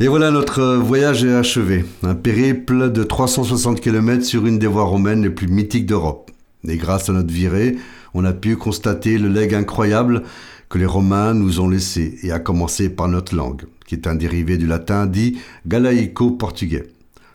Et 0.00 0.08
voilà, 0.08 0.30
notre 0.30 0.60
euh, 0.60 0.78
voyage 0.78 1.24
est 1.24 1.34
achevé. 1.34 1.84
Un 2.02 2.14
périple 2.14 2.90
de 2.92 3.02
360 3.04 3.80
km 3.80 4.24
sur 4.24 4.46
une 4.46 4.58
des 4.58 4.66
voies 4.66 4.84
romaines 4.84 5.22
les 5.22 5.30
plus 5.30 5.48
mythiques 5.48 5.86
d'Europe. 5.86 6.30
Et 6.68 6.76
grâce 6.76 7.08
à 7.08 7.12
notre 7.12 7.32
virée, 7.32 7.76
on 8.14 8.24
a 8.24 8.32
pu 8.32 8.56
constater 8.56 9.18
le 9.18 9.28
legs 9.28 9.54
incroyable 9.54 10.22
que 10.68 10.78
les 10.78 10.86
Romains 10.86 11.32
nous 11.34 11.60
ont 11.60 11.68
laissé, 11.68 12.18
et 12.22 12.32
à 12.32 12.40
commencer 12.40 12.88
par 12.88 13.06
notre 13.08 13.34
langue, 13.36 13.62
qui 13.86 13.94
est 13.94 14.06
un 14.06 14.14
dérivé 14.14 14.58
du 14.58 14.66
latin 14.66 15.06
dit 15.06 15.38
galaïco-portugais. 15.66 16.86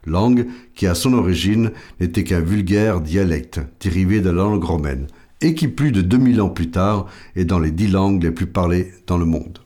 Langue 0.05 0.47
qui, 0.75 0.87
à 0.87 0.95
son 0.95 1.13
origine, 1.13 1.71
n'était 1.99 2.23
qu'un 2.23 2.41
vulgaire 2.41 3.01
dialecte 3.01 3.59
dérivé 3.79 4.19
de 4.19 4.29
la 4.29 4.43
langue 4.43 4.63
romaine, 4.63 5.07
et 5.41 5.53
qui, 5.53 5.67
plus 5.67 5.91
de 5.91 6.01
2000 6.01 6.41
ans 6.41 6.49
plus 6.49 6.71
tard, 6.71 7.07
est 7.35 7.45
dans 7.45 7.59
les 7.59 7.71
dix 7.71 7.87
langues 7.87 8.23
les 8.23 8.31
plus 8.31 8.47
parlées 8.47 8.91
dans 9.07 9.17
le 9.17 9.25
monde. 9.25 9.59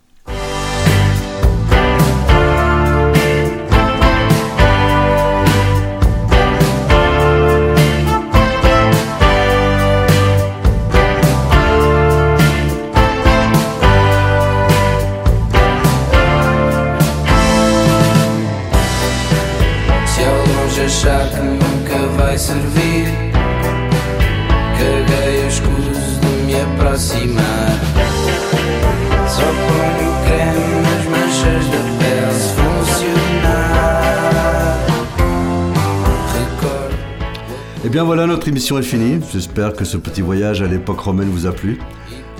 Bien 37.95 38.03
voilà, 38.03 38.27
notre 38.27 38.49
émission 38.49 38.77
est 38.77 38.83
finie. 38.83 39.21
J'espère 39.31 39.71
que 39.71 39.85
ce 39.85 39.95
petit 39.95 40.21
voyage 40.21 40.61
à 40.61 40.67
l'époque 40.67 40.99
romaine 40.99 41.29
vous 41.29 41.45
a 41.45 41.53
plu. 41.53 41.79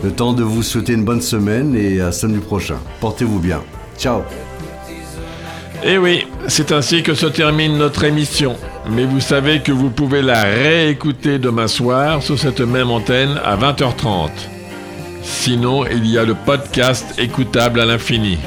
Le 0.03 0.11
temps 0.11 0.33
de 0.33 0.43
vous 0.43 0.61
souhaiter 0.61 0.91
une 0.91 1.05
bonne 1.05 1.21
semaine 1.21 1.77
et 1.77 2.01
à 2.01 2.11
samedi 2.11 2.39
prochain. 2.39 2.75
Portez-vous 2.99 3.39
bien. 3.39 3.61
Ciao 3.97 4.23
Et 5.81 5.93
Eh 5.93 5.97
oui, 5.97 6.27
c'est 6.49 6.73
ainsi 6.73 7.03
que 7.03 7.13
se 7.13 7.27
termine 7.27 7.77
notre 7.77 8.03
émission. 8.03 8.57
Mais 8.89 9.05
vous 9.05 9.21
savez 9.21 9.61
que 9.61 9.71
vous 9.71 9.89
pouvez 9.89 10.21
la 10.21 10.43
réécouter 10.43 11.39
demain 11.39 11.69
soir 11.69 12.21
sur 12.21 12.37
cette 12.37 12.59
même 12.59 12.91
antenne 12.91 13.39
à 13.45 13.55
20h30. 13.55 14.31
Sinon, 15.23 15.85
il 15.85 16.05
y 16.05 16.17
a 16.17 16.25
le 16.25 16.35
podcast 16.35 17.17
écoutable 17.17 17.79
à 17.79 17.85
l'infini. 17.85 18.39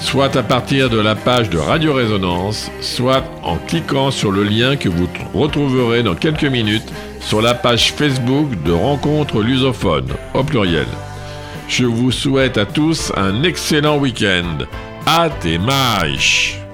Soit 0.00 0.36
à 0.36 0.42
partir 0.42 0.90
de 0.90 0.98
la 0.98 1.14
page 1.14 1.50
de 1.50 1.58
Radio 1.58 1.94
Résonance, 1.94 2.70
soit 2.80 3.24
en 3.42 3.56
cliquant 3.56 4.10
sur 4.10 4.30
le 4.30 4.44
lien 4.44 4.76
que 4.76 4.88
vous 4.88 5.08
retrouverez 5.34 6.02
dans 6.02 6.14
quelques 6.14 6.44
minutes 6.44 6.92
sur 7.20 7.42
la 7.42 7.54
page 7.54 7.92
Facebook 7.92 8.62
de 8.62 8.72
Rencontre 8.72 9.42
Lusophone, 9.42 10.08
au 10.34 10.44
pluriel. 10.44 10.86
Je 11.68 11.84
vous 11.84 12.12
souhaite 12.12 12.58
à 12.58 12.66
tous 12.66 13.12
un 13.16 13.42
excellent 13.42 13.98
week-end. 13.98 14.58
Até 15.06 15.58
mais! 15.58 16.16
Se 16.18 16.65